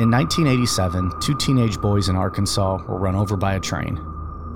In 0.00 0.10
1987, 0.10 1.20
two 1.20 1.36
teenage 1.36 1.78
boys 1.78 2.08
in 2.08 2.16
Arkansas 2.16 2.82
were 2.88 2.98
run 2.98 3.14
over 3.14 3.36
by 3.36 3.56
a 3.56 3.60
train. 3.60 4.02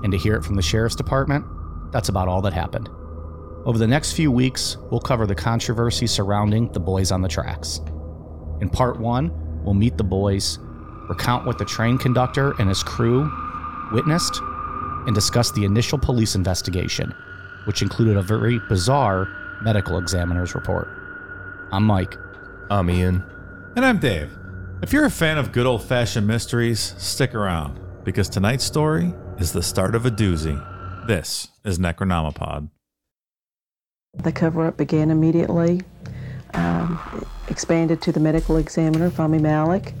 And 0.01 0.11
to 0.11 0.17
hear 0.17 0.33
it 0.35 0.43
from 0.43 0.55
the 0.55 0.61
sheriff's 0.63 0.95
department, 0.95 1.45
that's 1.91 2.09
about 2.09 2.27
all 2.27 2.41
that 2.41 2.53
happened. 2.53 2.89
Over 3.63 3.77
the 3.77 3.85
next 3.85 4.13
few 4.13 4.31
weeks, 4.31 4.75
we'll 4.89 5.01
cover 5.01 5.27
the 5.27 5.35
controversy 5.35 6.07
surrounding 6.07 6.71
the 6.71 6.79
boys 6.79 7.11
on 7.11 7.21
the 7.21 7.27
tracks. 7.27 7.79
In 8.59 8.69
part 8.71 8.99
one, 8.99 9.31
we'll 9.63 9.75
meet 9.75 9.97
the 9.97 10.03
boys, 10.03 10.57
recount 11.09 11.45
what 11.45 11.59
the 11.59 11.65
train 11.65 11.99
conductor 11.99 12.55
and 12.57 12.67
his 12.67 12.81
crew 12.81 13.31
witnessed, 13.91 14.41
and 15.05 15.13
discuss 15.13 15.51
the 15.51 15.63
initial 15.63 15.99
police 15.99 16.33
investigation, 16.33 17.13
which 17.65 17.83
included 17.83 18.17
a 18.17 18.23
very 18.23 18.59
bizarre 18.67 19.27
medical 19.61 19.99
examiner's 19.99 20.55
report. 20.55 20.87
I'm 21.71 21.83
Mike. 21.83 22.17
I'm 22.71 22.89
Ian. 22.89 23.23
And 23.75 23.85
I'm 23.85 23.99
Dave. 23.99 24.35
If 24.85 24.93
you're 24.93 25.05
a 25.05 25.09
fan 25.09 25.39
of 25.39 25.51
good 25.51 25.65
old 25.65 25.81
fashioned 25.83 26.27
mysteries, 26.27 26.93
stick 26.99 27.33
around 27.33 27.79
because 28.03 28.29
tonight's 28.29 28.63
story 28.63 29.15
is 29.39 29.51
the 29.51 29.63
start 29.63 29.95
of 29.95 30.05
a 30.05 30.11
doozy. 30.11 30.63
This 31.07 31.47
is 31.63 31.79
Necronomipod. 31.79 32.69
The 34.13 34.31
cover 34.31 34.67
up 34.67 34.77
began 34.77 35.09
immediately, 35.09 35.81
um, 36.53 37.25
expanded 37.47 37.99
to 38.03 38.11
the 38.11 38.19
medical 38.19 38.57
examiner, 38.57 39.09
Fahmy 39.09 39.41
Malik. 39.41 39.95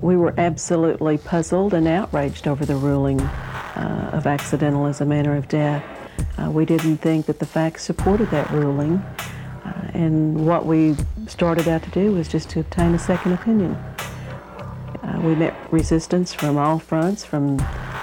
We 0.00 0.16
were 0.16 0.32
absolutely 0.38 1.18
puzzled 1.18 1.74
and 1.74 1.88
outraged 1.88 2.46
over 2.46 2.64
the 2.64 2.76
ruling 2.76 3.20
uh, 3.20 4.10
of 4.12 4.28
accidental 4.28 4.86
as 4.86 5.00
a 5.00 5.04
manner 5.04 5.34
of 5.34 5.48
death. 5.48 5.84
Uh, 6.38 6.52
we 6.52 6.64
didn't 6.64 6.98
think 6.98 7.26
that 7.26 7.40
the 7.40 7.46
facts 7.46 7.82
supported 7.82 8.30
that 8.30 8.48
ruling, 8.52 8.98
uh, 9.64 9.90
and 9.92 10.46
what 10.46 10.66
we 10.66 10.94
started 11.26 11.66
out 11.66 11.82
to 11.82 11.90
do 11.90 12.12
was 12.12 12.28
just 12.28 12.48
to 12.50 12.60
obtain 12.60 12.94
a 12.94 12.98
second 12.98 13.32
opinion. 13.32 13.76
Uh, 15.10 15.20
we 15.22 15.34
met 15.34 15.54
resistance 15.72 16.32
from 16.32 16.56
all 16.56 16.78
fronts, 16.78 17.24
from 17.24 17.56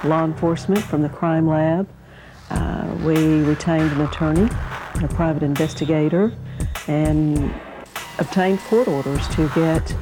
law 0.03 0.25
enforcement, 0.25 0.83
from 0.83 1.01
the 1.01 1.09
crime 1.09 1.47
lab. 1.47 1.87
Uh, 2.49 2.97
we 3.03 3.41
retained 3.41 3.91
an 3.91 4.01
attorney, 4.01 4.49
a 5.03 5.07
private 5.09 5.43
investigator, 5.43 6.33
and 6.87 7.53
obtained 8.19 8.59
court 8.61 8.87
orders 8.87 9.27
to 9.29 9.47
get 9.49 9.93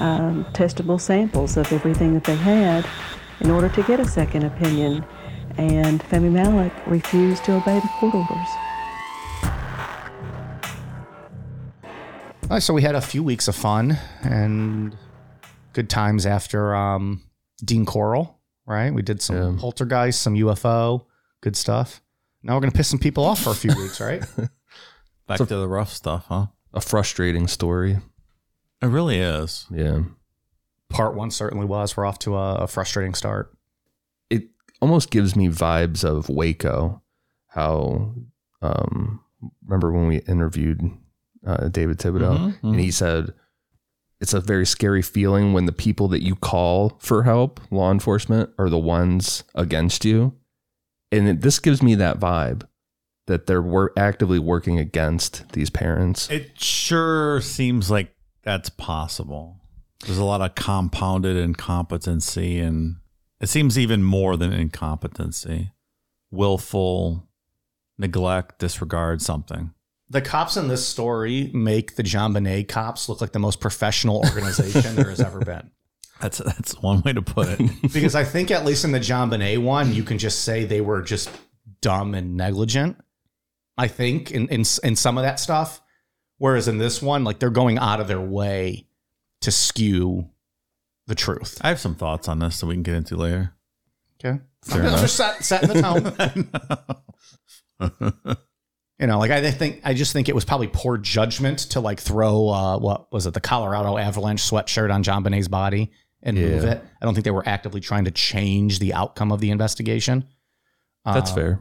um, 0.00 0.44
testable 0.52 1.00
samples 1.00 1.56
of 1.56 1.70
everything 1.72 2.14
that 2.14 2.24
they 2.24 2.36
had 2.36 2.86
in 3.40 3.50
order 3.50 3.68
to 3.68 3.82
get 3.82 4.00
a 4.00 4.06
second 4.06 4.44
opinion. 4.44 5.04
And 5.58 6.02
Fahmy 6.02 6.30
Malik 6.30 6.72
refused 6.86 7.44
to 7.44 7.56
obey 7.56 7.80
the 7.80 7.88
court 7.98 8.14
orders. 8.14 8.48
So 12.64 12.72
we 12.72 12.82
had 12.82 12.94
a 12.94 13.00
few 13.00 13.24
weeks 13.24 13.48
of 13.48 13.56
fun 13.56 13.98
and 14.22 14.96
good 15.76 15.90
times 15.90 16.24
after 16.24 16.74
um, 16.74 17.20
Dean 17.62 17.84
Corll, 17.84 18.40
right? 18.64 18.90
We 18.92 19.02
did 19.02 19.20
some 19.20 19.36
Yeah. 19.36 19.54
poltergeist, 19.60 20.22
some 20.22 20.34
UFO, 20.34 21.04
good 21.42 21.54
stuff. 21.54 22.00
Now 22.42 22.54
we're 22.54 22.60
going 22.62 22.70
to 22.72 22.76
piss 22.76 22.88
some 22.88 22.98
people 22.98 23.24
off 23.26 23.42
for 23.42 23.50
a 23.50 23.54
few 23.54 23.70
weeks, 23.76 24.00
right? 24.00 24.24
Back 25.28 25.36
to 25.38 25.44
the 25.44 25.68
rough 25.68 25.92
stuff, 25.92 26.26
huh? 26.28 26.46
A 26.72 26.80
frustrating 26.80 27.46
story. 27.46 27.98
It 28.80 28.86
really 28.86 29.18
is. 29.18 29.66
Yeah. 29.70 30.00
Part 30.88 31.14
one 31.14 31.30
certainly 31.30 31.66
was. 31.66 31.94
We're 31.96 32.06
off 32.06 32.18
to 32.20 32.36
a, 32.36 32.54
a 32.56 32.66
frustrating 32.66 33.12
start. 33.14 33.52
It 34.30 34.44
almost 34.80 35.10
gives 35.10 35.36
me 35.36 35.48
vibes 35.48 36.04
of 36.04 36.28
Waco. 36.30 37.02
How, 37.48 38.14
um, 38.62 39.20
remember 39.66 39.92
when 39.92 40.06
we 40.06 40.18
interviewed 40.20 40.80
uh, 41.46 41.68
David 41.68 41.98
Thibodeau 41.98 42.36
Mhm, 42.38 42.62
and 42.62 42.80
he 42.80 42.90
said, 42.90 43.32
it's 44.20 44.34
a 44.34 44.40
very 44.40 44.66
scary 44.66 45.02
feeling 45.02 45.52
when 45.52 45.66
the 45.66 45.72
people 45.72 46.08
that 46.08 46.22
you 46.22 46.34
call 46.34 46.96
for 47.00 47.24
help, 47.24 47.60
law 47.70 47.90
enforcement, 47.92 48.50
are 48.58 48.70
the 48.70 48.78
ones 48.78 49.44
against 49.54 50.04
you. 50.04 50.34
And 51.12 51.28
it, 51.28 51.40
this 51.42 51.58
gives 51.58 51.82
me 51.82 51.94
that 51.96 52.18
vibe 52.18 52.66
that 53.26 53.46
they're 53.46 53.62
wor- 53.62 53.92
actively 53.96 54.38
working 54.38 54.78
against 54.78 55.52
these 55.52 55.70
parents. 55.70 56.30
It 56.30 56.60
sure 56.60 57.40
seems 57.40 57.90
like 57.90 58.14
that's 58.42 58.70
possible. 58.70 59.60
There's 60.04 60.18
a 60.18 60.24
lot 60.24 60.40
of 60.40 60.54
compounded 60.54 61.36
incompetency, 61.36 62.58
and 62.60 62.96
it 63.40 63.48
seems 63.48 63.78
even 63.78 64.02
more 64.02 64.36
than 64.36 64.52
incompetency 64.52 65.72
willful 66.30 67.26
neglect, 67.98 68.58
disregard, 68.58 69.22
something. 69.22 69.72
The 70.08 70.22
cops 70.22 70.56
in 70.56 70.68
this 70.68 70.86
story 70.86 71.50
make 71.52 71.96
the 71.96 72.04
JonBenét 72.04 72.68
cops 72.68 73.08
look 73.08 73.20
like 73.20 73.32
the 73.32 73.40
most 73.40 73.60
professional 73.60 74.18
organization 74.18 74.94
there 74.94 75.10
has 75.10 75.20
ever 75.20 75.40
been. 75.40 75.70
That's 76.20 76.38
that's 76.38 76.80
one 76.80 77.02
way 77.02 77.12
to 77.12 77.20
put 77.20 77.48
it. 77.48 77.60
Because 77.92 78.14
I 78.14 78.24
think 78.24 78.50
at 78.50 78.64
least 78.64 78.84
in 78.86 78.92
the 78.92 79.00
JonBenét 79.00 79.62
one, 79.62 79.92
you 79.92 80.02
can 80.02 80.16
just 80.16 80.44
say 80.44 80.64
they 80.64 80.80
were 80.80 81.02
just 81.02 81.28
dumb 81.82 82.14
and 82.14 82.36
negligent. 82.36 82.96
I 83.76 83.88
think 83.88 84.30
in 84.30 84.48
in 84.48 84.64
in 84.82 84.96
some 84.96 85.18
of 85.18 85.24
that 85.24 85.38
stuff, 85.40 85.82
whereas 86.38 86.68
in 86.68 86.78
this 86.78 87.02
one, 87.02 87.22
like 87.24 87.38
they're 87.38 87.50
going 87.50 87.76
out 87.76 88.00
of 88.00 88.08
their 88.08 88.20
way 88.20 88.86
to 89.42 89.50
skew 89.50 90.30
the 91.06 91.14
truth. 91.14 91.58
I 91.60 91.68
have 91.68 91.80
some 91.80 91.94
thoughts 91.94 92.28
on 92.28 92.38
this 92.38 92.60
that 92.60 92.66
we 92.66 92.74
can 92.76 92.82
get 92.82 92.94
into 92.94 93.16
later. 93.16 93.52
Okay, 94.18 94.40
Fair 94.64 94.80
I'm 94.80 94.86
enough. 94.88 95.00
just 95.02 95.16
set, 95.16 95.44
setting 95.44 95.68
the 95.68 95.82
tone. 95.82 96.14
You 98.98 99.06
know, 99.06 99.18
like 99.18 99.30
I 99.30 99.50
think 99.50 99.80
I 99.84 99.92
just 99.92 100.12
think 100.14 100.28
it 100.28 100.34
was 100.34 100.44
probably 100.46 100.68
poor 100.68 100.96
judgment 100.96 101.58
to 101.70 101.80
like 101.80 102.00
throw 102.00 102.48
uh, 102.48 102.78
what 102.78 103.12
was 103.12 103.26
it 103.26 103.34
the 103.34 103.40
Colorado 103.40 103.98
Avalanche 103.98 104.40
sweatshirt 104.42 104.92
on 104.92 105.04
JonBenét's 105.04 105.48
body 105.48 105.90
and 106.22 106.36
move 106.36 106.64
it. 106.64 106.82
I 107.00 107.04
don't 107.04 107.12
think 107.14 107.24
they 107.24 107.30
were 107.30 107.46
actively 107.46 107.80
trying 107.80 108.06
to 108.06 108.10
change 108.10 108.78
the 108.78 108.94
outcome 108.94 109.32
of 109.32 109.40
the 109.40 109.50
investigation. 109.50 110.24
That's 111.04 111.30
Uh, 111.30 111.34
fair. 111.34 111.60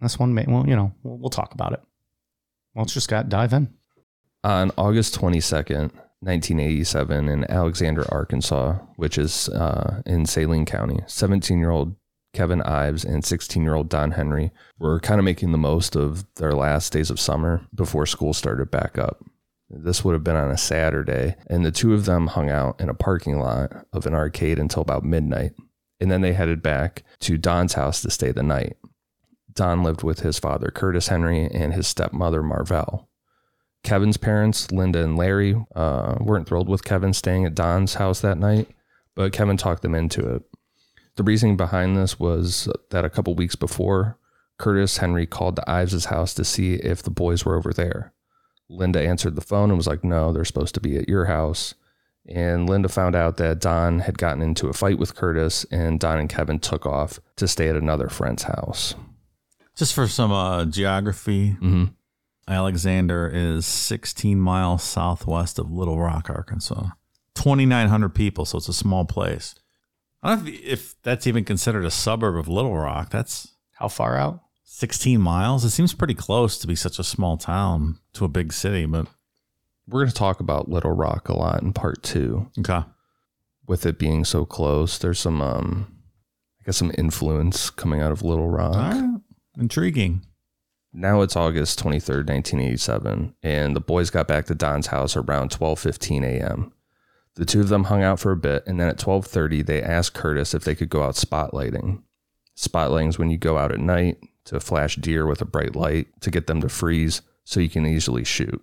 That's 0.00 0.18
one. 0.18 0.32
ma- 0.32 0.44
Well, 0.46 0.68
you 0.68 0.76
know, 0.76 0.92
we'll, 1.02 1.18
we'll 1.18 1.30
talk 1.30 1.54
about 1.54 1.72
it. 1.72 1.80
Well, 2.74 2.84
let's 2.84 2.94
just 2.94 3.08
got 3.08 3.28
dive 3.28 3.52
in. 3.52 3.74
On 4.44 4.70
August 4.76 5.18
22nd, 5.18 5.90
1987, 6.20 7.28
in 7.28 7.50
Alexander, 7.50 8.04
Arkansas, 8.12 8.74
which 8.96 9.18
is 9.18 9.48
uh, 9.48 10.02
in 10.06 10.24
Saline 10.26 10.64
County, 10.66 11.00
17 11.06 11.58
year 11.58 11.70
old 11.70 11.96
Kevin 12.34 12.60
Ives 12.62 13.04
and 13.04 13.24
16 13.24 13.62
year 13.62 13.74
old 13.74 13.88
Don 13.88 14.10
Henry 14.10 14.50
were 14.78 15.00
kind 15.00 15.18
of 15.18 15.24
making 15.24 15.52
the 15.52 15.58
most 15.58 15.96
of 15.96 16.24
their 16.34 16.52
last 16.52 16.92
days 16.92 17.10
of 17.10 17.18
summer 17.18 17.66
before 17.74 18.04
school 18.04 18.34
started 18.34 18.70
back 18.70 18.98
up. 18.98 19.24
This 19.70 20.04
would 20.04 20.12
have 20.12 20.24
been 20.24 20.36
on 20.36 20.50
a 20.50 20.58
Saturday, 20.58 21.36
and 21.46 21.64
the 21.64 21.72
two 21.72 21.94
of 21.94 22.04
them 22.04 22.26
hung 22.26 22.50
out 22.50 22.80
in 22.80 22.88
a 22.88 22.94
parking 22.94 23.38
lot 23.38 23.86
of 23.92 24.06
an 24.06 24.14
arcade 24.14 24.58
until 24.58 24.82
about 24.82 25.04
midnight. 25.04 25.52
And 26.00 26.10
then 26.10 26.20
they 26.20 26.34
headed 26.34 26.62
back 26.62 27.02
to 27.20 27.38
Don's 27.38 27.72
house 27.72 28.02
to 28.02 28.10
stay 28.10 28.30
the 28.30 28.42
night. 28.42 28.76
Don 29.52 29.82
lived 29.82 30.02
with 30.02 30.20
his 30.20 30.38
father, 30.38 30.70
Curtis 30.70 31.08
Henry, 31.08 31.46
and 31.46 31.72
his 31.72 31.86
stepmother, 31.86 32.42
Marvell. 32.42 33.08
Kevin's 33.84 34.16
parents, 34.16 34.70
Linda 34.72 35.02
and 35.02 35.16
Larry, 35.16 35.54
uh, 35.74 36.16
weren't 36.20 36.48
thrilled 36.48 36.68
with 36.68 36.84
Kevin 36.84 37.12
staying 37.12 37.44
at 37.44 37.54
Don's 37.54 37.94
house 37.94 38.20
that 38.20 38.38
night, 38.38 38.68
but 39.14 39.32
Kevin 39.32 39.56
talked 39.56 39.82
them 39.82 39.94
into 39.94 40.28
it. 40.34 40.42
The 41.16 41.22
reasoning 41.22 41.56
behind 41.56 41.96
this 41.96 42.18
was 42.18 42.68
that 42.90 43.04
a 43.04 43.10
couple 43.10 43.34
weeks 43.34 43.54
before, 43.56 44.18
Curtis 44.58 44.98
Henry 44.98 45.26
called 45.26 45.56
to 45.56 45.70
Ives' 45.70 46.06
house 46.06 46.34
to 46.34 46.44
see 46.44 46.74
if 46.74 47.02
the 47.02 47.10
boys 47.10 47.44
were 47.44 47.56
over 47.56 47.72
there. 47.72 48.12
Linda 48.68 49.00
answered 49.00 49.34
the 49.36 49.40
phone 49.40 49.70
and 49.70 49.76
was 49.76 49.86
like, 49.86 50.02
No, 50.02 50.32
they're 50.32 50.44
supposed 50.44 50.74
to 50.74 50.80
be 50.80 50.96
at 50.96 51.08
your 51.08 51.26
house. 51.26 51.74
And 52.26 52.68
Linda 52.68 52.88
found 52.88 53.14
out 53.14 53.36
that 53.36 53.60
Don 53.60 53.98
had 54.00 54.16
gotten 54.16 54.40
into 54.42 54.68
a 54.68 54.72
fight 54.72 54.98
with 54.98 55.14
Curtis, 55.14 55.64
and 55.70 56.00
Don 56.00 56.18
and 56.18 56.28
Kevin 56.28 56.58
took 56.58 56.86
off 56.86 57.20
to 57.36 57.46
stay 57.46 57.68
at 57.68 57.76
another 57.76 58.08
friend's 58.08 58.44
house. 58.44 58.94
Just 59.76 59.92
for 59.92 60.08
some 60.08 60.32
uh, 60.32 60.64
geography, 60.64 61.50
Mm-hmm. 61.60 61.84
Alexander 62.46 63.30
is 63.32 63.64
16 63.66 64.38
miles 64.38 64.82
southwest 64.82 65.58
of 65.58 65.70
Little 65.70 65.98
Rock, 65.98 66.28
Arkansas. 66.28 66.88
2,900 67.34 68.10
people, 68.10 68.44
so 68.44 68.58
it's 68.58 68.68
a 68.68 68.72
small 68.74 69.04
place. 69.04 69.54
I 70.24 70.34
don't 70.36 70.44
know 70.44 70.50
if, 70.50 70.60
if 70.64 71.02
that's 71.02 71.26
even 71.26 71.44
considered 71.44 71.84
a 71.84 71.90
suburb 71.90 72.36
of 72.36 72.48
Little 72.48 72.76
Rock. 72.76 73.10
That's 73.10 73.52
How 73.74 73.88
far 73.88 74.16
out? 74.16 74.40
16 74.64 75.20
miles. 75.20 75.64
It 75.64 75.70
seems 75.70 75.92
pretty 75.94 76.14
close 76.14 76.58
to 76.58 76.66
be 76.66 76.74
such 76.74 76.98
a 76.98 77.04
small 77.04 77.36
town 77.36 77.98
to 78.14 78.24
a 78.24 78.28
big 78.28 78.52
city, 78.52 78.86
but 78.86 79.06
We're 79.86 80.00
going 80.00 80.10
to 80.10 80.16
talk 80.16 80.40
about 80.40 80.68
Little 80.68 80.92
Rock 80.92 81.28
a 81.28 81.34
lot 81.36 81.62
in 81.62 81.72
part 81.72 82.02
two. 82.02 82.50
okay. 82.58 82.82
With 83.66 83.86
it 83.86 83.98
being 83.98 84.24
so 84.24 84.44
close, 84.44 84.98
there's 84.98 85.18
some, 85.20 85.40
um, 85.40 85.86
I 86.60 86.64
guess, 86.64 86.76
some 86.78 86.92
influence 86.98 87.70
coming 87.70 88.00
out 88.00 88.12
of 88.12 88.22
Little 88.22 88.48
Rock. 88.48 88.74
All 88.74 88.80
right. 88.80 89.20
Intriguing. 89.58 90.22
Now 90.92 91.22
it's 91.22 91.34
August 91.36 91.82
23rd, 91.82 92.26
1987, 92.28 93.34
and 93.42 93.74
the 93.76 93.80
boys 93.80 94.10
got 94.10 94.28
back 94.28 94.46
to 94.46 94.54
Don's 94.54 94.88
house 94.88 95.16
around 95.16 95.50
12:15 95.50 96.24
a.m. 96.24 96.72
The 97.36 97.44
two 97.44 97.60
of 97.60 97.68
them 97.68 97.84
hung 97.84 98.02
out 98.02 98.20
for 98.20 98.32
a 98.32 98.36
bit, 98.36 98.64
and 98.66 98.78
then 98.78 98.88
at 98.88 98.98
12:30 98.98 99.62
they 99.62 99.82
asked 99.82 100.14
Curtis 100.14 100.54
if 100.54 100.64
they 100.64 100.74
could 100.74 100.88
go 100.88 101.02
out 101.02 101.14
spotlighting. 101.14 102.02
Spotlighting 102.56 103.08
is 103.08 103.18
when 103.18 103.30
you 103.30 103.38
go 103.38 103.58
out 103.58 103.72
at 103.72 103.80
night 103.80 104.18
to 104.44 104.60
flash 104.60 104.96
deer 104.96 105.26
with 105.26 105.40
a 105.40 105.46
bright 105.46 105.74
light 105.74 106.08
to 106.20 106.30
get 106.30 106.46
them 106.46 106.60
to 106.60 106.68
freeze 106.68 107.22
so 107.44 107.60
you 107.60 107.68
can 107.68 107.86
easily 107.86 108.24
shoot. 108.24 108.62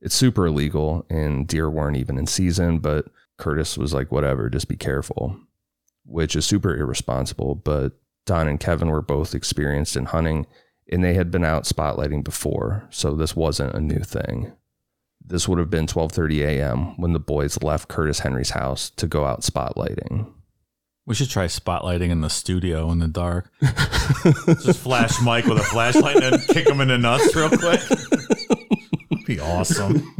It's 0.00 0.14
super 0.14 0.46
illegal, 0.46 1.06
and 1.08 1.48
deer 1.48 1.70
weren't 1.70 1.96
even 1.96 2.18
in 2.18 2.26
season, 2.26 2.80
but 2.80 3.06
Curtis 3.38 3.78
was 3.78 3.94
like, 3.94 4.12
whatever, 4.12 4.50
just 4.50 4.68
be 4.68 4.76
careful, 4.76 5.38
which 6.04 6.36
is 6.36 6.44
super 6.44 6.76
irresponsible. 6.76 7.54
But 7.54 7.92
Don 8.26 8.48
and 8.48 8.60
Kevin 8.60 8.88
were 8.88 9.02
both 9.02 9.34
experienced 9.34 9.96
in 9.96 10.06
hunting 10.06 10.46
and 10.88 11.02
they 11.02 11.14
had 11.14 11.30
been 11.30 11.44
out 11.44 11.64
spotlighting 11.64 12.22
before, 12.22 12.86
so 12.90 13.14
this 13.14 13.34
wasn't 13.34 13.74
a 13.74 13.80
new 13.80 14.00
thing. 14.00 14.52
This 15.28 15.48
would 15.48 15.58
have 15.58 15.70
been 15.70 15.86
12:30 15.86 16.42
a.m. 16.42 16.96
when 17.00 17.12
the 17.12 17.18
boys 17.18 17.60
left 17.62 17.88
Curtis 17.88 18.20
Henry's 18.20 18.50
house 18.50 18.90
to 18.90 19.06
go 19.06 19.24
out 19.24 19.42
spotlighting. 19.42 20.32
We 21.04 21.14
should 21.14 21.30
try 21.30 21.46
spotlighting 21.46 22.10
in 22.10 22.20
the 22.20 22.30
studio 22.30 22.90
in 22.90 22.98
the 22.98 23.06
dark. 23.08 23.50
Just 23.62 24.80
flash 24.80 25.20
Mike 25.22 25.46
with 25.46 25.58
a 25.58 25.62
flashlight 25.62 26.16
and 26.16 26.34
then 26.34 26.40
kick 26.48 26.68
him 26.68 26.80
in 26.80 26.88
the 26.88 26.98
nuts 26.98 27.34
real 27.34 27.48
quick. 27.48 27.80
be 29.26 29.38
awesome. 29.38 30.14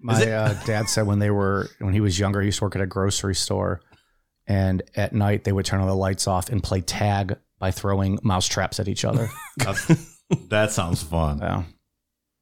My 0.00 0.30
uh, 0.30 0.64
dad 0.64 0.90
said 0.90 1.06
when 1.06 1.18
they 1.20 1.30
were 1.30 1.68
when 1.78 1.94
he 1.94 2.00
was 2.00 2.18
younger, 2.18 2.40
he 2.42 2.46
used 2.46 2.58
to 2.58 2.64
work 2.64 2.76
at 2.76 2.82
a 2.82 2.86
grocery 2.86 3.34
store, 3.34 3.80
and 4.46 4.82
at 4.94 5.14
night 5.14 5.44
they 5.44 5.52
would 5.52 5.64
turn 5.64 5.80
all 5.80 5.86
the 5.86 5.94
lights 5.94 6.26
off 6.28 6.50
and 6.50 6.62
play 6.62 6.82
tag 6.82 7.38
by 7.58 7.70
throwing 7.70 8.18
mouse 8.22 8.46
traps 8.46 8.78
at 8.80 8.88
each 8.88 9.04
other. 9.06 9.30
That 10.48 10.72
sounds 10.72 11.02
fun. 11.02 11.38
yeah. 11.38 11.62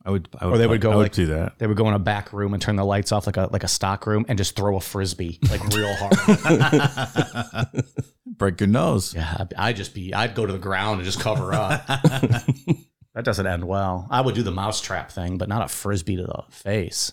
I 0.04 0.10
would. 0.10 0.28
I 0.38 0.46
would 0.46 0.54
Or 0.54 0.58
they 0.58 0.66
would 0.66 0.80
go 0.80 0.92
I 0.92 0.94
like 0.96 1.12
do 1.12 1.26
that. 1.26 1.58
They 1.58 1.66
would 1.66 1.76
go 1.76 1.86
in 1.88 1.94
a 1.94 1.98
back 1.98 2.32
room 2.32 2.54
and 2.54 2.62
turn 2.62 2.76
the 2.76 2.84
lights 2.84 3.12
off 3.12 3.26
like 3.26 3.36
a 3.36 3.48
like 3.52 3.62
a 3.64 3.68
stock 3.68 4.06
room 4.06 4.24
and 4.28 4.36
just 4.36 4.56
throw 4.56 4.76
a 4.76 4.80
frisbee 4.80 5.38
like 5.50 5.62
real 5.68 5.94
hard. 5.94 7.66
Break 8.26 8.60
your 8.60 8.66
nose. 8.68 9.14
yeah, 9.14 9.36
I'd- 9.38 9.54
I'd 9.56 9.76
just 9.76 9.94
be 9.94 10.12
I'd 10.14 10.34
go 10.34 10.46
to 10.46 10.52
the 10.52 10.58
ground 10.58 10.96
and 11.00 11.04
just 11.04 11.20
cover 11.20 11.52
up. 11.52 11.86
that 13.14 13.24
doesn't 13.24 13.46
end 13.46 13.64
well. 13.64 14.06
I 14.10 14.20
would 14.20 14.34
do 14.34 14.42
the 14.42 14.50
mouse 14.50 14.80
trap 14.80 15.10
thing, 15.12 15.38
but 15.38 15.48
not 15.48 15.62
a 15.64 15.68
frisbee 15.68 16.16
to 16.16 16.22
the 16.24 16.42
face. 16.50 17.12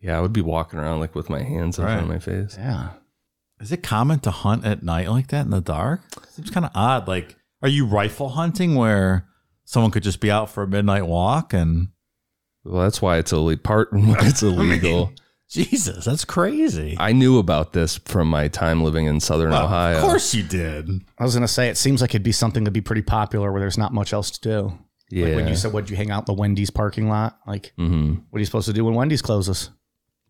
Yeah, 0.00 0.16
I 0.16 0.20
would 0.20 0.32
be 0.32 0.40
walking 0.42 0.78
around 0.78 1.00
like 1.00 1.14
with 1.14 1.28
my 1.28 1.42
hands 1.42 1.78
in 1.78 1.84
front 1.84 2.02
of 2.02 2.08
my 2.08 2.18
face. 2.20 2.56
Yeah. 2.56 2.90
Is 3.60 3.72
it 3.72 3.82
common 3.82 4.20
to 4.20 4.30
hunt 4.30 4.64
at 4.64 4.84
night 4.84 5.08
like 5.08 5.28
that 5.28 5.44
in 5.44 5.50
the 5.50 5.60
dark? 5.60 6.02
Seems 6.30 6.50
kind 6.50 6.64
of 6.64 6.70
odd. 6.76 7.08
Like, 7.08 7.34
are 7.62 7.68
you 7.68 7.84
rifle 7.86 8.28
hunting 8.28 8.76
where 8.76 9.26
someone 9.64 9.90
could 9.90 10.04
just 10.04 10.20
be 10.20 10.30
out 10.30 10.48
for 10.48 10.62
a 10.62 10.68
midnight 10.68 11.06
walk 11.06 11.52
and 11.52 11.88
Well, 12.68 12.82
that's 12.82 13.00
why 13.02 13.18
it's 13.18 13.32
illegal. 13.32 13.62
Part 13.62 13.92
why 13.92 14.16
it's 14.20 14.42
illegal. 14.42 15.12
Jesus, 15.50 16.04
that's 16.04 16.26
crazy. 16.26 16.94
I 16.98 17.12
knew 17.12 17.38
about 17.38 17.72
this 17.72 17.96
from 18.04 18.28
my 18.28 18.48
time 18.48 18.82
living 18.84 19.06
in 19.06 19.18
Southern 19.18 19.50
Well, 19.50 19.64
Ohio. 19.64 19.96
Of 19.96 20.02
course 20.02 20.34
you 20.34 20.42
did. 20.42 20.90
I 21.18 21.24
was 21.24 21.34
gonna 21.34 21.48
say 21.48 21.68
it 21.68 21.78
seems 21.78 22.02
like 22.02 22.10
it'd 22.10 22.22
be 22.22 22.32
something 22.32 22.66
to 22.66 22.70
be 22.70 22.82
pretty 22.82 23.02
popular 23.02 23.50
where 23.50 23.60
there's 23.60 23.78
not 23.78 23.94
much 23.94 24.12
else 24.12 24.30
to 24.32 24.40
do. 24.40 24.78
Yeah. 25.10 25.26
Like 25.28 25.36
when 25.36 25.48
you 25.48 25.56
said 25.56 25.72
would 25.72 25.88
you 25.88 25.96
hang 25.96 26.10
out 26.10 26.28
in 26.28 26.34
the 26.34 26.38
Wendy's 26.38 26.68
parking 26.70 27.08
lot? 27.08 27.38
Like 27.46 27.72
hmm 27.78 28.16
what 28.28 28.36
are 28.36 28.40
you 28.40 28.44
supposed 28.44 28.66
to 28.66 28.74
do 28.74 28.84
when 28.84 28.94
Wendy's 28.94 29.22
closes? 29.22 29.70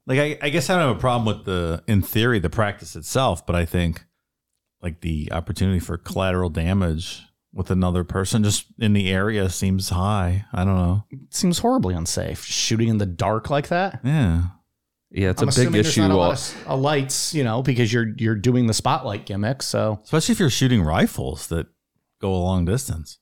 Like, 0.07 0.19
I, 0.21 0.39
I 0.47 0.49
guess 0.49 0.71
I 0.71 0.79
don't 0.79 0.89
have 0.89 0.97
a 0.97 1.01
problem 1.01 1.27
with 1.27 1.45
the, 1.45 1.85
in 1.87 2.01
theory, 2.01 2.39
the 2.39 2.49
practice 2.49 2.97
itself, 2.97 3.45
but 3.47 3.55
I 3.55 3.67
think 3.67 4.07
like 4.81 5.03
the 5.03 5.29
opportunity 5.33 5.81
for 5.81 5.99
collateral 5.99 6.49
damage 6.49 7.25
with 7.53 7.71
another 7.71 8.05
person 8.05 8.45
just 8.45 8.67
in 8.79 8.93
the 8.93 9.11
area 9.11 9.49
seems 9.51 9.89
high. 9.91 10.45
I 10.53 10.65
don't 10.65 10.77
know. 10.77 11.05
It 11.11 11.21
seems 11.35 11.59
horribly 11.61 11.95
unsafe. 11.95 12.45
Shooting 12.45 12.89
in 12.89 12.99
the 12.99 13.07
dark 13.07 13.51
like 13.51 13.69
that. 13.69 14.01
Yeah. 14.05 14.43
Yeah, 15.11 15.31
it's 15.31 15.41
I'm 15.41 15.49
a 15.49 15.51
big 15.53 15.59
assuming 15.59 15.73
there's 15.73 15.89
issue. 15.89 16.01
not 16.03 16.11
a 16.11 16.15
lot 16.15 16.25
all- 16.25 16.31
of 16.33 16.37
s- 16.37 16.55
uh, 16.69 16.77
lights, 16.77 17.33
you 17.35 17.43
know, 17.43 17.63
because 17.63 17.91
you're 17.93 18.09
you're 18.19 18.35
doing 18.35 18.67
the 18.67 18.75
spotlight 18.75 19.25
gimmick. 19.25 19.63
So 19.63 19.99
Especially 20.05 20.33
if 20.35 20.39
you're 20.41 20.51
shooting 20.51 20.83
rifles 20.83 21.47
that 21.49 21.67
go 22.21 22.31
a 22.35 22.37
long 22.37 22.67
distance, 22.67 23.19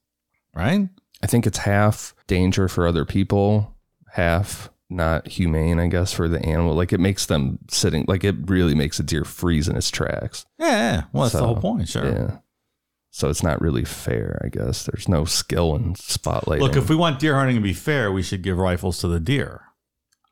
right? 0.55 0.89
I 1.23 1.27
think 1.29 1.47
it's 1.47 1.59
half 1.59 2.13
danger 2.27 2.67
for 2.67 2.87
other 2.89 3.05
people, 3.05 3.77
half 4.15 4.69
not 4.91 5.29
humane, 5.29 5.79
I 5.79 5.87
guess, 5.87 6.13
for 6.13 6.27
the 6.29 6.41
animal. 6.45 6.75
Like 6.75 6.93
it 6.93 6.99
makes 7.01 7.27
them 7.27 7.61
sitting, 7.71 8.05
like 8.09 8.25
it 8.25 8.35
really 8.51 8.75
makes 8.75 8.99
a 8.99 9.03
deer 9.05 9.25
freeze 9.25 9.69
in 9.69 9.77
its 9.77 9.91
tracks. 9.91 10.45
Yeah. 10.59 10.67
yeah. 10.67 11.03
Well, 11.13 11.23
that's 11.25 11.35
the 11.35 11.47
whole 11.47 11.57
point. 11.61 11.89
Sure. 11.89 12.05
Yeah. 12.07 12.37
So 13.17 13.31
it's 13.31 13.43
not 13.43 13.63
really 13.63 13.87
fair, 13.87 14.39
I 14.45 14.49
guess. 14.49 14.85
There's 14.85 15.09
no 15.09 15.25
skill 15.25 15.75
in 15.75 15.95
spotlighting. 15.95 16.61
Look, 16.61 16.77
if 16.77 16.91
we 16.91 16.97
want 16.97 17.19
deer 17.19 17.35
hunting 17.35 17.57
to 17.57 17.63
be 17.63 17.73
fair, 17.73 18.13
we 18.13 18.23
should 18.23 18.43
give 18.43 18.59
rifles 18.59 18.99
to 18.99 19.09
the 19.09 19.19
deer. 19.19 19.63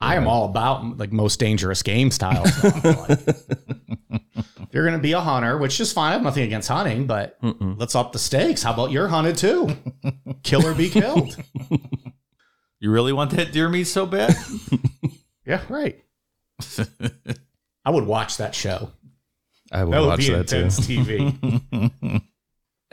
I 0.03 0.17
am 0.17 0.29
all 0.29 0.45
about 0.45 0.99
like 0.99 1.11
most 1.11 1.41
dangerous 1.41 1.83
game 1.83 2.11
style 2.11 2.45
stuff. 2.45 2.85
Like, 3.09 3.21
if 4.69 4.69
you're 4.75 4.85
gonna 4.85 4.99
be 4.99 5.13
a 5.13 5.21
hunter, 5.21 5.57
which 5.57 5.81
is 5.81 5.95
fine. 5.95 6.11
I 6.11 6.13
have 6.13 6.23
nothing 6.23 6.43
against 6.43 6.69
hunting, 6.69 7.07
but 7.07 7.41
Mm-mm. 7.41 7.79
let's 7.79 7.95
up 7.95 8.13
the 8.13 8.19
stakes. 8.19 8.63
How 8.63 8.75
about 8.75 8.91
you're 8.91 9.09
hunted 9.09 9.39
too? 9.39 9.75
Kill 10.43 10.67
or 10.67 10.75
be 10.75 10.91
killed. 10.91 11.37
You 12.81 12.91
really 12.91 13.15
want 13.15 13.31
that 13.31 13.51
deer 13.51 13.71
meat 13.71 13.85
so 13.85 14.05
bad? 14.05 14.37
yeah, 15.47 15.63
right. 15.71 16.05
I 17.83 17.91
would 17.91 18.05
watch 18.05 18.37
that 18.37 18.55
show. 18.55 18.91
I 19.73 19.85
will 19.85 19.93
That 19.93 20.01
would 20.01 20.07
watch 20.09 20.19
be 20.19 20.31
that 20.33 20.49
too. 20.49 20.57
intense 20.57 20.81
TV. 20.81 22.23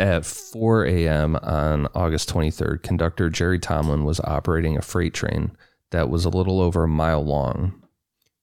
At 0.01 0.25
4 0.25 0.86
a.m. 0.88 1.36
on 1.36 1.86
August 1.93 2.27
23rd, 2.34 2.81
conductor 2.81 3.29
Jerry 3.29 3.60
Tomlin 3.60 4.03
was 4.03 4.20
operating 4.22 4.75
a 4.75 4.81
freight 4.81 5.13
train 5.13 5.51
that 5.91 6.10
was 6.10 6.25
a 6.25 6.29
little 6.29 6.60
over 6.60 6.84
a 6.84 6.88
mile 6.88 7.24
long. 7.24 7.84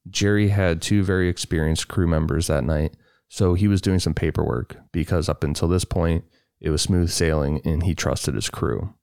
Jerry 0.08 0.50
had 0.50 0.80
two 0.80 1.02
very 1.02 1.28
experienced 1.28 1.88
crew 1.88 2.06
members 2.06 2.46
that 2.46 2.62
night, 2.62 2.94
so 3.28 3.54
he 3.54 3.66
was 3.66 3.80
doing 3.80 3.98
some 3.98 4.14
paperwork 4.14 4.76
because 4.92 5.28
up 5.28 5.42
until 5.42 5.66
this 5.66 5.84
point, 5.84 6.24
it 6.60 6.70
was 6.70 6.80
smooth 6.80 7.10
sailing 7.10 7.60
and 7.64 7.82
he 7.82 7.92
trusted 7.92 8.36
his 8.36 8.48
crew. 8.48 8.94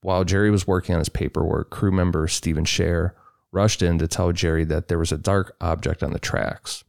While 0.00 0.24
Jerry 0.24 0.50
was 0.50 0.66
working 0.66 0.94
on 0.94 1.00
his 1.00 1.10
paperwork, 1.10 1.68
crew 1.68 1.92
member 1.92 2.26
Stephen 2.26 2.64
Scher 2.64 3.10
rushed 3.52 3.82
in 3.82 3.98
to 3.98 4.08
tell 4.08 4.32
Jerry 4.32 4.64
that 4.64 4.88
there 4.88 4.98
was 4.98 5.12
a 5.12 5.18
dark 5.18 5.56
object 5.60 6.02
on 6.02 6.14
the 6.14 6.18
tracks. 6.18 6.84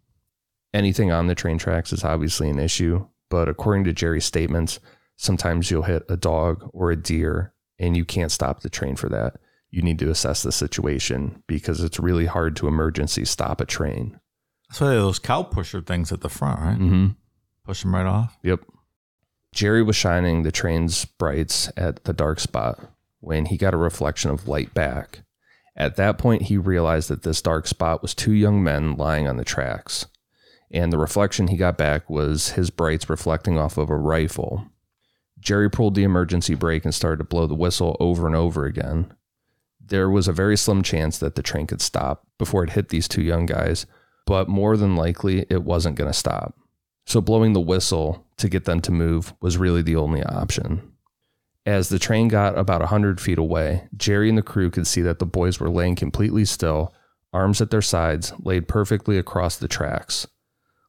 Anything 0.74 1.12
on 1.12 1.27
the 1.27 1.36
train 1.36 1.57
tracks 1.57 1.91
is 1.91 2.05
obviously 2.05 2.50
an 2.50 2.57
issue, 2.57 3.05
but 3.34 3.50
according 3.50 3.84
to 3.86 3.94
Jerry's 3.94 4.25
statements, 4.25 4.80
sometimes 5.16 5.72
you'll 5.72 5.82
hit 5.82 6.04
a 6.08 6.16
dog 6.16 6.70
or 6.72 6.92
a 6.92 6.96
deer 6.96 7.52
and 7.80 7.98
you 7.98 8.06
can't 8.06 8.32
stop 8.32 8.60
the 8.60 8.70
train 8.70 8.96
for 8.96 9.10
that. 9.10 9.38
You 9.72 9.82
need 9.82 9.98
to 10.00 10.12
assess 10.12 10.44
the 10.44 10.52
situation 10.52 11.42
because 11.48 11.82
it's 11.82 12.00
really 12.00 12.28
hard 12.28 12.56
to 12.58 12.68
emergency 12.68 13.25
stop 13.25 13.60
a 13.60 13.66
train. 13.66 14.20
That's 14.70 14.82
why 14.82 14.90
those 14.90 15.18
cow 15.18 15.42
pusher 15.42 15.82
things 15.82 16.12
at 16.12 16.22
the 16.22 16.30
front, 16.30 16.60
right? 16.60 16.78
Mm-hmm. 16.78 17.08
Push 17.66 17.82
them 17.82 17.96
right 17.96 18.06
off. 18.06 18.38
Yep. 18.44 18.60
Jerry 19.52 19.82
was 19.82 19.96
shining 19.96 20.44
the 20.44 20.52
train's 20.52 21.04
brights 21.04 21.72
at 21.75 22.04
the 22.04 22.13
dark 22.13 22.40
spot 22.40 22.88
when 23.20 23.48
he 23.48 23.58
got 23.58 23.74
a 23.74 23.78
reflection 23.78 24.30
of 24.30 24.48
light 24.48 24.75
back. 24.75 25.24
At 25.75 25.96
that 25.96 26.20
point, 26.20 26.44
he 26.44 26.58
realized 26.60 27.10
that 27.10 27.24
this 27.24 27.42
dark 27.42 27.66
spot 27.66 28.04
was 28.04 28.13
two 28.13 28.34
young 28.34 28.62
men 28.62 28.96
lying 28.96 29.28
on 29.28 29.38
the 29.38 29.44
tracks. 29.44 30.06
And 30.74 30.92
the 30.92 30.98
reflection 30.98 31.48
he 31.48 31.56
got 31.56 31.77
back 31.77 32.10
was 32.10 32.50
his 32.51 32.72
brights 32.72 33.10
reflecting 33.10 33.58
off 33.58 33.77
of 33.77 33.92
a 33.92 33.96
rifle. 33.96 34.65
Jerry 35.39 35.70
pulled 35.70 35.94
the 35.94 36.03
emergency 36.03 36.56
brake 36.56 36.84
and 36.84 36.96
started 36.96 37.18
to 37.18 37.24
blow 37.25 37.46
the 37.46 37.53
whistle 37.53 37.96
over 38.00 38.25
and 38.25 38.36
over 38.36 38.65
again. 38.65 39.13
There 39.80 40.10
was 40.10 40.27
a 40.27 40.34
very 40.34 40.58
slim 40.58 40.82
chance 40.82 41.20
that 41.20 41.36
the 41.36 41.44
train 41.44 41.68
could 41.68 41.82
stop 41.82 42.25
before 42.39 42.63
it 42.63 42.72
hit 42.72 42.89
these 42.89 43.08
two 43.08 43.22
young 43.22 43.46
guys, 43.46 43.86
but 44.25 44.48
more 44.48 44.75
than 44.75 44.96
likely, 44.96 45.46
it 45.50 45.63
wasn't 45.63 45.98
going 45.98 46.10
to 46.10 46.18
stop. 46.18 46.58
So 47.06 47.22
blowing 47.22 47.53
the 47.53 47.60
whistle 47.60 48.25
to 48.38 48.50
get 48.50 48.65
them 48.65 48.80
to 48.82 48.92
move 48.92 49.34
was 49.42 49.58
really 49.58 49.82
the 49.82 49.98
only 49.98 50.24
option. 50.24 50.94
As 51.65 51.89
the 51.89 52.00
train 52.00 52.30
got 52.30 52.58
about 52.58 52.82
a 52.82 52.86
100 52.86 53.22
feet 53.22 53.38
away, 53.38 53.88
Jerry 53.96 54.30
and 54.30 54.38
the 54.38 54.42
crew 54.42 54.70
could 54.70 54.88
see 54.88 55.01
that 55.01 55.20
the 55.20 55.25
boys 55.25 55.60
were 55.60 55.70
laying 55.70 55.96
completely 55.96 56.46
still, 56.46 56.94
arms 57.32 57.62
at 57.62 57.70
their 57.70 57.82
sides, 57.82 58.34
laid 58.39 58.68
perfectly 58.68 59.18
across 59.18 59.58
the 59.58 59.68
tracks. 59.68 60.27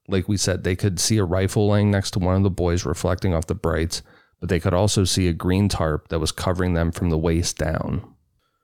Like 0.08 0.28
we 0.28 0.36
said, 0.36 0.64
they 0.64 0.76
could 0.76 1.00
see 1.00 1.16
a 1.18 1.24
rifle 1.24 1.68
laying 1.68 1.90
next 1.90 2.10
to 2.12 2.18
one 2.18 2.36
of 2.36 2.42
the 2.42 2.50
boys 2.50 2.84
reflecting 2.84 3.32
off 3.34 3.46
the 3.46 3.54
brights, 3.54 4.02
but 4.40 4.48
they 4.48 4.60
could 4.60 4.74
also 4.74 5.04
see 5.04 5.28
a 5.28 5.32
green 5.32 5.68
tarp 5.68 6.08
that 6.08 6.18
was 6.18 6.32
covering 6.32 6.74
them 6.74 6.92
from 6.92 7.10
the 7.10 7.18
waist 7.18 7.56
down. 7.58 8.14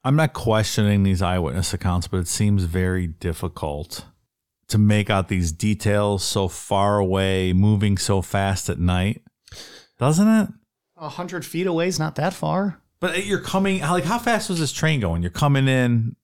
I'm 0.05 0.17
not 0.17 0.33
questioning 0.33 1.03
these 1.03 1.23
eyewitness 1.23 1.73
accounts, 1.75 2.09
but 2.09 2.19
it 2.19 2.29
seems 2.29 2.65
very 2.65 3.07
difficult 3.07 4.05
to 4.69 4.79
make 4.79 5.11
out 5.11 5.29
these 5.29 5.51
details 5.53 6.23
so 6.23 6.47
far 6.49 6.99
away, 6.99 7.53
moving 7.53 7.99
so 7.99 8.23
fast 8.23 8.69
at 8.71 8.79
night, 8.79 9.23
doesn't 9.99 10.29
it? 10.29 10.49
A 10.97 11.09
hundred 11.09 11.45
feet 11.45 11.67
away 11.67 11.89
is 11.89 11.99
not 11.99 12.15
that 12.17 12.33
far. 12.35 12.81
But 13.01 13.25
you're 13.25 13.41
coming 13.41 13.81
like 13.81 14.05
how 14.05 14.19
fast 14.19 14.51
was 14.51 14.61
this 14.61 14.73
train 14.73 15.01
going? 15.01 15.23
You're 15.23 15.31
coming 15.31 15.67
in. 15.69 16.17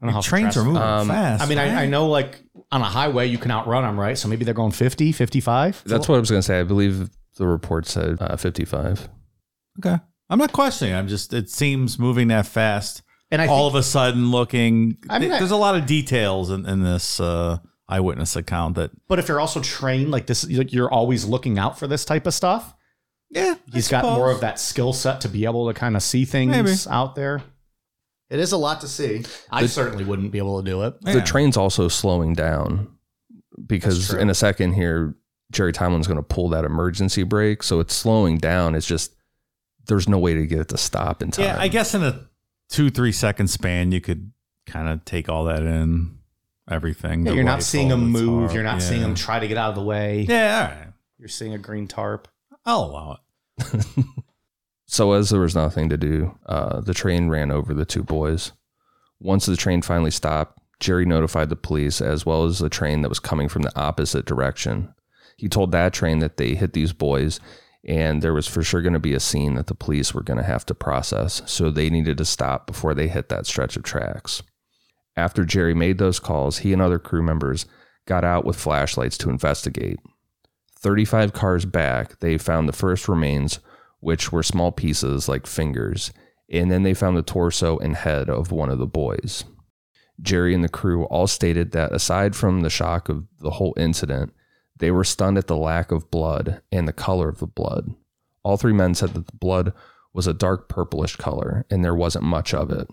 I 0.00 0.04
don't 0.06 0.10
know 0.10 0.14
how 0.14 0.20
trains 0.20 0.56
are 0.56 0.64
moving 0.64 0.80
Um, 0.82 1.08
fast. 1.08 1.42
I 1.42 1.46
mean, 1.46 1.58
I, 1.58 1.82
I 1.82 1.86
know 1.86 2.06
like 2.08 2.40
on 2.72 2.80
a 2.80 2.84
highway 2.84 3.26
you 3.26 3.38
can 3.38 3.50
outrun 3.50 3.84
them, 3.84 3.98
right? 3.98 4.18
So 4.18 4.28
maybe 4.28 4.44
they're 4.44 4.54
going 4.54 4.72
50, 4.72 5.12
55. 5.12 5.82
That's 5.86 6.08
what 6.08 6.16
I 6.16 6.18
was 6.18 6.30
going 6.30 6.40
to 6.40 6.46
say. 6.46 6.60
I 6.60 6.64
believe 6.64 7.10
the 7.36 7.46
report 7.46 7.86
said 7.86 8.18
uh, 8.20 8.36
55. 8.36 9.08
Okay, 9.78 9.98
I'm 10.30 10.38
not 10.38 10.52
questioning. 10.52 10.94
I'm 10.94 11.08
just. 11.08 11.32
It 11.32 11.50
seems 11.50 11.98
moving 11.98 12.28
that 12.28 12.46
fast. 12.46 13.02
And 13.30 13.42
I 13.42 13.48
all 13.48 13.70
think, 13.70 13.74
of 13.74 13.80
a 13.80 13.82
sudden, 13.82 14.30
looking. 14.30 14.98
I 15.10 15.18
mean, 15.18 15.30
there's 15.30 15.50
a 15.50 15.56
lot 15.56 15.76
of 15.76 15.86
details 15.86 16.50
in, 16.50 16.64
in 16.64 16.82
this 16.82 17.20
uh, 17.20 17.58
eyewitness 17.88 18.36
account 18.36 18.76
that. 18.76 18.90
but 19.08 19.18
if 19.18 19.28
you're 19.28 19.40
also 19.40 19.60
trained 19.60 20.10
like 20.10 20.26
this, 20.26 20.48
you're 20.48 20.90
always 20.90 21.24
looking 21.24 21.58
out 21.58 21.78
for 21.78 21.86
this 21.86 22.04
type 22.04 22.26
of 22.26 22.34
stuff. 22.34 22.72
Yeah, 23.30 23.56
He's 23.72 23.88
got 23.88 24.04
more 24.04 24.30
of 24.30 24.40
that 24.40 24.60
skill 24.60 24.92
set 24.92 25.20
to 25.22 25.28
be 25.28 25.44
able 25.44 25.66
to 25.66 25.74
kind 25.74 25.96
of 25.96 26.02
see 26.02 26.24
things 26.24 26.50
Maybe. 26.52 26.72
out 26.88 27.16
there. 27.16 27.42
It 28.28 28.40
is 28.40 28.52
a 28.52 28.56
lot 28.56 28.80
to 28.80 28.88
see. 28.88 29.24
I 29.50 29.66
certainly 29.66 30.04
wouldn't 30.04 30.32
be 30.32 30.38
able 30.38 30.62
to 30.62 30.68
do 30.68 30.82
it. 30.82 31.00
The 31.02 31.20
train's 31.20 31.56
also 31.56 31.88
slowing 31.88 32.34
down 32.34 32.88
because 33.66 34.12
in 34.12 34.30
a 34.30 34.34
second 34.34 34.72
here, 34.72 35.14
Jerry 35.52 35.72
Tomlin's 35.72 36.06
going 36.08 36.16
to 36.18 36.22
pull 36.24 36.48
that 36.50 36.64
emergency 36.64 37.22
brake. 37.22 37.62
So 37.62 37.78
it's 37.78 37.94
slowing 37.94 38.38
down. 38.38 38.74
It's 38.74 38.86
just, 38.86 39.14
there's 39.86 40.08
no 40.08 40.18
way 40.18 40.34
to 40.34 40.46
get 40.46 40.58
it 40.58 40.68
to 40.68 40.76
stop 40.76 41.22
in 41.22 41.30
time. 41.30 41.44
Yeah, 41.44 41.56
I 41.58 41.68
guess 41.68 41.94
in 41.94 42.02
a 42.02 42.28
two 42.68 42.90
three 42.90 43.12
second 43.12 43.48
span, 43.48 43.92
you 43.92 44.00
could 44.00 44.32
kind 44.66 44.88
of 44.88 45.04
take 45.04 45.28
all 45.28 45.44
that 45.44 45.62
in. 45.62 46.18
Everything. 46.68 47.24
Yeah, 47.24 47.30
you're 47.34 47.44
not 47.44 47.62
seeing 47.62 47.86
them 47.86 48.08
move. 48.08 48.46
tarp, 48.46 48.54
You're 48.54 48.64
not 48.64 48.80
yeah. 48.80 48.88
seeing 48.88 49.00
them 49.00 49.14
try 49.14 49.38
to 49.38 49.46
get 49.46 49.56
out 49.56 49.68
of 49.68 49.76
the 49.76 49.84
way. 49.84 50.26
Yeah, 50.28 50.68
all 50.72 50.80
right. 50.80 50.92
You're 51.16 51.28
seeing 51.28 51.54
a 51.54 51.58
green 51.58 51.86
tarp. 51.86 52.26
I'll 52.64 52.86
allow 52.86 53.18
it. 53.60 53.86
So 54.86 55.12
as 55.12 55.30
there 55.30 55.40
was 55.40 55.54
nothing 55.54 55.88
to 55.88 55.96
do, 55.96 56.38
uh, 56.46 56.80
the 56.80 56.94
train 56.94 57.28
ran 57.28 57.50
over 57.50 57.74
the 57.74 57.84
two 57.84 58.02
boys. 58.02 58.52
Once 59.20 59.46
the 59.46 59.56
train 59.56 59.82
finally 59.82 60.10
stopped, 60.10 60.58
Jerry 60.78 61.06
notified 61.06 61.48
the 61.48 61.56
police 61.56 62.00
as 62.00 62.26
well 62.26 62.44
as 62.44 62.58
the 62.58 62.68
train 62.68 63.02
that 63.02 63.08
was 63.08 63.18
coming 63.18 63.48
from 63.48 63.62
the 63.62 63.76
opposite 63.78 64.26
direction. 64.26 64.94
He 65.36 65.48
told 65.48 65.72
that 65.72 65.92
train 65.92 66.20
that 66.20 66.36
they 66.36 66.54
hit 66.54 66.72
these 66.72 66.92
boys 66.92 67.40
and 67.86 68.20
there 68.20 68.34
was 68.34 68.48
for 68.48 68.62
sure 68.62 68.82
going 68.82 68.92
to 68.94 68.98
be 68.98 69.14
a 69.14 69.20
scene 69.20 69.54
that 69.54 69.68
the 69.68 69.74
police 69.74 70.12
were 70.12 70.22
going 70.22 70.38
to 70.38 70.44
have 70.44 70.66
to 70.66 70.74
process, 70.74 71.40
so 71.46 71.70
they 71.70 71.88
needed 71.88 72.18
to 72.18 72.24
stop 72.24 72.66
before 72.66 72.94
they 72.94 73.06
hit 73.06 73.28
that 73.28 73.46
stretch 73.46 73.76
of 73.76 73.84
tracks. 73.84 74.42
After 75.16 75.44
Jerry 75.44 75.72
made 75.72 75.98
those 75.98 76.18
calls, 76.18 76.58
he 76.58 76.72
and 76.72 76.82
other 76.82 76.98
crew 76.98 77.22
members 77.22 77.64
got 78.04 78.24
out 78.24 78.44
with 78.44 78.56
flashlights 78.56 79.16
to 79.18 79.30
investigate. 79.30 80.00
35 80.78 81.32
cars 81.32 81.64
back, 81.64 82.18
they 82.18 82.36
found 82.36 82.68
the 82.68 82.72
first 82.72 83.08
remains 83.08 83.60
which 84.00 84.32
were 84.32 84.42
small 84.42 84.72
pieces 84.72 85.28
like 85.28 85.46
fingers, 85.46 86.12
and 86.50 86.70
then 86.70 86.82
they 86.82 86.94
found 86.94 87.16
the 87.16 87.22
torso 87.22 87.78
and 87.78 87.96
head 87.96 88.30
of 88.30 88.52
one 88.52 88.70
of 88.70 88.78
the 88.78 88.86
boys. 88.86 89.44
Jerry 90.20 90.54
and 90.54 90.64
the 90.64 90.68
crew 90.68 91.04
all 91.04 91.26
stated 91.26 91.72
that 91.72 91.92
aside 91.92 92.34
from 92.34 92.60
the 92.60 92.70
shock 92.70 93.08
of 93.08 93.26
the 93.40 93.50
whole 93.50 93.74
incident, 93.76 94.32
they 94.78 94.90
were 94.90 95.04
stunned 95.04 95.38
at 95.38 95.46
the 95.46 95.56
lack 95.56 95.90
of 95.90 96.10
blood 96.10 96.62
and 96.70 96.86
the 96.86 96.92
color 96.92 97.28
of 97.28 97.38
the 97.38 97.46
blood. 97.46 97.94
All 98.42 98.56
three 98.56 98.72
men 98.72 98.94
said 98.94 99.14
that 99.14 99.26
the 99.26 99.36
blood 99.36 99.72
was 100.12 100.26
a 100.26 100.34
dark 100.34 100.68
purplish 100.68 101.16
color 101.16 101.66
and 101.70 101.84
there 101.84 101.94
wasn't 101.94 102.24
much 102.24 102.54
of 102.54 102.70
it. 102.70 102.88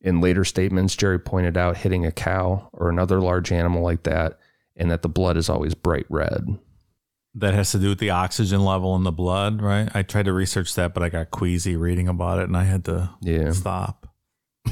In 0.00 0.20
later 0.20 0.44
statements, 0.44 0.96
Jerry 0.96 1.18
pointed 1.18 1.56
out 1.56 1.78
hitting 1.78 2.06
a 2.06 2.12
cow 2.12 2.68
or 2.72 2.88
another 2.88 3.20
large 3.20 3.50
animal 3.50 3.82
like 3.82 4.04
that, 4.04 4.38
and 4.76 4.90
that 4.90 5.02
the 5.02 5.08
blood 5.08 5.36
is 5.36 5.48
always 5.48 5.74
bright 5.74 6.06
red. 6.08 6.58
That 7.38 7.54
has 7.54 7.70
to 7.72 7.78
do 7.78 7.88
with 7.90 7.98
the 7.98 8.10
oxygen 8.10 8.64
level 8.64 8.96
in 8.96 9.04
the 9.04 9.12
blood, 9.12 9.62
right? 9.62 9.88
I 9.94 10.02
tried 10.02 10.24
to 10.24 10.32
research 10.32 10.74
that, 10.74 10.92
but 10.94 11.02
I 11.02 11.08
got 11.08 11.30
queasy 11.30 11.76
reading 11.76 12.08
about 12.08 12.40
it, 12.40 12.44
and 12.44 12.56
I 12.56 12.64
had 12.64 12.84
to 12.86 13.10
Yeah. 13.20 13.52
stop. 13.52 14.08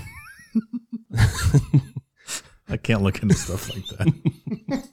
I 2.68 2.76
can't 2.76 3.02
look 3.02 3.22
into 3.22 3.34
stuff 3.34 3.70
like 3.72 3.86
that. 3.98 4.88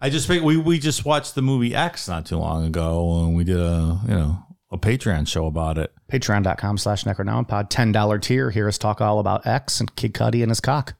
I 0.00 0.10
just 0.10 0.26
think 0.26 0.42
we 0.44 0.56
we 0.56 0.78
just 0.78 1.04
watched 1.04 1.34
the 1.34 1.42
movie 1.42 1.74
X 1.74 2.08
not 2.08 2.26
too 2.26 2.38
long 2.38 2.64
ago, 2.64 3.24
and 3.24 3.36
we 3.36 3.44
did 3.44 3.58
a 3.60 4.00
you 4.08 4.14
know 4.14 4.38
a 4.70 4.78
Patreon 4.78 5.28
show 5.28 5.46
about 5.46 5.78
it. 5.78 5.92
Patreon.com 6.10 6.78
slash 6.78 7.04
Necronomipod. 7.04 7.70
$10 7.70 8.22
tier. 8.22 8.50
Hear 8.50 8.66
us 8.68 8.76
talk 8.78 9.00
all 9.00 9.18
about 9.20 9.46
X 9.46 9.78
and 9.80 9.94
Kid 9.94 10.14
Cudi 10.14 10.42
and 10.42 10.50
his 10.50 10.60
cock. 10.60 10.94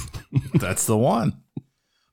That's 0.54 0.86
the 0.86 0.96
one. 0.96 1.42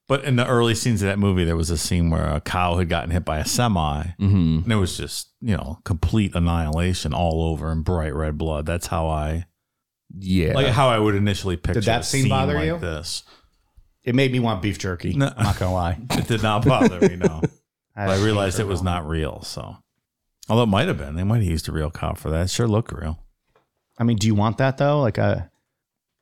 But 0.07 0.23
in 0.23 0.35
the 0.35 0.45
early 0.47 0.75
scenes 0.75 1.01
of 1.01 1.07
that 1.07 1.17
movie, 1.17 1.43
there 1.45 1.55
was 1.55 1.71
a 1.71 1.77
scene 1.79 2.11
where 2.11 2.27
a 2.29 2.39
cow 2.39 2.77
had 2.77 2.89
gotten 2.89 3.09
hit 3.09 3.25
by 3.25 3.39
a 3.39 3.45
semi, 3.45 4.03
Mm-hmm. 4.19 4.59
and 4.63 4.71
it 4.71 4.75
was 4.75 4.95
just 4.97 5.29
you 5.41 5.55
know 5.57 5.79
complete 5.83 6.35
annihilation 6.35 7.13
all 7.13 7.43
over 7.43 7.71
and 7.71 7.83
bright 7.83 8.13
red 8.13 8.37
blood. 8.37 8.65
That's 8.67 8.87
how 8.87 9.07
I 9.07 9.45
Yeah. 10.15 10.53
like 10.53 10.67
how 10.67 10.89
I 10.89 10.99
would 10.99 11.15
initially 11.15 11.57
picture 11.57 11.79
Did 11.81 11.85
that 11.87 12.01
a 12.01 12.03
scene 12.03 12.29
bother 12.29 12.53
like 12.53 12.65
you? 12.65 12.77
This 12.77 13.23
It 14.03 14.13
made 14.13 14.31
me 14.31 14.39
want 14.39 14.61
beef 14.61 14.77
jerky. 14.77 15.15
No. 15.15 15.33
I'm 15.35 15.43
not 15.43 15.57
going 15.57 15.69
to 15.69 15.73
lie. 15.73 15.97
it 16.19 16.27
did 16.27 16.43
not 16.43 16.63
bother 16.65 16.99
me. 16.99 17.15
No, 17.15 17.41
I, 17.95 18.05
but 18.05 18.19
I 18.19 18.23
realized 18.23 18.59
it 18.59 18.67
was 18.67 18.83
not 18.83 19.07
real. 19.07 19.41
So, 19.41 19.77
although 20.47 20.63
it 20.63 20.67
might 20.67 20.87
have 20.87 20.99
been, 20.99 21.15
they 21.15 21.23
might 21.23 21.37
have 21.41 21.49
used 21.49 21.67
a 21.67 21.71
real 21.71 21.89
cow 21.89 22.13
for 22.13 22.29
that. 22.29 22.41
It 22.43 22.49
sure 22.51 22.67
looked 22.67 22.91
real. 22.93 23.25
I 23.97 24.03
mean, 24.03 24.17
do 24.17 24.27
you 24.27 24.35
want 24.35 24.59
that 24.59 24.77
though? 24.77 25.01
Like, 25.01 25.17
uh, 25.17 25.37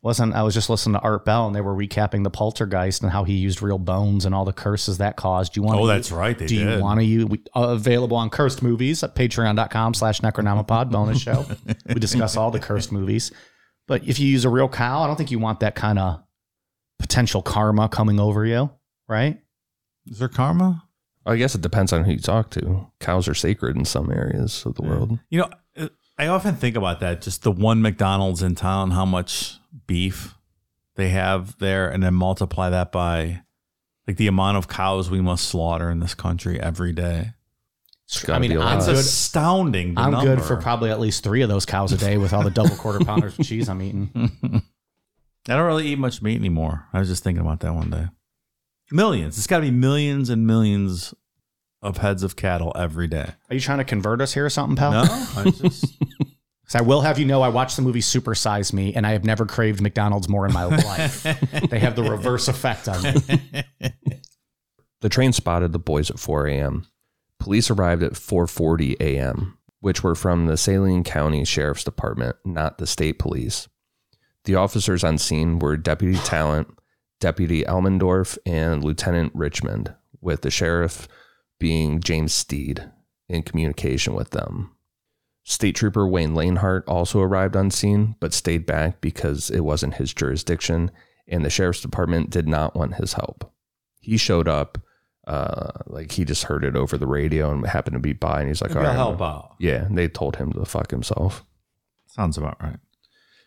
wasn't 0.04 0.34
I 0.34 0.44
was 0.44 0.54
just 0.54 0.70
listening 0.70 0.94
to 0.94 1.00
Art 1.00 1.26
Bell 1.26 1.48
and 1.48 1.56
they 1.56 1.62
were 1.62 1.74
recapping 1.74 2.24
the 2.24 2.30
poltergeist 2.30 3.02
and 3.02 3.12
how 3.12 3.24
he 3.24 3.34
used 3.36 3.62
real 3.62 3.80
bones 3.80 4.26
and 4.26 4.36
all 4.36 4.46
the 4.46 4.54
curses 4.54 4.98
that 4.98 5.16
caused. 5.16 5.54
Do 5.54 5.62
you 5.62 5.66
want? 5.66 5.80
Oh, 5.80 5.88
that's 5.88 6.12
right. 6.12 6.38
They 6.38 6.46
do 6.46 6.60
did. 6.60 6.76
you 6.76 6.82
want 6.82 7.00
to 7.00 7.06
use 7.06 7.26
we, 7.26 7.42
uh, 7.56 7.70
available 7.70 8.18
on 8.18 8.30
cursed 8.30 8.62
movies 8.62 9.02
at 9.04 9.16
patreon.com 9.16 9.94
slash 9.94 10.22
necronomipod 10.22 10.92
bonus 10.92 11.22
show 11.22 11.46
we 11.88 11.96
discuss 11.96 12.36
all 12.36 12.52
the 12.52 12.60
cursed 12.60 12.92
movies 12.92 13.32
but 13.88 14.04
if 14.08 14.20
you 14.20 14.28
use 14.28 14.46
a 14.46 14.50
real 14.50 14.70
cow 14.70 15.02
i 15.02 15.08
don't 15.08 15.16
think 15.16 15.32
you 15.32 15.40
want 15.40 15.62
that 15.62 15.76
kind 15.76 15.98
of 16.00 16.22
potential 17.00 17.42
karma 17.42 17.88
coming 17.90 18.20
over 18.20 18.46
you 18.46 18.70
right 19.08 19.40
Is 20.06 20.20
there 20.20 20.30
karma? 20.30 20.84
I 21.26 21.38
guess 21.38 21.56
it 21.56 21.62
depends 21.62 21.94
on 21.94 22.04
who 22.04 22.12
you 22.12 22.20
talk 22.20 22.50
to. 22.52 22.88
Cows 23.00 23.30
are 23.30 23.34
sacred 23.34 23.78
in 23.78 23.86
some 23.86 24.12
areas 24.12 24.66
of 24.66 24.76
the 24.76 24.82
world. 24.82 25.20
You 25.30 25.40
know, 25.40 25.50
uh, 25.78 25.88
I 26.18 26.28
often 26.28 26.56
think 26.56 26.76
about 26.76 27.00
that. 27.00 27.22
Just 27.22 27.44
the 27.44 27.52
one 27.52 27.82
McDonald's 27.82 28.44
in 28.44 28.56
town, 28.56 28.92
how 28.92 29.06
much 29.06 29.58
beef 29.88 30.36
they 30.96 31.10
have 31.10 31.58
there, 31.60 31.90
and 31.90 32.04
then 32.04 32.14
multiply 32.14 32.70
that 32.70 32.92
by 32.92 33.42
like 34.08 34.18
the 34.18 34.28
amount 34.28 34.58
of 34.58 34.68
cows 34.68 35.10
we 35.10 35.22
must 35.22 35.48
slaughter 35.48 35.90
in 35.90 36.00
this 36.00 36.14
country 36.14 36.60
every 36.60 36.92
day. 36.94 37.32
I 38.28 38.38
mean, 38.38 38.52
be 38.52 38.56
a 38.58 38.60
I'm 38.60 38.66
lot. 38.66 38.78
It's 38.78 38.86
good. 38.88 38.98
astounding. 38.98 39.98
i'm 39.98 40.24
good 40.24 40.42
for 40.42 40.58
probably 40.58 40.92
at 40.92 41.00
least 41.00 41.24
three 41.24 41.42
of 41.42 41.50
those 41.50 41.66
cows 41.66 41.92
a 41.94 41.98
day 41.98 42.18
with 42.18 42.32
all 42.34 42.44
the 42.44 42.52
double 42.52 42.76
quarter 42.76 43.04
pounders 43.04 43.40
of 43.40 43.46
cheese 43.46 43.70
i'm 43.70 43.82
eating 43.82 44.12
I 45.50 45.56
don't 45.58 45.66
really 45.66 45.88
eat 45.88 46.00
much 46.00 46.22
meat 46.22 46.36
anymore. 46.38 46.86
I 46.94 47.00
was 47.00 47.10
just 47.10 47.22
thinking 47.24 47.42
about 47.42 47.60
that 47.62 47.74
one 47.74 47.90
day. 47.90 48.08
Millions. 48.92 49.38
It's 49.38 49.46
got 49.48 49.58
to 49.58 49.64
be 49.64 49.72
millions 49.72 50.30
and 50.30 50.48
millions 50.48 51.14
of 51.82 51.98
heads 51.98 52.24
of 52.24 52.36
cattle 52.38 52.72
every 52.78 53.08
day. 53.08 53.32
are 53.50 53.54
you 53.56 53.60
trying 53.60 53.80
to 53.80 53.84
convert 53.84 54.22
us 54.22 54.34
here 54.34 54.46
or 54.46 54.50
something 54.50 54.78
pal 54.78 54.92
No, 54.92 55.02
I 55.36 55.50
just 55.50 55.98
'Cause 56.74 56.82
I 56.82 56.86
will 56.88 57.02
have 57.02 57.20
you 57.20 57.26
know, 57.26 57.44
I 57.44 57.50
watched 57.50 57.76
the 57.76 57.84
movie 57.84 58.02
Super 58.02 58.34
Size 58.34 58.74
Me, 58.74 58.96
and 58.96 59.06
I 59.06 59.12
have 59.12 59.24
never 59.24 59.46
craved 59.46 59.80
McDonald's 59.80 60.28
more 60.28 60.48
in 60.48 60.54
my 60.54 60.64
life. 60.64 61.22
they 61.70 61.78
have 61.78 61.96
the 61.96 62.02
reverse 62.04 62.48
effect 62.48 62.88
on 62.88 63.02
me. 63.04 63.64
The 65.02 65.10
train 65.10 65.34
spotted 65.34 65.74
the 65.74 65.80
boys 65.80 66.10
at 66.10 66.18
4 66.18 66.48
a.m. 66.48 66.88
Police 67.38 67.70
arrived 67.70 68.04
at 68.04 68.14
4:40 68.14 68.96
a.m., 69.02 69.58
which 69.82 70.02
were 70.02 70.16
from 70.16 70.46
the 70.46 70.56
Saline 70.56 71.04
County 71.04 71.44
Sheriff's 71.44 71.84
Department, 71.84 72.38
not 72.46 72.78
the 72.78 72.88
state 72.88 73.20
police. 73.20 73.68
The 74.46 74.56
officers 74.56 75.04
on 75.04 75.18
scene 75.18 75.60
were 75.60 75.76
Deputy 75.76 76.18
Talent, 76.20 76.70
Deputy 77.20 77.64
Elmendorf, 77.66 78.38
and 78.46 78.82
Lieutenant 78.82 79.34
Richmond, 79.36 79.94
with 80.22 80.42
the 80.42 80.50
sheriff 80.50 81.10
being 81.60 82.00
James 82.00 82.32
Steed 82.32 82.90
in 83.28 83.44
communication 83.44 84.14
with 84.16 84.30
them. 84.30 84.74
State 85.44 85.76
Trooper 85.76 86.08
Wayne 86.08 86.34
Lanehart 86.36 86.84
also 86.88 87.20
arrived 87.22 87.56
on 87.56 87.70
scene, 87.70 88.16
but 88.20 88.34
stayed 88.34 88.66
back 88.66 89.02
because 89.02 89.50
it 89.50 89.62
wasn't 89.62 89.96
his 89.96 90.14
jurisdiction, 90.14 90.90
and 91.28 91.44
the 91.44 91.50
sheriff's 91.50 91.82
department 91.82 92.30
did 92.30 92.48
not 92.48 92.76
want 92.76 92.96
his 92.96 93.14
help. 93.14 93.52
He 94.00 94.18
showed 94.18 94.48
up 94.48 94.78
Uh, 95.26 95.72
like 95.88 96.12
he 96.12 96.26
just 96.26 96.44
heard 96.44 96.66
it 96.66 96.76
over 96.76 96.98
the 96.98 97.08
radio 97.08 97.50
and 97.50 97.66
happened 97.66 97.94
to 97.94 98.00
be 98.02 98.12
by, 98.12 98.42
and 98.42 98.50
he's 98.50 98.62
like, 98.62 98.76
"All 98.76 98.86
I'll 98.86 98.92
help 98.94 99.22
out. 99.22 99.56
yeah." 99.58 99.86
And 99.86 99.98
they 99.98 100.10
told 100.10 100.36
him 100.36 100.52
to 100.52 100.66
fuck 100.66 100.92
himself. 100.92 101.46
Sounds 102.08 102.38
about 102.38 102.62
right. 102.62 102.76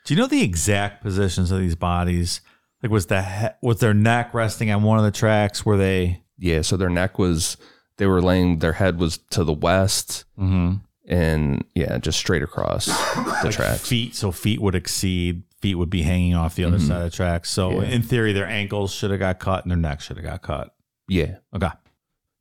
Do 0.06 0.14
you 0.14 0.18
know 0.18 0.26
the 0.26 0.42
exact 0.42 1.02
positions 1.02 1.50
of 1.50 1.58
these 1.60 1.74
bodies? 1.74 2.40
Like, 2.82 2.90
was 2.90 3.06
the 3.08 3.20
he- 3.22 3.48
was 3.60 3.80
their 3.80 3.92
neck 3.92 4.32
resting 4.32 4.70
on 4.70 4.84
one 4.84 4.96
of 4.96 5.04
the 5.04 5.10
tracks? 5.10 5.66
Were 5.66 5.76
they? 5.76 6.22
Yeah, 6.38 6.62
so 6.62 6.78
their 6.78 6.88
neck 6.88 7.18
was 7.18 7.58
they 7.98 8.06
were 8.06 8.22
laying 8.22 8.60
their 8.60 8.72
head 8.72 8.98
was 8.98 9.18
to 9.32 9.44
the 9.44 9.52
west 9.52 10.24
Mm-hmm. 10.38 10.76
And 11.06 11.64
yeah, 11.74 11.98
just 11.98 12.18
straight 12.18 12.42
across 12.42 12.86
the 12.86 13.40
like 13.44 13.52
tracks. 13.54 13.88
feet, 13.88 14.14
so 14.14 14.32
feet 14.32 14.60
would 14.60 14.74
exceed. 14.74 15.42
Feet 15.60 15.76
would 15.76 15.90
be 15.90 16.02
hanging 16.02 16.34
off 16.34 16.54
the 16.54 16.64
other 16.64 16.78
Mhm. 16.78 16.86
side 16.88 16.98
of 17.02 17.10
the 17.10 17.16
tracks. 17.16 17.50
So 17.50 17.80
Yeah. 17.80 17.88
in 17.88 18.02
theory, 18.02 18.32
their 18.32 18.46
ankles 18.46 18.92
should 18.92 19.10
have 19.10 19.20
got 19.20 19.38
cut 19.38 19.64
and 19.64 19.70
their 19.70 19.78
neck 19.78 20.00
should 20.00 20.16
have 20.16 20.24
got 20.26 20.42
cut. 20.42 20.74
Yeah. 21.08 21.36
Okay. 21.54 21.70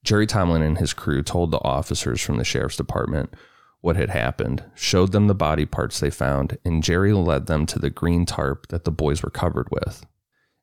Jerry 0.03 0.27
Tomlin 0.27 0.61
and 0.61 0.77
his 0.77 0.93
crew 0.93 1.23
told 1.23 1.51
the 1.51 1.63
officers 1.63 2.21
from 2.21 2.37
the 2.37 2.43
sheriff's 2.43 2.75
department 2.77 3.33
what 3.81 3.95
had 3.95 4.09
happened, 4.09 4.63
showed 4.75 5.11
them 5.11 5.27
the 5.27 5.35
body 5.35 5.65
parts 5.65 5.99
they 5.99 6.09
found, 6.09 6.57
and 6.65 6.83
Jerry 6.83 7.13
led 7.13 7.45
them 7.45 7.65
to 7.67 7.79
the 7.79 7.89
green 7.89 8.25
tarp 8.25 8.67
that 8.67 8.83
the 8.83 8.91
boys 8.91 9.23
were 9.23 9.29
covered 9.29 9.67
with. 9.71 10.05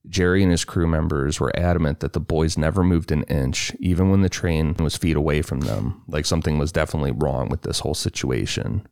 Jerry 0.09 0.43
and 0.43 0.51
his 0.51 0.65
crew 0.65 0.87
members 0.87 1.39
were 1.39 1.57
adamant 1.57 2.01
that 2.01 2.13
the 2.13 2.21
boys 2.21 2.59
never 2.59 2.83
moved 2.83 3.13
an 3.13 3.23
inch, 3.25 3.73
even 3.79 4.11
when 4.11 4.23
the 4.23 4.29
train 4.29 4.75
was 4.75 4.97
feet 4.97 5.17
away 5.17 5.43
from 5.43 5.61
them. 5.61 6.03
Like 6.09 6.27
something 6.27 6.59
was 6.59 6.73
definitely 6.73 7.13
wrong 7.13 7.49
with 7.49 7.63
this 7.63 7.81
whole 7.81 7.95
situation. 7.95 8.87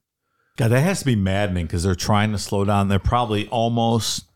God, 0.57 0.69
that 0.69 0.81
has 0.83 1.01
to 1.01 1.05
be 1.07 1.17
maddening 1.17 1.67
because 1.67 1.83
they're 1.83 1.95
trying 1.95 2.33
to 2.33 2.39
slow 2.39 2.65
down. 2.65 2.89
They're 2.89 2.99
probably 2.99 3.49
almost 3.49 4.27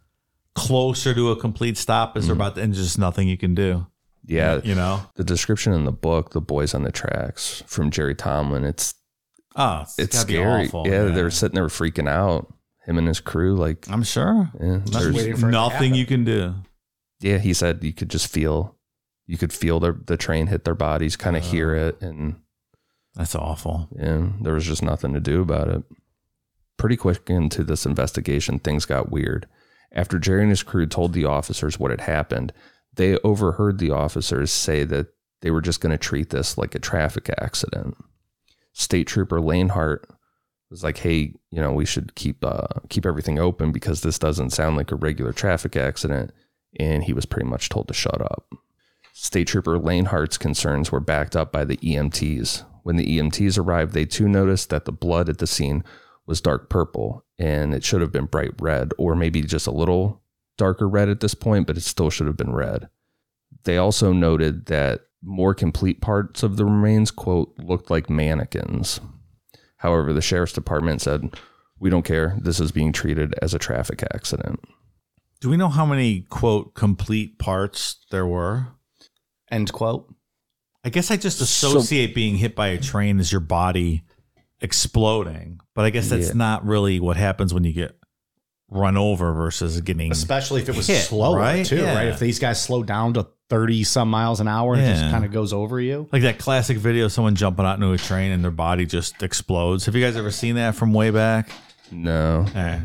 closer 0.54 1.14
to 1.14 1.31
a 1.31 1.37
complete 1.37 1.76
stop 1.76 2.16
as 2.16 2.26
they're 2.26 2.35
mm. 2.35 2.38
about 2.38 2.54
to, 2.57 2.62
and 2.62 2.75
just 2.75 2.99
nothing 2.99 3.28
you 3.28 3.37
can 3.37 3.54
do. 3.54 3.87
Yeah, 4.26 4.61
You 4.64 4.75
know? 4.75 5.02
the 5.16 5.25
description 5.25 5.75
in 5.75 5.85
the 5.85 5.93
book, 5.93 6.31
"The 6.31 6.40
Boys 6.40 6.73
on 6.75 6.83
the 6.83 6.93
Tracks" 6.93 7.62
from 7.66 7.90
Jerry 7.90 8.14
Tomlin, 8.14 8.64
it's 8.64 8.95
Oh, 9.57 9.83
it's, 9.83 9.99
it's 9.99 10.19
scary. 10.19 10.66
awful, 10.66 10.87
yeah, 10.88 11.04
man. 11.04 11.14
they're 11.14 11.31
sitting 11.31 11.54
there 11.54 11.66
freaking 11.66 12.09
out. 12.09 12.52
Him 12.87 12.99
and 12.99 13.09
his 13.09 13.21
crew, 13.21 13.55
like, 13.57 13.88
I'm 13.91 14.03
sure. 14.03 14.50
yeah, 14.61 14.81
There's 14.85 15.14
there's- 15.14 15.41
for 15.41 15.49
it 15.49 15.50
to 15.50 15.50
nothing 15.50 15.71
happen. 15.93 15.95
you 15.95 16.07
can 16.07 16.25
do. 16.25 16.55
yeah. 17.21 17.38
He 17.38 17.55
said 17.55 17.83
you 17.83 17.93
could 17.95 18.11
just 18.11 18.26
feel, 18.29 18.76
you 19.26 19.38
could 19.38 19.53
feel 19.53 19.81
the 19.81 19.93
the 20.07 20.17
train 20.17 20.49
hit 20.49 20.64
their 20.64 20.75
bodies, 20.75 21.17
kind 21.17 21.37
of 21.37 21.43
Uh. 21.43 21.47
hear 21.47 21.75
it, 21.75 22.00
and 22.03 22.37
That's 23.14 23.35
awful. 23.35 23.88
yeah, 23.97 24.29
there 24.43 24.55
was 24.55 24.67
just 24.67 24.83
nothing 24.83 25.14
to 25.14 25.21
do 25.21 25.41
about 25.41 25.69
it. 25.69 25.83
Pretty 26.76 26.97
quick 26.97 27.31
into 27.31 27.62
this 27.64 27.87
investigation, 27.87 28.59
things 28.59 28.85
got 28.85 29.11
weird. 29.11 29.47
After 29.93 30.19
Jerry 30.19 30.43
and 30.43 30.50
his 30.50 30.64
crew 30.64 30.87
told 30.87 31.12
the 31.12 31.25
officers 31.25 31.79
what 31.79 31.93
had 31.93 32.00
happened, 32.03 32.53
they 32.93 33.17
overheard 33.19 33.79
the 33.79 33.93
officers 33.93 34.50
say 34.50 34.83
that 34.85 35.07
they 35.41 35.50
were 35.53 35.61
just 35.62 35.81
going 35.81 35.93
to 35.93 35.99
treat 35.99 36.31
this 36.31 36.59
like 36.59 36.75
a 36.75 36.81
traffic 36.81 37.31
accident. 37.41 37.97
State 38.73 39.07
Trooper 39.07 39.38
Lanehart 39.41 40.00
was 40.75 40.83
like, 40.83 40.99
"Hey, 40.99 41.35
you 41.50 41.61
know, 41.61 41.73
we 41.73 41.87
should 41.87 42.16
keep 42.16 42.45
uh, 42.45 42.66
keep 42.88 43.07
everything 43.07 43.38
open 43.38 43.71
because 43.71 44.00
this 44.00 44.19
doesn't 44.19 44.50
sound 44.50 44.76
like 44.76 44.90
a 44.90 44.97
regular 44.97 45.33
traffic 45.33 45.76
accident." 45.76 46.33
And 46.81 47.04
he 47.04 47.12
was 47.12 47.26
pretty 47.26 47.49
much 47.49 47.69
told 47.69 47.87
to 47.88 47.95
shut 47.95 48.21
up. 48.21 48.52
State 49.12 49.47
Trooper 49.47 49.78
Lanehart's 49.78 50.37
concerns 50.37 50.90
were 50.90 50.99
backed 50.99 51.37
up 51.37 51.52
by 51.52 51.64
the 51.64 51.76
EMTs. 51.76 52.64
When 52.83 52.97
the 52.97 53.19
EMTs 53.19 53.57
arrived, 53.57 53.95
they 53.95 54.04
too 54.04 54.28
noticed 54.28 54.71
that 54.71 54.85
the 54.85 54.93
blood 54.93 55.28
at 55.28 55.38
the 55.38 55.47
scene 55.47 55.85
was 56.26 56.40
dark 56.40 56.69
purple 56.69 57.25
and 57.38 57.73
it 57.73 57.85
should 57.85 58.00
have 58.00 58.11
been 58.11 58.26
bright 58.26 58.50
red, 58.61 58.90
or 58.99 59.14
maybe 59.14 59.43
just 59.43 59.69
a 59.69 59.73
little 59.73 60.23
darker 60.57 60.88
red 60.88 61.09
at 61.09 61.21
this 61.21 61.35
point, 61.35 61.69
but 61.69 61.76
it 61.76 61.83
still 61.83 62.11
should 62.11 62.26
have 62.26 62.37
been 62.37 62.52
red. 62.52 62.88
They 63.62 63.76
also 63.76 64.12
noted 64.12 64.66
that 64.66 65.02
more 65.23 65.54
complete 65.54 66.00
parts 66.00 66.43
of 66.43 66.57
the 66.57 66.64
remains, 66.64 67.11
quote, 67.11 67.54
looked 67.59 67.90
like 67.90 68.11
mannequins. 68.11 69.00
However, 69.85 70.14
the 70.14 70.23
sheriff's 70.23 70.55
department 70.55 71.03
said, 71.03 71.38
We 71.79 71.91
don't 71.91 72.07
care. 72.07 72.38
This 72.41 72.59
is 72.59 72.73
being 72.73 72.91
treated 72.91 73.35
as 73.43 73.53
a 73.53 73.59
traffic 73.59 74.03
accident. 74.14 74.59
Do 75.43 75.50
we 75.50 75.59
know 75.59 75.69
how 75.69 75.85
many 75.85 76.23
quote 76.31 76.75
complete 76.75 77.38
parts 77.38 77.99
there 78.11 78.27
were? 78.27 78.68
End 79.51 79.70
quote. 79.75 80.07
I 80.85 80.88
guess 80.88 81.11
I 81.11 81.18
just 81.18 81.37
So- 81.38 81.68
associate 81.68 82.14
being 82.14 82.37
hit 82.38 82.57
by 82.57 82.68
a 82.68 82.81
train 82.81 83.20
as 83.20 83.31
your 83.31 83.42
body 83.42 84.05
exploding, 84.62 85.61
but 85.75 85.85
I 85.85 85.90
guess 85.90 86.09
that's 86.09 86.29
Yeah. 86.29 86.33
not 86.35 86.64
really 86.64 86.99
what 86.99 87.18
happens 87.18 87.53
when 87.53 87.64
you 87.64 87.75
get 87.75 87.94
run 88.74 88.96
over 88.96 89.32
versus 89.32 89.80
getting. 89.80 90.12
Especially 90.12 90.60
if 90.62 90.68
it 90.68 90.76
was 90.76 90.87
hit, 90.87 91.02
slower 91.04 91.38
right? 91.38 91.64
too, 91.64 91.76
Yeah. 91.76 91.94
right? 91.94 92.08
If 92.08 92.18
these 92.18 92.38
guys 92.38 92.62
slow 92.62 92.82
down 92.82 93.14
to 93.14 93.26
thirty 93.48 93.84
some 93.84 94.10
miles 94.10 94.40
an 94.40 94.48
hour 94.48 94.74
and 94.74 94.82
it 94.82 94.94
just 94.94 95.10
kind 95.10 95.24
of 95.24 95.30
goes 95.32 95.52
over 95.52 95.80
you. 95.80 96.08
Like 96.12 96.22
that 96.22 96.38
classic 96.38 96.78
video, 96.78 97.06
of 97.06 97.12
someone 97.12 97.34
jumping 97.37 97.64
out 97.64 97.74
into 97.74 97.92
a 97.92 97.98
train 97.98 98.32
and 98.32 98.42
their 98.42 98.50
body 98.50 98.84
just 98.87 99.22
explodes. 99.22 99.87
Have 99.87 99.94
you 99.94 100.04
guys 100.04 100.16
ever 100.16 100.30
seen 100.30 100.56
that 100.56 100.74
from 100.74 100.92
way 100.92 101.10
back? 101.10 101.50
No. 101.92 102.46
Eh. 102.54 102.80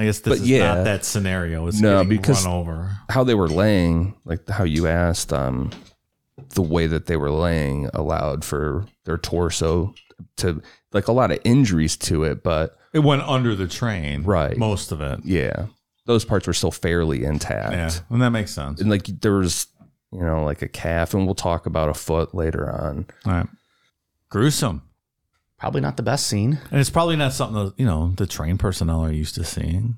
I 0.00 0.04
guess 0.04 0.20
this 0.20 0.38
But 0.38 0.42
is 0.42 0.48
yeah. 0.48 0.74
not 0.74 0.84
that 0.84 1.04
scenario. 1.04 1.66
It's 1.66 1.80
No, 1.80 2.04
because- 2.04 2.44
run 2.46 2.54
over. 2.54 2.96
how 3.10 3.24
they 3.24 3.34
were 3.34 3.48
laying, 3.48 4.14
like 4.24 4.48
how 4.48 4.62
you 4.62 4.86
asked, 4.86 5.32
um, 5.32 5.70
the 6.54 6.62
way 6.62 6.86
that 6.86 7.06
they 7.06 7.16
were 7.16 7.32
laying 7.32 7.90
allowed 7.92 8.44
for 8.44 8.86
their 9.04 9.18
torso 9.18 9.92
to 10.36 10.62
like 10.92 11.08
a 11.08 11.12
lot 11.12 11.32
of 11.32 11.40
injuries 11.44 11.96
to 11.96 12.22
it, 12.22 12.44
but 12.44 12.77
It 12.92 13.00
went 13.00 13.22
under 13.22 13.54
the 13.54 13.66
train, 13.68 14.22
Right. 14.22 14.56
Most 14.56 14.92
of 14.92 15.00
it, 15.00 15.20
yeah, 15.24 15.66
those 16.06 16.24
parts 16.24 16.46
were 16.46 16.52
still 16.54 16.70
fairly 16.70 17.24
intact. 17.24 17.72
yeah, 17.72 17.90
and 18.10 18.22
that 18.22 18.30
makes 18.30 18.50
sense. 18.52 18.80
And 18.80 18.88
like 18.90 19.04
there 19.06 19.34
was, 19.34 19.66
you 20.12 20.20
know, 20.20 20.42
like 20.44 20.62
a 20.62 20.68
calf, 20.68 21.12
and 21.14 21.26
we'll 21.26 21.34
talk 21.34 21.66
about 21.66 21.88
a 21.90 21.94
foot 21.94 22.34
later 22.34 22.70
on. 22.70 23.06
All 23.26 23.32
right, 23.32 23.46
gruesome. 24.30 24.82
Probably 25.58 25.80
not 25.80 25.96
the 25.96 26.02
best 26.04 26.26
scene. 26.28 26.58
And 26.70 26.80
it's 26.80 26.88
probably 26.90 27.16
not 27.16 27.32
something 27.32 27.64
that, 27.64 27.74
you 27.78 27.84
know, 27.84 28.12
the 28.16 28.28
train 28.28 28.58
personnel 28.58 29.04
are 29.04 29.12
used 29.12 29.34
to 29.34 29.44
seeing. 29.44 29.96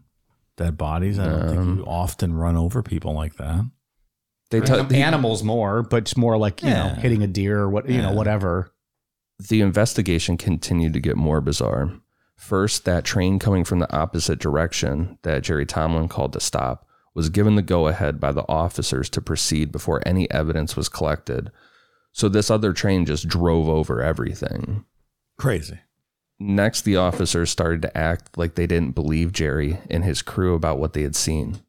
Dead 0.57 0.79
bodies. 0.79 1.19
I 1.19 1.27
don't 1.27 1.49
think 1.49 1.61
Um, 1.61 1.77
you 1.79 1.85
often 1.85 2.33
run 2.35 2.57
over 2.57 2.83
people 2.83 3.13
like 3.13 3.37
that. 3.37 3.67
They 4.51 4.61
Right. 4.61 4.89
t- 4.89 4.97
animals 5.03 5.43
more, 5.45 5.83
but 5.83 5.99
it's 5.99 6.17
more 6.17 6.37
like 6.39 6.63
you 6.63 6.71
know 6.71 6.89
hitting 6.99 7.23
a 7.23 7.27
deer 7.27 7.61
or 7.61 7.69
what 7.71 7.89
you 7.89 8.01
know 8.03 8.13
whatever. 8.13 8.73
the 9.49 9.61
investigation 9.63 10.37
continued 10.37 10.93
to 10.95 11.01
get 11.01 11.17
more 11.17 11.41
bizarre. 11.41 11.93
First, 12.41 12.87
that 12.87 13.05
train 13.05 13.39
coming 13.39 13.65
from 13.65 13.81
the 13.81 13.95
opposite 13.95 14.39
direction 14.39 15.19
that 15.23 15.43
Jerry 15.43 15.67
Tomlin 15.67 16.09
called 16.09 16.33
to 16.33 16.41
stop 16.41 16.87
was 17.15 17.29
given 17.29 17.55
the 17.55 17.63
go 17.63 17.87
ahead 17.87 18.19
by 18.19 18.33
the 18.33 18.49
officers 18.49 19.11
to 19.11 19.21
proceed 19.21 19.71
before 19.71 20.03
any 20.07 20.29
evidence 20.31 20.75
was 20.75 20.89
collected. 20.89 21.51
So 22.13 22.31
this 22.31 22.51
other 22.51 22.73
train 22.73 23.05
just 23.05 23.29
drove 23.29 23.69
over 23.69 24.03
everything. 24.03 24.87
Crazy. 25.37 25.81
Next, 26.39 26.81
the 26.83 26.97
officers 26.97 27.51
started 27.51 27.83
to 27.83 27.97
act 27.97 28.39
like 28.39 28.55
they 28.55 28.67
didn't 28.67 28.95
believe 28.95 29.33
Jerry 29.33 29.79
and 29.91 30.03
his 30.03 30.23
crew 30.23 30.55
about 30.55 30.79
what 30.79 30.95
they 30.95 31.03
had 31.03 31.15
seen. 31.15 31.61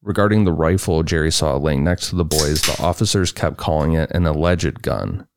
Regarding 0.00 0.44
the 0.44 0.52
rifle 0.52 1.02
Jerry 1.02 1.30
saw 1.30 1.58
laying 1.58 1.84
next 1.84 2.08
to 2.08 2.16
the 2.16 2.24
boys, 2.24 2.62
the 2.62 2.82
officers 2.82 3.30
kept 3.30 3.58
calling 3.58 3.92
it 3.92 4.10
an 4.12 4.24
alleged 4.24 4.80
gun. 4.80 5.28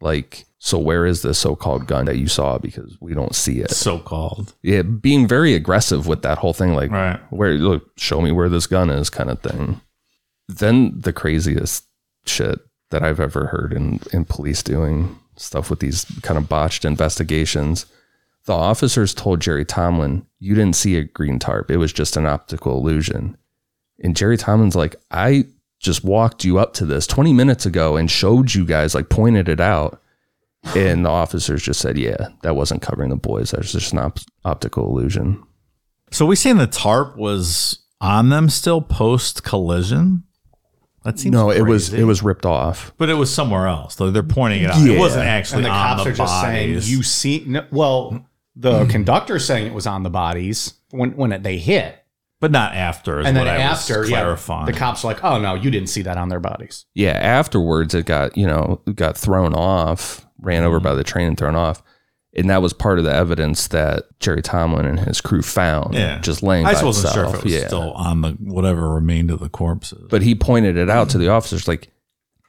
Like, 0.00 0.45
so 0.58 0.78
where 0.78 1.04
is 1.06 1.22
this 1.22 1.38
so 1.38 1.54
called 1.54 1.86
gun 1.86 2.06
that 2.06 2.16
you 2.18 2.28
saw? 2.28 2.58
Because 2.58 2.96
we 3.00 3.12
don't 3.14 3.34
see 3.34 3.58
it. 3.60 3.70
So 3.70 3.98
called. 3.98 4.54
Yeah, 4.62 4.82
being 4.82 5.28
very 5.28 5.54
aggressive 5.54 6.06
with 6.06 6.22
that 6.22 6.38
whole 6.38 6.52
thing. 6.54 6.74
Like, 6.74 6.90
Right. 6.90 7.20
where, 7.30 7.52
look, 7.54 7.90
show 7.98 8.20
me 8.20 8.32
where 8.32 8.48
this 8.48 8.66
gun 8.66 8.88
is, 8.90 9.10
kind 9.10 9.30
of 9.30 9.40
thing. 9.40 9.80
Then 10.48 10.92
the 10.98 11.12
craziest 11.12 11.84
shit 12.24 12.58
that 12.90 13.02
I've 13.02 13.20
ever 13.20 13.46
heard 13.48 13.72
in, 13.72 14.00
in 14.12 14.24
police 14.24 14.62
doing 14.62 15.18
stuff 15.36 15.68
with 15.70 15.80
these 15.80 16.04
kind 16.22 16.38
of 16.38 16.48
botched 16.48 16.84
investigations. 16.84 17.86
The 18.46 18.52
officers 18.54 19.12
told 19.12 19.40
Jerry 19.40 19.64
Tomlin, 19.64 20.24
You 20.38 20.54
didn't 20.54 20.76
see 20.76 20.96
a 20.96 21.04
green 21.04 21.38
tarp. 21.38 21.70
It 21.70 21.78
was 21.78 21.92
just 21.92 22.16
an 22.16 22.26
optical 22.26 22.78
illusion. 22.78 23.36
And 24.02 24.16
Jerry 24.16 24.36
Tomlin's 24.36 24.76
like, 24.76 24.96
I 25.10 25.46
just 25.80 26.04
walked 26.04 26.44
you 26.44 26.58
up 26.58 26.72
to 26.74 26.86
this 26.86 27.06
20 27.06 27.32
minutes 27.32 27.66
ago 27.66 27.96
and 27.96 28.10
showed 28.10 28.54
you 28.54 28.64
guys, 28.64 28.94
like 28.94 29.08
pointed 29.08 29.48
it 29.48 29.60
out. 29.60 30.00
And 30.74 31.04
the 31.04 31.10
officers 31.10 31.62
just 31.62 31.80
said, 31.80 31.96
Yeah, 31.98 32.28
that 32.42 32.56
wasn't 32.56 32.82
covering 32.82 33.10
the 33.10 33.16
boys. 33.16 33.50
That 33.50 33.58
was 33.58 33.72
just 33.72 33.92
an 33.92 33.98
op- 33.98 34.18
optical 34.44 34.88
illusion. 34.88 35.42
So 36.10 36.26
we 36.26 36.36
seen 36.36 36.56
the 36.58 36.66
tarp 36.66 37.16
was 37.16 37.80
on 38.00 38.28
them 38.28 38.48
still 38.48 38.80
post 38.80 39.42
collision? 39.42 40.24
That 41.04 41.20
seems 41.20 41.32
no, 41.34 41.50
it 41.50 41.62
was 41.62 41.94
it 41.94 42.02
was 42.02 42.22
ripped 42.22 42.44
off. 42.44 42.92
but 42.98 43.08
it 43.08 43.14
was 43.14 43.32
somewhere 43.32 43.68
else. 43.68 43.94
Though 43.94 44.10
they're 44.10 44.24
pointing 44.24 44.62
it 44.62 44.70
out. 44.70 44.84
It 44.84 44.98
wasn't 44.98 45.26
actually 45.26 45.58
And 45.58 45.66
the 45.66 45.70
on 45.70 45.96
cops 45.98 46.04
the 46.04 46.10
are 46.10 46.12
just 46.14 46.40
saying 46.40 46.70
bodies. 46.70 46.90
you 46.90 47.02
see. 47.04 47.44
No, 47.46 47.64
well, 47.70 48.26
the 48.56 48.84
hmm. 48.84 48.90
conductor 48.90 49.38
saying 49.38 49.68
it 49.68 49.72
was 49.72 49.86
on 49.86 50.02
the 50.02 50.10
bodies 50.10 50.74
when 50.90 51.12
when 51.16 51.30
it, 51.30 51.44
they 51.44 51.58
hit, 51.58 52.04
but 52.40 52.50
not 52.50 52.74
after. 52.74 53.20
Is 53.20 53.26
and 53.26 53.36
what 53.36 53.44
then 53.44 53.60
I 53.60 53.62
after, 53.62 54.00
was 54.00 54.10
yeah, 54.10 54.64
the 54.64 54.72
cops 54.72 55.04
are 55.04 55.06
like, 55.06 55.22
"Oh 55.22 55.38
no, 55.38 55.54
you 55.54 55.70
didn't 55.70 55.90
see 55.90 56.02
that 56.02 56.18
on 56.18 56.28
their 56.28 56.40
bodies." 56.40 56.86
Yeah, 56.94 57.12
afterwards 57.12 57.94
it 57.94 58.06
got 58.06 58.36
you 58.36 58.46
know 58.48 58.80
got 58.96 59.16
thrown 59.16 59.54
off, 59.54 60.25
ran 60.40 60.64
over 60.64 60.80
by 60.80 60.90
mm. 60.90 60.96
the 60.96 61.04
train 61.04 61.28
and 61.28 61.38
thrown 61.38 61.54
off, 61.54 61.82
and 62.34 62.50
that 62.50 62.62
was 62.62 62.72
part 62.72 62.98
of 62.98 63.04
the 63.04 63.14
evidence 63.14 63.68
that 63.68 64.04
Jerry 64.20 64.42
Tomlin 64.42 64.86
and 64.86 65.00
his 65.00 65.20
crew 65.20 65.42
found. 65.42 65.94
yeah, 65.94 66.18
just 66.20 66.42
laying. 66.42 66.66
I 66.66 66.70
by 66.70 66.72
just 66.74 66.84
wasn't 66.84 67.14
sure 67.14 67.24
if 67.24 67.34
it 67.34 67.44
was 67.44 67.52
yeah. 67.52 67.66
still 67.66 67.92
on 67.92 68.20
the 68.20 68.32
whatever 68.32 68.90
remained 68.90 69.30
of 69.30 69.40
the 69.40 69.48
corpses. 69.48 70.06
But 70.10 70.22
he 70.22 70.34
pointed 70.34 70.76
it 70.76 70.90
out 70.90 71.10
to 71.10 71.18
the 71.18 71.28
officers, 71.28 71.66
like 71.66 71.90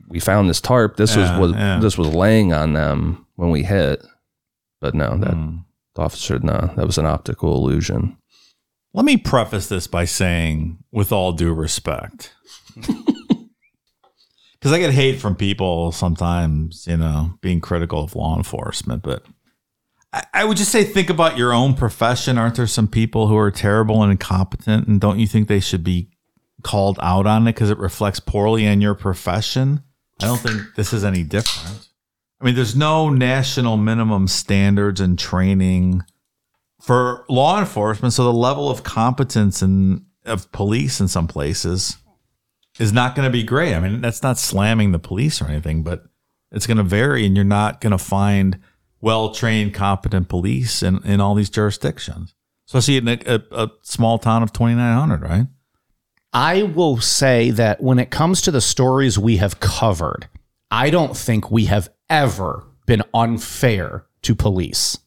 we 0.08 0.20
found 0.20 0.50
this 0.50 0.62
tarp. 0.62 0.98
This 0.98 1.16
Yeah, 1.16 1.40
was 1.40 1.52
was 1.52 1.58
yeah. 1.58 1.80
this 1.80 1.98
was 1.98 2.10
laying 2.10 2.54
on 2.54 2.74
them 2.74 3.26
when 3.36 3.50
we 3.50 3.64
hit. 3.64 4.06
But 4.80 4.94
no, 4.94 5.18
that 5.18 5.64
the 5.96 6.02
officer 6.02 6.40
no, 6.40 6.72
that 6.76 6.86
was 6.86 6.98
an 6.98 7.06
optical 7.06 7.56
illusion. 7.56 8.18
Let 8.94 9.06
me 9.06 9.18
preface 9.18 9.68
this 9.68 9.86
by 9.86 10.06
saying, 10.06 10.84
with 10.92 11.12
all 11.12 11.32
due 11.32 11.54
respect, 11.54 12.34
because 14.60 14.72
I 14.74 14.80
get 14.80 14.92
hate 14.92 15.20
from 15.20 15.36
people 15.36 15.92
sometimes, 15.92 16.88
you 16.88 16.98
know, 16.98 17.38
being 17.42 17.62
critical 17.62 18.04
of 18.04 18.16
law 18.16 18.36
enforcement. 18.36 19.04
But 19.04 19.24
I, 20.12 20.24
I 20.34 20.46
would 20.46 20.58
just 20.58 20.72
say, 20.72 20.84
think 20.84 21.10
about 21.10 21.38
your 21.38 21.54
own 21.54 21.76
profession. 21.76 22.38
Aren't 22.38 22.56
there 22.56 22.68
some 22.68 22.88
people 22.88 23.28
who 23.28 23.38
are 23.38 23.52
terrible 23.52 24.02
and 24.02 24.12
incompetent? 24.12 24.88
And 24.88 25.00
don't 25.00 25.20
you 25.20 25.28
think 25.28 25.48
they 25.48 25.60
should 25.60 25.84
be 25.84 26.10
called 26.64 27.00
out 27.02 27.28
on 27.28 27.44
it 27.44 27.54
because 27.54 27.70
it 27.70 27.78
reflects 27.78 28.20
poorly 28.20 28.68
on 28.68 28.82
your 28.82 28.96
profession? 28.96 29.84
I 30.22 30.26
don't 30.26 30.40
think 30.40 30.62
this 30.76 30.94
is 30.94 31.04
any 31.04 31.24
different. 31.24 31.90
I 32.42 32.46
mean, 32.46 32.56
there's 32.56 32.76
no 32.76 33.10
national 33.10 33.78
minimum 33.78 34.28
standards 34.28 35.00
and 35.00 35.18
training 35.18 36.02
for 36.82 37.26
law 37.30 37.60
enforcement. 37.60 38.14
So 38.14 38.24
the 38.24 38.34
level 38.34 38.70
of 38.70 38.84
competence 38.84 39.62
and 39.62 40.06
of 40.26 40.52
police 40.52 41.00
in 41.00 41.08
some 41.08 41.28
places 41.28 41.98
is 42.80 42.94
not 42.94 43.16
going 43.16 43.26
to 43.26 43.32
be 43.32 43.44
great. 43.44 43.74
I 43.74 43.80
mean, 43.80 44.02
that's 44.02 44.24
not 44.24 44.38
slamming 44.38 44.92
the 44.92 45.00
police 45.00 45.42
or 45.42 45.46
anything, 45.46 45.84
but 45.84 46.04
it's 46.52 46.68
going 46.68 46.78
to 46.78 46.84
vary, 46.84 47.26
and 47.26 47.36
you're 47.36 47.46
not 47.46 47.82
going 47.82 47.92
to 47.92 47.98
find 47.98 48.60
well 49.02 49.34
trained, 49.34 49.74
competent 49.74 50.30
police 50.30 50.82
in, 50.82 51.04
in 51.04 51.22
all 51.22 51.36
these 51.36 51.50
jurisdictions, 51.50 52.36
especially 52.68 52.98
in 52.98 53.08
a, 53.08 53.20
a, 53.26 53.42
a 53.52 53.72
small 53.82 54.18
town 54.18 54.44
of 54.44 54.54
2,900, 54.54 55.22
right? 55.22 55.48
I 56.34 56.64
will 56.64 56.98
say 56.98 57.52
that 57.52 57.82
when 57.82 58.00
it 58.00 58.12
comes 58.12 58.42
to 58.44 58.52
the 58.52 58.62
stories 58.62 59.18
we 59.18 59.38
have 59.38 59.60
covered, 59.60 60.28
I 60.70 60.90
don't 60.90 61.16
think 61.16 61.50
we 61.50 61.66
have 61.66 61.90
ever 62.10 62.66
been 62.86 63.04
unfair 63.14 64.06
to 64.24 64.36
police. 64.36 64.98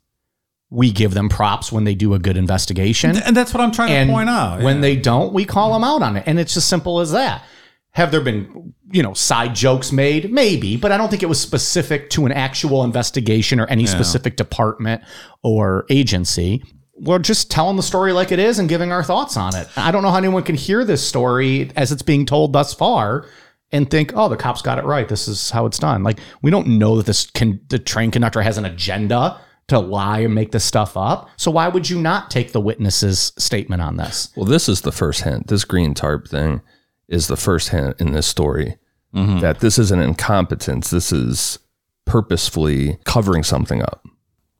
We 0.70 0.92
give 0.92 1.14
them 1.14 1.28
props 1.28 1.72
when 1.72 1.84
they 1.84 1.94
do 1.94 2.14
a 2.14 2.18
good 2.18 2.36
investigation. 2.36 3.16
And 3.16 3.36
that's 3.36 3.52
what 3.52 3.60
I'm 3.60 3.72
trying 3.72 3.92
and 3.92 4.08
to 4.08 4.14
point 4.14 4.30
out. 4.30 4.62
when 4.62 4.76
yeah. 4.76 4.82
they 4.82 4.96
don't, 4.96 5.32
we 5.32 5.44
call 5.44 5.72
them 5.72 5.82
out 5.82 6.02
on 6.02 6.16
it. 6.16 6.24
And 6.26 6.38
it's 6.38 6.56
as 6.56 6.64
simple 6.64 7.00
as 7.00 7.12
that. 7.12 7.44
Have 7.92 8.12
there 8.12 8.20
been, 8.20 8.72
you 8.92 9.02
know, 9.02 9.14
side 9.14 9.54
jokes 9.54 9.90
made? 9.90 10.32
Maybe, 10.32 10.76
but 10.76 10.92
I 10.92 10.96
don't 10.96 11.08
think 11.10 11.22
it 11.24 11.28
was 11.28 11.40
specific 11.40 12.08
to 12.10 12.24
an 12.24 12.32
actual 12.32 12.84
investigation 12.84 13.58
or 13.58 13.66
any 13.66 13.84
specific 13.86 14.36
department 14.36 15.02
or 15.42 15.86
agency. 15.90 16.62
We're 16.94 17.18
just 17.18 17.50
telling 17.50 17.76
the 17.76 17.82
story 17.82 18.12
like 18.12 18.30
it 18.30 18.38
is 18.38 18.58
and 18.58 18.68
giving 18.68 18.92
our 18.92 19.02
thoughts 19.02 19.36
on 19.36 19.56
it. 19.56 19.68
I 19.76 19.90
don't 19.90 20.02
know 20.02 20.10
how 20.10 20.18
anyone 20.18 20.42
can 20.44 20.54
hear 20.54 20.84
this 20.84 21.06
story 21.06 21.72
as 21.74 21.90
it's 21.90 22.02
being 22.02 22.26
told 22.26 22.52
thus 22.52 22.74
far 22.74 23.26
and 23.72 23.90
think, 23.90 24.12
"Oh, 24.14 24.28
the 24.28 24.36
cops 24.36 24.62
got 24.62 24.78
it 24.78 24.84
right. 24.84 25.08
This 25.08 25.26
is 25.26 25.50
how 25.50 25.66
it's 25.66 25.78
done." 25.78 26.02
Like 26.04 26.20
we 26.42 26.50
don't 26.50 26.66
know 26.68 26.96
that 26.98 27.06
this 27.06 27.26
can 27.26 27.60
the 27.70 27.78
train 27.78 28.10
conductor 28.10 28.42
has 28.42 28.58
an 28.58 28.66
agenda 28.66 29.40
to 29.68 29.78
lie 29.78 30.20
and 30.20 30.34
make 30.34 30.52
this 30.52 30.64
stuff 30.64 30.96
up. 30.96 31.28
So 31.36 31.50
why 31.50 31.68
would 31.68 31.88
you 31.88 32.00
not 32.00 32.30
take 32.30 32.52
the 32.52 32.60
witness's 32.60 33.32
statement 33.38 33.80
on 33.82 33.96
this? 33.96 34.28
Well, 34.36 34.46
this 34.46 34.68
is 34.68 34.82
the 34.82 34.92
first 34.92 35.22
hint. 35.22 35.46
This 35.46 35.64
green 35.64 35.94
tarp 35.94 36.28
thing 36.28 36.60
is 37.10 37.26
the 37.26 37.36
first 37.36 37.68
hint 37.68 38.00
in 38.00 38.12
this 38.12 38.26
story 38.26 38.78
mm-hmm. 39.14 39.40
that 39.40 39.60
this 39.60 39.78
isn't 39.78 40.00
incompetence. 40.00 40.88
This 40.90 41.12
is 41.12 41.58
purposefully 42.06 42.98
covering 43.04 43.42
something 43.42 43.82
up. 43.82 44.06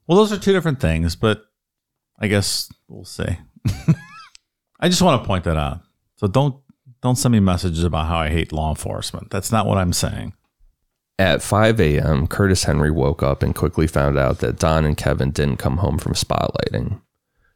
Well, 0.07 0.19
those 0.19 0.33
are 0.33 0.39
two 0.39 0.53
different 0.53 0.81
things, 0.81 1.17
but 1.17 1.45
I 2.19 2.27
guess 2.27 2.71
we'll 2.89 3.05
see. 3.05 3.39
I 4.81 4.89
just 4.89 5.01
want 5.01 5.23
to 5.23 5.27
point 5.27 5.45
that 5.45 5.57
out. 5.57 5.81
So 6.17 6.27
don't 6.27 6.57
don't 7.01 7.17
send 7.17 7.33
me 7.33 7.41
messages 7.41 7.85
about 7.85 8.09
how 8.09 8.19
I 8.19 8.29
hate 8.29 8.53
law 8.53 8.69
enforcement. 8.69 9.31
That's 9.31 9.51
not 9.51 9.67
what 9.67 9.79
I'm 9.79 9.93
saying. 9.93 10.35
At 11.19 11.43
5 11.43 11.81
a.m., 11.81 12.27
Curtis 12.27 12.65
Henry 12.65 12.91
woke 12.91 13.23
up 13.23 13.43
and 13.43 13.55
quickly 13.55 13.87
found 13.87 14.19
out 14.19 14.39
that 14.41 14.59
Don 14.59 14.85
and 14.85 14.97
Kevin 14.97 15.31
didn't 15.31 15.59
come 15.59 15.79
home 15.79 15.99
from 15.99 16.15
spotlighting. 16.15 17.01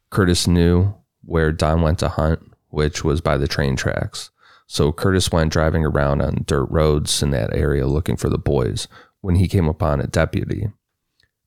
Curtis 0.09 0.47
knew 0.47 0.93
where 1.23 1.51
Don 1.51 1.81
went 1.81 1.99
to 1.99 2.09
hunt, 2.09 2.39
which 2.69 3.03
was 3.03 3.21
by 3.21 3.37
the 3.37 3.47
train 3.47 3.75
tracks. 3.75 4.29
So 4.67 4.91
Curtis 4.91 5.31
went 5.31 5.51
driving 5.51 5.85
around 5.85 6.21
on 6.21 6.43
dirt 6.45 6.65
roads 6.65 7.21
in 7.21 7.31
that 7.31 7.55
area 7.55 7.87
looking 7.87 8.15
for 8.15 8.29
the 8.29 8.37
boys 8.37 8.87
when 9.21 9.35
he 9.35 9.47
came 9.47 9.67
upon 9.67 10.01
a 10.01 10.07
deputy. 10.07 10.69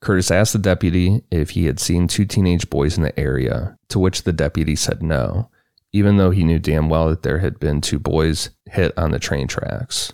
Curtis 0.00 0.30
asked 0.30 0.52
the 0.52 0.58
deputy 0.58 1.22
if 1.30 1.50
he 1.50 1.66
had 1.66 1.80
seen 1.80 2.06
two 2.06 2.24
teenage 2.24 2.70
boys 2.70 2.96
in 2.96 3.02
the 3.02 3.18
area, 3.18 3.76
to 3.88 3.98
which 3.98 4.22
the 4.22 4.32
deputy 4.32 4.76
said 4.76 5.02
no, 5.02 5.50
even 5.92 6.16
though 6.16 6.30
he 6.30 6.44
knew 6.44 6.58
damn 6.58 6.88
well 6.88 7.08
that 7.08 7.22
there 7.22 7.38
had 7.38 7.58
been 7.58 7.80
two 7.80 7.98
boys 7.98 8.50
hit 8.66 8.96
on 8.96 9.10
the 9.10 9.18
train 9.18 9.48
tracks. 9.48 10.12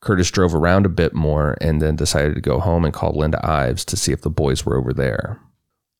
Curtis 0.00 0.30
drove 0.30 0.54
around 0.54 0.86
a 0.86 0.90
bit 0.90 1.14
more 1.14 1.56
and 1.60 1.80
then 1.80 1.94
decided 1.94 2.34
to 2.34 2.40
go 2.40 2.58
home 2.58 2.84
and 2.84 2.92
call 2.92 3.12
Linda 3.12 3.38
Ives 3.46 3.84
to 3.86 3.96
see 3.96 4.12
if 4.12 4.22
the 4.22 4.30
boys 4.30 4.64
were 4.66 4.76
over 4.76 4.92
there. 4.92 5.40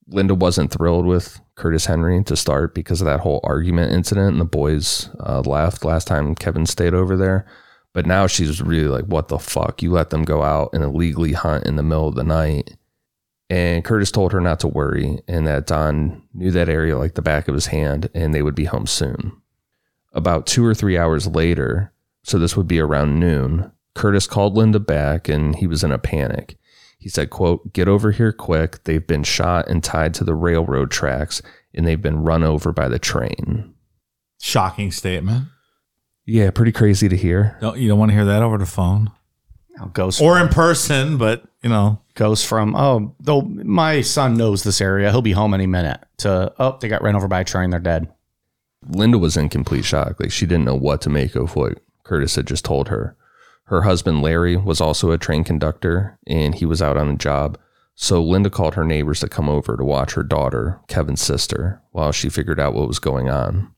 Linda 0.07 0.35
wasn't 0.35 0.71
thrilled 0.71 1.05
with 1.05 1.39
Curtis 1.55 1.85
Henry 1.85 2.23
to 2.23 2.35
start 2.35 2.73
because 2.73 3.01
of 3.01 3.05
that 3.05 3.21
whole 3.21 3.39
argument 3.43 3.93
incident 3.93 4.31
and 4.31 4.41
the 4.41 4.45
boys 4.45 5.09
uh, 5.19 5.41
left 5.41 5.85
last 5.85 6.07
time 6.07 6.35
Kevin 6.35 6.65
stayed 6.65 6.93
over 6.93 7.15
there. 7.15 7.45
But 7.93 8.05
now 8.05 8.27
she's 8.27 8.61
really 8.61 8.87
like, 8.87 9.05
what 9.05 9.27
the 9.27 9.37
fuck? 9.37 9.81
You 9.83 9.91
let 9.91 10.09
them 10.09 10.23
go 10.23 10.41
out 10.41 10.71
and 10.73 10.83
illegally 10.83 11.33
hunt 11.33 11.65
in 11.65 11.75
the 11.75 11.83
middle 11.83 12.07
of 12.07 12.15
the 12.15 12.23
night. 12.23 12.75
And 13.49 13.85
Curtis 13.85 14.11
told 14.11 14.31
her 14.31 14.41
not 14.41 14.59
to 14.61 14.67
worry 14.67 15.19
and 15.27 15.45
that 15.45 15.67
Don 15.67 16.23
knew 16.33 16.49
that 16.51 16.69
area 16.69 16.97
like 16.97 17.13
the 17.13 17.21
back 17.21 17.47
of 17.47 17.53
his 17.53 17.67
hand 17.67 18.09
and 18.15 18.33
they 18.33 18.41
would 18.41 18.55
be 18.55 18.65
home 18.65 18.87
soon. 18.87 19.33
About 20.11 20.47
two 20.47 20.65
or 20.65 20.73
three 20.73 20.97
hours 20.97 21.27
later, 21.27 21.93
so 22.23 22.39
this 22.39 22.57
would 22.57 22.67
be 22.67 22.79
around 22.79 23.19
noon, 23.19 23.71
Curtis 23.93 24.25
called 24.25 24.55
Linda 24.55 24.79
back 24.79 25.29
and 25.29 25.55
he 25.55 25.67
was 25.67 25.83
in 25.83 25.91
a 25.91 25.99
panic. 25.99 26.57
He 27.03 27.09
said, 27.09 27.29
quote, 27.29 27.73
get 27.73 27.87
over 27.87 28.11
here 28.11 28.31
quick. 28.31 28.83
They've 28.85 29.05
been 29.05 29.23
shot 29.23 29.67
and 29.67 29.83
tied 29.83 30.13
to 30.15 30.23
the 30.23 30.33
railroad 30.33 30.89
tracks 30.89 31.41
and 31.73 31.85
they've 31.85 32.01
been 32.01 32.23
run 32.23 32.43
over 32.43 32.71
by 32.71 32.87
the 32.87 32.99
train. 32.99 33.73
Shocking 34.39 34.91
statement. 34.91 35.47
Yeah, 36.25 36.49
pretty 36.51 36.71
crazy 36.71 37.09
to 37.09 37.17
hear. 37.17 37.57
Don't 37.59 37.77
you 37.77 37.89
don't 37.89 37.99
want 37.99 38.11
to 38.11 38.15
hear 38.15 38.25
that 38.25 38.41
over 38.41 38.57
the 38.57 38.65
phone 38.65 39.11
Now 39.77 39.85
goes 39.87 40.21
or 40.21 40.39
in 40.39 40.47
person? 40.47 41.17
But 41.17 41.43
you 41.61 41.69
know, 41.69 42.01
goes 42.15 42.45
from 42.45 42.75
oh 42.75 43.13
though 43.19 43.41
my 43.41 43.99
son 44.01 44.37
knows 44.37 44.63
this 44.63 44.79
area 44.79 45.11
he'll 45.11 45.21
be 45.21 45.33
home 45.33 45.53
any 45.53 45.67
minute 45.67 45.99
to 46.19 46.53
oh 46.59 46.77
they 46.79 46.87
got 46.87 47.01
ran 47.01 47.15
over 47.17 47.27
by 47.27 47.41
a 47.41 47.43
train 47.43 47.71
they're 47.71 47.79
dead 47.79 48.07
Linda 48.89 49.17
was 49.17 49.37
in 49.37 49.49
complete 49.49 49.85
shock. 49.85 50.19
Like 50.19 50.31
she 50.31 50.45
didn't 50.45 50.65
know 50.65 50.75
what 50.75 51.01
to 51.01 51.09
make 51.09 51.35
of 51.35 51.55
what 51.55 51.79
Curtis 52.03 52.35
had 52.35 52.47
just 52.47 52.65
told 52.65 52.89
her. 52.89 53.15
Her 53.65 53.83
husband, 53.83 54.21
Larry, 54.21 54.57
was 54.57 54.81
also 54.81 55.11
a 55.11 55.17
train 55.17 55.43
conductor 55.43 56.19
and 56.27 56.55
he 56.55 56.65
was 56.65 56.81
out 56.81 56.97
on 56.97 57.09
a 57.09 57.15
job. 57.15 57.57
So 57.95 58.21
Linda 58.23 58.49
called 58.49 58.75
her 58.75 58.83
neighbors 58.83 59.19
to 59.19 59.29
come 59.29 59.47
over 59.47 59.77
to 59.77 59.85
watch 59.85 60.13
her 60.13 60.23
daughter, 60.23 60.81
Kevin's 60.87 61.21
sister, 61.21 61.81
while 61.91 62.11
she 62.11 62.29
figured 62.29 62.59
out 62.59 62.73
what 62.73 62.87
was 62.87 62.99
going 62.99 63.29
on. 63.29 63.73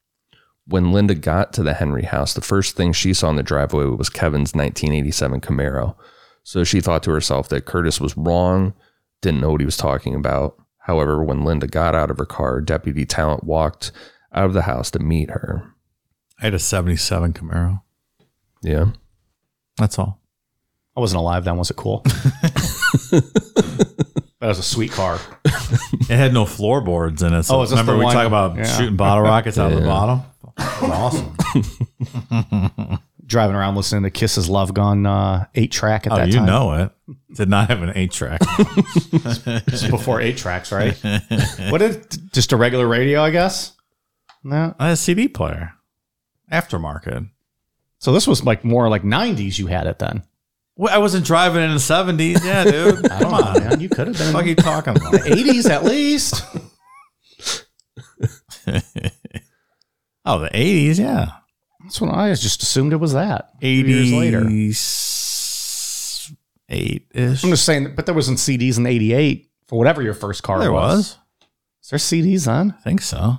When 0.67 0.91
Linda 0.91 1.13
got 1.13 1.53
to 1.53 1.63
the 1.63 1.75
Henry 1.75 2.03
house, 2.03 2.33
the 2.33 2.41
first 2.41 2.75
thing 2.75 2.91
she 2.91 3.13
saw 3.13 3.29
in 3.29 3.35
the 3.35 3.43
driveway 3.43 3.85
was 3.85 4.09
Kevin's 4.09 4.55
1987 4.55 5.41
Camaro. 5.41 5.95
So 6.43 6.63
she 6.63 6.81
thought 6.81 7.03
to 7.03 7.11
herself 7.11 7.49
that 7.49 7.65
Curtis 7.65 7.99
was 8.01 8.17
wrong, 8.17 8.73
didn't 9.21 9.41
know 9.41 9.51
what 9.51 9.61
he 9.61 9.65
was 9.65 9.77
talking 9.77 10.15
about. 10.15 10.55
However, 10.79 11.23
when 11.23 11.43
Linda 11.43 11.67
got 11.67 11.93
out 11.93 12.09
of 12.09 12.17
her 12.17 12.25
car, 12.25 12.61
Deputy 12.61 13.05
Talent 13.05 13.43
walked 13.43 13.91
out 14.33 14.45
of 14.45 14.53
the 14.53 14.63
house 14.63 14.89
to 14.91 14.99
meet 14.99 15.31
her. 15.31 15.73
I 16.39 16.45
had 16.45 16.53
a 16.53 16.59
'77 16.59 17.33
Camaro. 17.33 17.81
Yeah. 18.61 18.91
That's 19.77 19.99
all. 19.99 20.19
i 20.95 20.99
wasn't 20.99 21.19
alive 21.19 21.43
then 21.45 21.57
was 21.57 21.69
it 21.71 21.75
cool 21.77 21.99
that 23.09 23.23
was 24.41 24.59
a 24.59 24.63
sweet 24.63 24.91
car 24.91 25.19
It 26.01 26.15
had 26.15 26.33
no 26.33 26.45
floorboards 26.45 27.23
in 27.23 27.33
it. 27.33 27.43
So 27.43 27.55
Oh, 27.57 27.61
is 27.63 27.69
this 27.71 27.79
remember 27.79 27.93
the 27.93 27.99
we 27.99 28.03
one? 28.05 28.13
talk 28.13 28.27
about 28.27 28.55
Yeah. 28.57 28.63
shooting 28.65 28.95
bottle 28.95 29.23
rockets 29.23 29.57
out 29.57 29.71
of 29.71 29.79
the 29.79 29.85
Yeah. 29.85 29.91
bottom? 29.93 30.21
Awesome. 30.91 31.35
driving 33.25 33.55
around 33.55 33.75
listening 33.75 34.03
to 34.03 34.11
Kiss's 34.11 34.47
Love 34.49 34.73
Gun 34.73 35.05
uh, 35.05 35.45
eight 35.55 35.71
track 35.71 36.05
at 36.05 36.13
oh, 36.13 36.17
that 36.17 36.27
you 36.27 36.35
time. 36.35 36.45
know 36.45 36.73
it. 36.73 36.91
Did 37.33 37.49
not 37.49 37.69
have 37.69 37.81
an 37.81 37.91
eight 37.95 38.11
track. 38.11 38.39
This 39.65 39.88
before 39.89 40.21
eight 40.21 40.38
tracks, 40.38 40.71
right? 40.71 40.95
what 41.69 41.79
did 41.79 42.05
just 42.31 42.51
a 42.53 42.57
regular 42.57 42.88
radio, 42.88 43.21
I 43.21 43.31
guess. 43.31 43.73
No, 44.43 44.75
a 44.79 44.95
CD 44.95 45.27
player. 45.27 45.73
Aftermarket. 46.51 47.29
So 47.99 48.12
this 48.13 48.27
was 48.27 48.43
like 48.43 48.63
more 48.63 48.89
like 48.89 49.03
'90s. 49.03 49.58
You 49.60 49.67
had 49.67 49.88
it 49.88 49.99
then. 49.99 50.23
Well, 50.77 50.93
I 50.93 50.97
wasn't 50.97 51.25
driving 51.25 51.63
in 51.63 51.71
the 51.73 51.79
seventies. 51.79 52.43
Yeah, 52.45 52.63
dude. 52.65 53.03
Come 53.10 53.34
on. 53.34 53.60
man. 53.63 53.79
You 53.79 53.89
could 53.89 54.08
have 54.08 54.17
been. 54.17 54.34
What 54.34 54.43
are 54.45 54.47
you 54.47 54.55
talking 54.55 54.95
about? 54.97 55.13
'80s 55.13 55.69
at 55.69 55.84
least. 55.86 56.43
oh, 60.25 60.39
the 60.39 60.49
eighties. 60.53 60.99
Yeah, 60.99 61.31
That's 61.84 62.01
what 62.01 62.13
I 62.13 62.29
just 62.34 62.62
assumed 62.63 62.93
it 62.93 62.97
was 62.97 63.13
that. 63.13 63.51
eighties 63.62 64.12
years 64.12 64.19
later. 64.19 64.47
eight 66.69 67.08
ish. 67.13 67.43
I'm 67.43 67.49
just 67.51 67.65
saying, 67.65 67.93
but 67.95 68.05
there 68.05 68.15
wasn't 68.15 68.38
CDs 68.39 68.77
in 68.77 68.86
'88 68.86 69.49
for 69.67 69.77
whatever 69.79 70.01
your 70.01 70.13
first 70.13 70.43
car 70.43 70.60
There 70.60 70.71
was. 70.71 70.97
was. 70.97 71.17
Is 71.84 71.89
there 71.89 71.99
CDs 71.99 72.47
on? 72.51 72.71
I 72.71 72.81
think 72.81 73.01
so. 73.01 73.38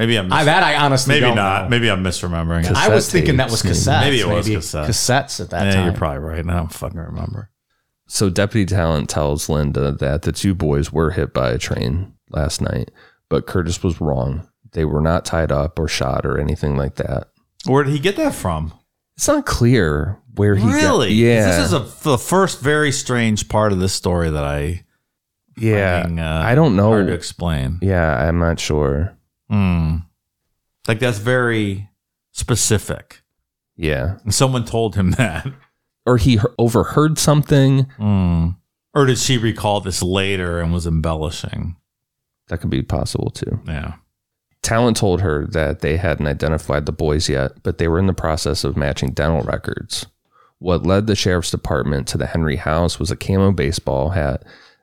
Maybe 0.00 0.18
I'm 0.18 0.32
I, 0.32 0.44
that 0.44 0.62
I 0.62 0.76
honestly 0.76 1.12
maybe 1.12 1.26
don't 1.26 1.36
not. 1.36 1.64
know. 1.64 1.68
Maybe 1.68 1.90
I'm 1.90 2.02
misremembering. 2.02 2.64
it. 2.64 2.74
I 2.74 2.88
was 2.88 3.04
Cassette 3.04 3.12
thinking 3.12 3.36
that 3.36 3.50
was 3.50 3.62
maybe. 3.62 3.76
cassettes. 3.76 4.00
Maybe 4.00 4.20
it 4.20 4.26
was 4.28 4.48
maybe 4.48 4.58
cassettes. 4.58 4.86
cassettes 4.86 5.40
at 5.40 5.50
that 5.50 5.58
time. 5.58 5.66
yeah, 5.66 5.72
time. 5.74 5.84
you're 5.84 5.94
probably 5.94 6.18
right. 6.20 6.42
Now 6.42 6.54
I 6.54 6.56
don't 6.56 6.72
fucking 6.72 6.98
remember. 6.98 7.50
So 8.08 8.30
Deputy 8.30 8.64
Talent 8.64 9.10
tells 9.10 9.50
Linda 9.50 9.92
that 9.92 10.22
the 10.22 10.32
two 10.32 10.54
boys 10.54 10.90
were 10.90 11.10
hit 11.10 11.34
by 11.34 11.50
a 11.50 11.58
train 11.58 12.14
last 12.30 12.62
night, 12.62 12.90
but 13.28 13.46
Curtis 13.46 13.82
was 13.82 14.00
wrong. 14.00 14.48
They 14.72 14.86
were 14.86 15.02
not 15.02 15.26
tied 15.26 15.52
up 15.52 15.78
or 15.78 15.86
shot 15.86 16.24
or 16.24 16.38
anything 16.38 16.78
like 16.78 16.94
that. 16.94 17.28
Where 17.66 17.84
did 17.84 17.92
he 17.92 17.98
get 17.98 18.16
that 18.16 18.34
from? 18.34 18.72
It's 19.18 19.28
not 19.28 19.44
clear 19.44 20.18
where 20.34 20.54
he 20.54 20.62
got- 20.62 20.72
really? 20.72 21.12
yeah. 21.12 21.44
This 21.58 21.66
is 21.66 21.72
a, 21.74 21.80
the 22.04 22.16
first 22.16 22.60
very 22.62 22.90
strange 22.90 23.50
part 23.50 23.70
of 23.70 23.80
this 23.80 23.92
story 23.92 24.30
that 24.30 24.44
I 24.44 24.84
yeah. 25.58 26.00
finding, 26.04 26.20
uh, 26.20 26.42
I 26.42 26.54
don't 26.54 26.74
know. 26.74 26.88
hard 26.88 27.08
to 27.08 27.12
explain. 27.12 27.80
Yeah, 27.82 28.16
I'm 28.26 28.38
not 28.38 28.58
sure. 28.58 29.14
Hmm. 29.50 29.96
Like 30.88 31.00
that's 31.00 31.18
very 31.18 31.88
specific. 32.32 33.22
Yeah. 33.76 34.18
And 34.24 34.34
someone 34.34 34.64
told 34.64 34.94
him 34.94 35.12
that. 35.12 35.46
Or 36.06 36.16
he 36.16 36.32
he- 36.38 36.46
overheard 36.58 37.18
something. 37.18 37.84
Hmm. 37.98 38.48
Or 38.94 39.06
did 39.06 39.18
she 39.18 39.38
recall 39.38 39.80
this 39.80 40.02
later 40.02 40.60
and 40.60 40.72
was 40.72 40.86
embellishing? 40.86 41.76
That 42.48 42.60
could 42.60 42.70
be 42.70 42.82
possible 42.82 43.30
too. 43.30 43.60
Yeah. 43.66 43.94
Talent 44.62 44.96
told 44.96 45.20
her 45.20 45.46
that 45.46 45.80
they 45.80 45.96
hadn't 45.96 46.26
identified 46.26 46.86
the 46.86 46.92
boys 46.92 47.28
yet, 47.28 47.62
but 47.62 47.78
they 47.78 47.88
were 47.88 47.98
in 47.98 48.06
the 48.06 48.12
process 48.12 48.64
of 48.64 48.76
matching 48.76 49.10
dental 49.12 49.42
records. 49.42 50.06
What 50.58 50.84
led 50.84 51.06
the 51.06 51.14
sheriff's 51.14 51.50
department 51.50 52.06
to 52.08 52.18
the 52.18 52.26
Henry 52.26 52.56
house 52.56 52.98
was 52.98 53.10
a 53.10 53.16
camo 53.16 53.52
baseball 53.52 54.10
hat 54.10 54.42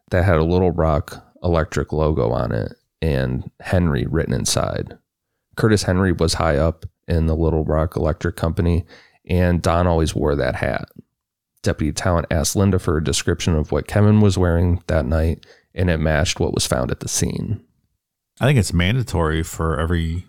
that 0.10 0.24
had 0.24 0.38
a 0.38 0.44
Little 0.44 0.72
Rock 0.72 1.24
electric 1.44 1.94
logo 1.94 2.32
on 2.32 2.52
it 2.52 2.74
and 3.02 3.50
Henry 3.62 4.06
written 4.10 4.34
inside. 4.34 4.98
Curtis 5.56 5.84
Henry 5.84 6.12
was 6.12 6.36
high 6.36 6.58
up 6.58 6.86
in 7.08 7.26
the 7.26 7.36
Little 7.36 7.64
Rock 7.64 7.96
Electric 7.96 8.36
Company, 8.36 8.86
and 9.28 9.62
Don 9.62 9.88
always 9.88 10.16
wore 10.16 10.36
that 10.36 10.56
hat. 10.56 10.90
Deputy 11.64 11.92
Talent 11.92 12.28
asked 12.32 12.56
Linda 12.56 12.80
for 12.80 12.98
a 12.98 13.04
description 13.04 13.56
of 13.56 13.72
what 13.72 13.88
Kevin 13.88 14.22
was 14.22 14.38
wearing 14.38 14.84
that 14.88 15.06
night, 15.06 15.46
and 15.74 15.90
it 15.90 16.00
matched 16.00 16.40
what 16.40 16.54
was 16.54 16.66
found 16.66 16.92
at 16.92 17.00
the 17.00 17.08
scene. 17.08 17.64
I 18.40 18.46
think 18.46 18.60
it's 18.60 18.74
mandatory 18.74 19.44
for 19.44 19.80
every 19.80 20.26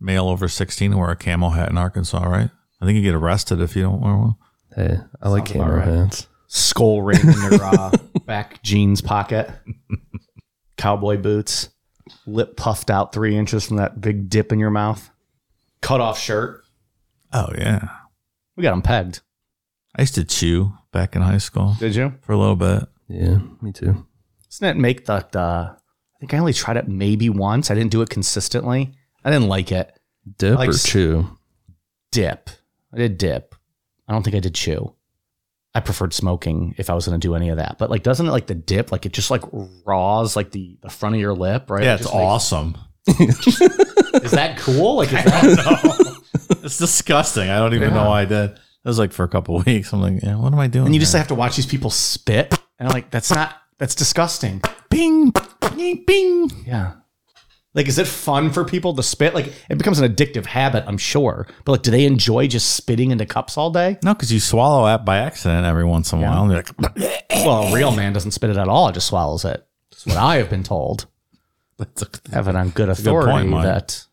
male 0.00 0.28
over 0.28 0.48
16 0.48 0.90
to 0.90 0.96
wear 0.96 1.10
a 1.10 1.16
camel 1.16 1.50
hat 1.50 1.70
in 1.70 1.78
Arkansas, 1.78 2.22
right? 2.22 2.50
I 2.80 2.84
think 2.84 2.96
you 2.96 3.02
get 3.02 3.14
arrested 3.14 3.60
if 3.60 3.74
you 3.74 3.82
don't 3.82 4.00
wear 4.00 4.16
one. 4.16 4.34
Hey, 4.76 4.98
I 5.20 5.28
like 5.28 5.48
Sounds 5.48 5.56
about 5.56 5.66
camo 5.66 5.76
right. 5.76 5.86
hats. 5.86 6.28
Skull 6.46 7.02
ring 7.02 7.20
in 7.20 7.50
your 7.50 7.62
uh, 7.62 7.90
back 8.26 8.62
jeans 8.62 9.00
pocket, 9.00 9.50
cowboy 10.76 11.16
boots, 11.16 11.70
lip 12.26 12.56
puffed 12.56 12.90
out 12.90 13.12
three 13.12 13.36
inches 13.36 13.66
from 13.66 13.76
that 13.78 14.00
big 14.00 14.28
dip 14.30 14.52
in 14.52 14.58
your 14.58 14.70
mouth, 14.70 15.10
cut 15.80 16.00
off 16.00 16.18
shirt. 16.18 16.62
Oh, 17.32 17.48
yeah. 17.56 17.88
We 18.56 18.62
got 18.62 18.70
them 18.70 18.82
pegged. 18.82 19.20
I 19.96 20.02
used 20.02 20.14
to 20.16 20.24
chew 20.24 20.72
back 20.92 21.14
in 21.16 21.22
high 21.22 21.38
school 21.38 21.74
Did 21.78 21.94
you? 21.94 22.14
for 22.22 22.32
a 22.32 22.36
little 22.38 22.56
bit. 22.56 22.84
Yeah, 23.08 23.38
me 23.60 23.72
too. 23.72 24.06
Doesn't 24.50 24.66
it 24.68 24.76
make 24.80 25.06
the, 25.06 25.26
the 25.32 25.38
I 25.40 26.18
think 26.20 26.34
I 26.34 26.38
only 26.38 26.52
tried 26.52 26.76
it 26.76 26.88
maybe 26.88 27.28
once. 27.30 27.70
I 27.70 27.74
didn't 27.74 27.90
do 27.90 28.02
it 28.02 28.08
consistently. 28.10 28.92
I 29.24 29.30
didn't 29.30 29.48
like 29.48 29.72
it. 29.72 29.92
Dip 30.38 30.58
like 30.58 30.68
or 30.70 30.72
s- 30.72 30.84
chew? 30.84 31.28
Dip. 32.12 32.50
I 32.92 32.98
did 32.98 33.18
dip. 33.18 33.54
I 34.06 34.12
don't 34.12 34.22
think 34.22 34.36
I 34.36 34.40
did 34.40 34.54
chew. 34.54 34.94
I 35.74 35.80
preferred 35.80 36.12
smoking 36.14 36.74
if 36.78 36.90
I 36.90 36.94
was 36.94 37.06
going 37.06 37.20
to 37.20 37.24
do 37.26 37.34
any 37.34 37.50
of 37.50 37.58
that. 37.58 37.76
But 37.78 37.90
like, 37.90 38.02
doesn't 38.02 38.26
it 38.26 38.30
like 38.30 38.46
the 38.46 38.54
dip? 38.54 38.90
Like 38.90 39.06
it 39.06 39.12
just 39.12 39.30
like 39.30 39.42
raws 39.84 40.34
like 40.36 40.50
the 40.50 40.78
the 40.82 40.90
front 40.90 41.14
of 41.14 41.20
your 41.20 41.34
lip, 41.34 41.70
right? 41.70 41.84
Yeah, 41.84 41.92
It 41.92 42.00
it's 42.00 42.04
just, 42.04 42.14
awesome. 42.14 42.76
Is 43.08 44.30
that 44.32 44.56
cool? 44.58 44.96
Like, 44.96 45.08
is 45.08 45.24
that, 45.24 46.22
it's 46.62 46.78
disgusting. 46.78 47.48
I 47.48 47.58
don't 47.58 47.74
even 47.74 47.94
know 47.94 48.08
why 48.08 48.22
I 48.22 48.24
did. 48.24 48.50
It 48.50 48.58
was 48.84 48.98
like 48.98 49.12
for 49.12 49.22
a 49.24 49.28
couple 49.28 49.56
of 49.58 49.66
weeks. 49.66 49.92
I'm 49.92 50.00
like, 50.02 50.22
yeah, 50.22 50.36
what 50.36 50.52
am 50.52 50.58
I 50.58 50.66
doing? 50.66 50.86
and 50.86 50.94
you 50.94 51.00
just 51.00 51.12
here? 51.12 51.18
have 51.18 51.28
to 51.28 51.34
watch 51.34 51.56
these 51.56 51.66
people 51.66 51.90
spit, 51.90 52.52
and 52.78 52.88
I'm 52.88 52.92
like, 52.94 53.10
that's 53.10 53.30
not 53.30 53.56
that's 53.78 53.94
disgusting. 53.94 54.60
bing, 54.90 55.32
bing, 55.60 56.04
bing. 56.06 56.50
Yeah. 56.66 56.94
Like, 57.78 57.88
is 57.88 57.98
it 57.98 58.06
fun 58.08 58.50
for 58.50 58.64
people 58.64 58.92
to 58.94 59.02
spit? 59.02 59.34
Like, 59.34 59.52
it 59.70 59.78
becomes 59.78 60.00
an 60.00 60.12
addictive 60.12 60.44
habit, 60.46 60.84
I'm 60.86 60.98
sure. 60.98 61.46
But 61.64 61.72
like, 61.72 61.82
do 61.82 61.90
they 61.92 62.04
enjoy 62.04 62.48
just 62.48 62.74
spitting 62.74 63.12
into 63.12 63.24
cups 63.24 63.56
all 63.56 63.70
day? 63.70 63.98
No, 64.02 64.12
because 64.14 64.32
you 64.32 64.40
swallow 64.40 64.92
it 64.92 65.04
by 65.04 65.18
accident 65.18 65.64
every 65.64 65.84
once 65.84 66.12
in 66.12 66.18
a 66.18 66.22
while. 66.22 66.42
And 66.42 66.50
you're 66.52 66.62
like, 66.62 67.24
Well, 67.30 67.68
a 67.68 67.72
real 67.74 67.92
man 67.92 68.12
doesn't 68.12 68.32
spit 68.32 68.50
it 68.50 68.56
at 68.56 68.68
all; 68.68 68.88
it 68.88 68.94
just 68.94 69.06
swallows 69.06 69.44
it. 69.44 69.64
That's 69.92 70.06
what 70.06 70.16
I 70.16 70.36
have 70.38 70.50
been 70.50 70.64
told. 70.64 71.06
That's 71.78 72.02
a- 72.02 72.08
Have 72.34 72.48
it 72.48 72.56
on 72.56 72.70
good 72.70 72.88
a 72.88 72.94
good 72.94 72.98
authority 72.98 73.30
point, 73.32 73.48
Mike. 73.50 73.64
that 73.64 74.04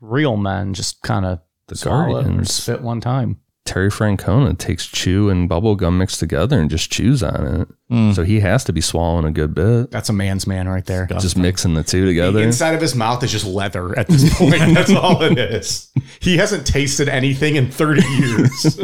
real 0.00 0.38
men 0.38 0.72
just 0.72 1.02
kind 1.02 1.26
of 1.26 1.40
The 1.66 1.76
swallow 1.76 2.20
it 2.20 2.22
Guardians. 2.22 2.54
spit 2.54 2.80
one 2.80 3.02
time. 3.02 3.40
Terry 3.70 3.88
Francona 3.88 4.58
takes 4.58 4.84
chew 4.88 5.28
and 5.30 5.48
bubble 5.48 5.76
gum 5.76 5.96
mixed 5.98 6.18
together 6.18 6.58
and 6.58 6.68
just 6.68 6.90
chews 6.90 7.22
on 7.22 7.46
it. 7.46 7.68
Mm. 7.88 8.16
So 8.16 8.24
he 8.24 8.40
has 8.40 8.64
to 8.64 8.72
be 8.72 8.80
swallowing 8.80 9.24
a 9.24 9.30
good 9.30 9.54
bit. 9.54 9.92
That's 9.92 10.08
a 10.08 10.12
man's 10.12 10.44
man 10.44 10.68
right 10.68 10.84
there. 10.84 11.06
Just 11.06 11.38
mixing 11.38 11.74
the 11.74 11.84
two 11.84 12.00
The 12.00 12.06
together. 12.08 12.40
inside 12.40 12.74
of 12.74 12.80
his 12.80 12.96
mouth 12.96 13.22
is 13.22 13.30
just 13.30 13.46
leather 13.46 13.96
at 13.96 14.08
this 14.08 14.36
point. 14.36 14.58
That's 14.74 14.92
all 14.92 15.22
it 15.22 15.38
is. 15.38 15.88
He 16.18 16.36
hasn't 16.36 16.66
tasted 16.66 17.08
anything 17.08 17.54
in 17.54 17.70
30 17.70 18.02
years. 18.08 18.62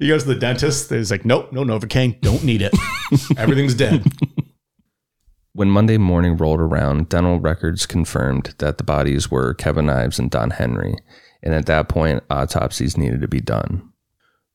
he 0.00 0.08
goes 0.08 0.24
to 0.24 0.30
the 0.30 0.38
dentist. 0.40 0.90
He's 0.90 1.12
like, 1.12 1.24
nope, 1.24 1.52
no 1.52 1.62
Novocaine. 1.62 2.20
Don't 2.22 2.42
need 2.42 2.60
it. 2.60 2.74
Everything's 3.36 3.74
dead. 3.74 4.04
When 5.52 5.70
Monday 5.70 5.98
morning 5.98 6.36
rolled 6.36 6.58
around, 6.58 7.08
dental 7.08 7.38
records 7.38 7.86
confirmed 7.86 8.56
that 8.58 8.78
the 8.78 8.84
bodies 8.84 9.30
were 9.30 9.54
Kevin 9.54 9.88
Ives 9.88 10.18
and 10.18 10.28
Don 10.28 10.50
Henry. 10.50 10.96
And 11.44 11.54
at 11.54 11.66
that 11.66 11.88
point, 11.88 12.24
autopsies 12.30 12.96
needed 12.96 13.20
to 13.20 13.28
be 13.28 13.40
done. 13.40 13.92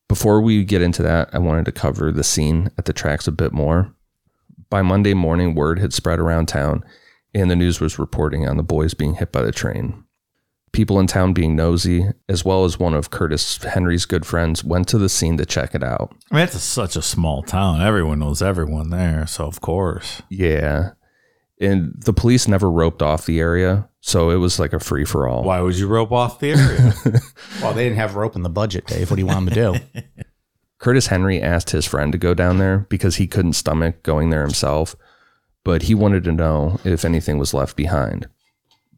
Before 0.10 0.42
we 0.42 0.66
get 0.66 0.82
into 0.82 1.04
that, 1.04 1.30
I 1.32 1.38
wanted 1.38 1.66
to 1.66 1.72
cover 1.72 2.12
the 2.12 2.24
scene 2.24 2.72
at 2.78 2.86
the 2.86 2.94
tracks 2.94 3.28
a 3.28 3.32
bit 3.32 3.54
more. 3.54 3.94
By 4.72 4.82
Monday 4.82 5.14
morning, 5.14 5.54
word 5.54 5.80
had 5.80 5.94
spread 5.94 6.20
around 6.20 6.48
town, 6.48 6.84
and 7.34 7.50
the 7.50 7.56
news 7.56 7.80
was 7.80 8.00
reporting 8.00 8.48
on 8.48 8.58
the 8.58 8.64
boys 8.64 8.96
being 8.96 9.14
hit 9.14 9.32
by 9.32 9.44
the 9.44 9.52
train. 9.52 10.04
People 10.72 11.00
in 11.00 11.08
town 11.08 11.34
being 11.34 11.56
nosy, 11.56 12.08
as 12.28 12.44
well 12.44 12.66
as 12.66 12.80
one 12.80 12.94
of 12.94 13.12
Curtis 13.12 13.58
Henry's 13.64 14.06
good 14.06 14.26
friends, 14.26 14.64
went 14.64 14.88
to 14.88 14.98
the 14.98 15.10
scene 15.10 15.38
to 15.38 15.46
check 15.46 15.74
it 15.76 15.84
out. 15.84 16.16
I 16.32 16.36
mean, 16.36 16.44
it's 16.44 16.60
such 16.62 16.96
a 16.96 17.02
small 17.02 17.44
town. 17.44 17.82
Everyone 17.82 18.20
knows 18.20 18.42
everyone 18.42 18.90
there. 18.90 19.28
So, 19.28 19.46
of 19.46 19.62
course. 19.62 20.22
Yeah. 20.30 20.92
And 21.60 21.94
the 21.98 22.14
police 22.14 22.48
never 22.48 22.70
roped 22.70 23.02
off 23.02 23.26
the 23.26 23.40
area, 23.40 23.89
so 24.02 24.30
it 24.30 24.36
was 24.38 24.60
like 24.60 24.74
a 24.74 24.80
free 24.80 25.06
for 25.06 25.28
all. 25.28 25.44
Why 25.44 25.60
would 25.62 25.78
you 25.78 25.88
rope 25.88 26.12
off 26.12 26.40
the 26.40 26.52
area? 26.52 26.94
Well, 27.62 27.74
they 27.74 27.84
didn't 27.84 27.98
have 27.98 28.16
rope 28.16 28.36
in 28.38 28.44
the 28.44 28.50
budget, 28.50 28.88
Dave. 28.88 29.10
What 29.10 29.18
do 29.18 29.22
you 29.22 29.26
want 29.26 29.46
them 29.54 29.54
to 29.54 29.80
do? 30.02 30.02
Curtis 30.80 31.08
Henry 31.08 31.42
asked 31.42 31.72
his 31.72 31.86
friend 31.86 32.12
to 32.14 32.18
go 32.18 32.34
down 32.34 32.58
there 32.58 32.86
because 32.90 33.18
he 33.18 33.28
couldn't 33.28 33.54
stomach 33.54 34.02
going 34.02 34.30
there 34.30 34.44
himself, 34.44 34.96
but 35.66 35.84
he 35.84 35.94
wanted 35.94 36.24
to 36.24 36.32
know 36.32 36.80
if 36.86 37.04
anything 37.04 37.38
was 37.38 37.54
left 37.54 37.76
behind. 37.76 38.30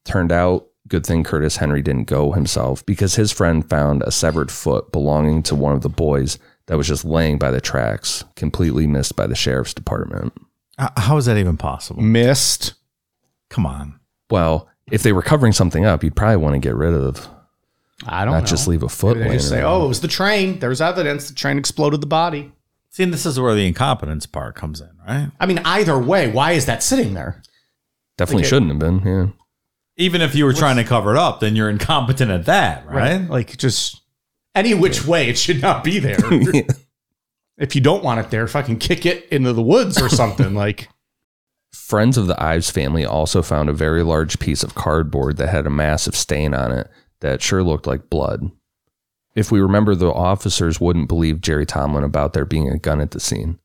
Turned 0.06 0.32
out, 0.32 0.68
good 0.88 1.06
thing 1.08 1.24
Curtis 1.24 1.58
Henry 1.58 1.82
didn't 1.82 2.04
go 2.04 2.34
himself 2.34 2.86
because 2.86 3.16
his 3.16 3.32
friend 3.32 3.68
found 3.68 4.04
a 4.04 4.12
severed 4.12 4.52
foot 4.52 4.92
belonging 4.92 5.42
to 5.44 5.56
one 5.56 5.74
of 5.74 5.82
the 5.82 5.90
boys 5.90 6.38
that 6.68 6.78
was 6.78 6.88
just 6.88 7.04
laying 7.04 7.40
by 7.40 7.50
the 7.50 7.62
tracks, 7.62 8.24
completely 8.36 8.86
missed 8.86 9.16
by 9.16 9.26
the 9.26 9.36
sheriff's 9.36 9.74
department. 9.74 10.34
H- 10.80 10.90
How 10.98 11.18
is 11.18 11.26
that 11.26 11.38
even 11.38 11.58
possible? 11.58 12.02
Missed. 12.04 12.76
Come 13.50 13.66
on. 13.66 14.00
Well, 14.30 14.70
if 14.92 15.04
they 15.04 15.14
were 15.14 15.22
covering 15.22 15.54
something 15.54 15.86
up, 15.86 16.04
you'd 16.04 16.16
probably 16.16 16.38
want 16.38 16.54
to 16.54 16.60
get 16.60 16.76
rid 16.76 16.94
of, 16.94 17.28
I 18.06 18.26
don't 18.26 18.34
not 18.34 18.42
know. 18.42 18.46
just 18.46 18.68
leave 18.68 18.84
a 18.84 18.90
foot 18.90 19.18
Maybe 19.18 19.30
they 19.30 19.36
just 19.38 19.50
say, 19.50 19.64
oh, 19.64 19.86
it 19.86 19.88
was 19.88 20.02
the 20.02 20.08
train. 20.08 20.60
There's 20.60 20.82
evidence 20.82 21.28
the 21.30 21.36
train 21.36 21.58
exploded 21.58 22.02
the 22.02 22.08
body. 22.08 22.52
See, 22.90 23.04
and 23.04 23.14
this 23.14 23.26
is 23.26 23.40
where 23.40 23.56
the 23.56 23.66
incompetence 23.66 24.26
part 24.26 24.56
comes 24.56 24.82
in, 24.82 24.90
right? 25.08 25.32
I 25.40 25.46
mean, 25.46 25.60
either 25.64 25.98
way, 25.98 26.30
why 26.30 26.52
is 26.52 26.66
that 26.66 26.84
sitting 26.84 27.14
there? 27.14 27.42
Definitely 28.18 28.42
Like 28.42 28.46
it- 28.46 28.50
shouldn't 28.50 28.72
have 28.72 28.80
been. 28.80 29.00
Yeah. 29.06 29.28
Even 29.98 30.22
if 30.22 30.36
you 30.36 30.46
were 30.46 30.54
trying 30.54 30.78
to 30.78 30.84
cover 30.84 31.12
it 31.12 31.18
up, 31.18 31.40
then 31.42 31.56
you're 31.56 31.70
incompetent 31.70 32.32
at 32.32 32.46
that, 32.46 32.88
right? 32.88 33.30
Like, 33.30 33.56
just 33.58 34.02
any 34.56 34.74
which 34.74 35.06
way, 35.06 35.30
it 35.30 35.38
should 35.38 35.62
not 35.62 35.84
be 35.84 36.00
there. 36.00 36.18
if 37.58 37.76
you 37.76 37.82
don't 37.82 38.04
want 38.04 38.20
it 38.20 38.30
there, 38.32 38.48
fucking 38.48 38.80
kick 38.80 39.06
it 39.06 39.26
into 39.30 39.54
the 39.54 39.62
woods 39.62 40.02
or 40.02 40.10
something. 40.10 40.54
like, 40.66 40.90
Friends 41.74 42.18
of 42.18 42.28
the 42.28 42.42
Ives 42.42 42.70
family 42.70 43.06
also 43.06 43.42
found 43.42 43.70
a 43.70 43.74
very 43.74 44.04
large 44.04 44.40
piece 44.40 44.64
of 44.64 44.76
cardboard 44.76 45.38
that 45.38 45.50
had 45.50 45.66
a 45.66 45.70
massive 45.70 46.16
stain 46.16 46.54
on 46.54 46.72
it 46.72 46.90
that 47.22 47.42
sure 47.42 47.64
looked 47.64 47.88
like 47.88 48.10
blood. 48.10 48.52
If 49.36 49.52
we 49.52 49.62
remember, 49.62 49.96
the 49.96 50.12
officers 50.12 50.82
wouldn't 50.82 51.08
believe 51.08 51.40
Jerry 51.40 51.66
Tomlin 51.66 52.04
about 52.04 52.34
there 52.34 52.46
being 52.46 52.70
a 52.70 52.78
gun 52.78 53.00
at 53.00 53.12
the 53.12 53.20
scene. 53.20 53.60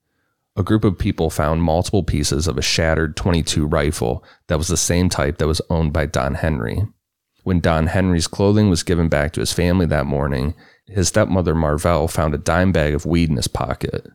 A 0.55 0.63
group 0.63 0.85
of 0.85 0.99
people 0.99 1.29
found 1.29 1.63
multiple 1.63 2.05
pieces 2.05 2.47
of 2.47 2.57
a 2.57 2.63
shattered 2.63 3.17
22 3.17 3.67
rifle 3.67 4.25
that 4.47 4.59
was 4.59 4.69
the 4.69 4.77
same 4.77 5.09
type 5.09 5.39
that 5.39 5.49
was 5.49 5.61
owned 5.69 5.93
by 5.93 6.07
Don 6.07 6.35
Henry. 6.35 6.87
When 7.43 7.61
Don 7.61 7.89
Henry's 7.89 8.27
clothing 8.27 8.71
was 8.71 8.83
given 8.83 9.09
back 9.09 9.33
to 9.33 9.41
his 9.41 9.53
family 9.53 9.87
that 9.87 10.07
morning, 10.07 10.55
his 10.87 11.09
stepmother 11.09 11.55
Marvell 11.55 12.09
found 12.09 12.35
a 12.35 12.39
dime 12.39 12.73
bag 12.73 12.95
of 12.95 13.05
weed 13.05 13.29
in 13.29 13.37
his 13.37 13.49
pocket. 13.49 14.07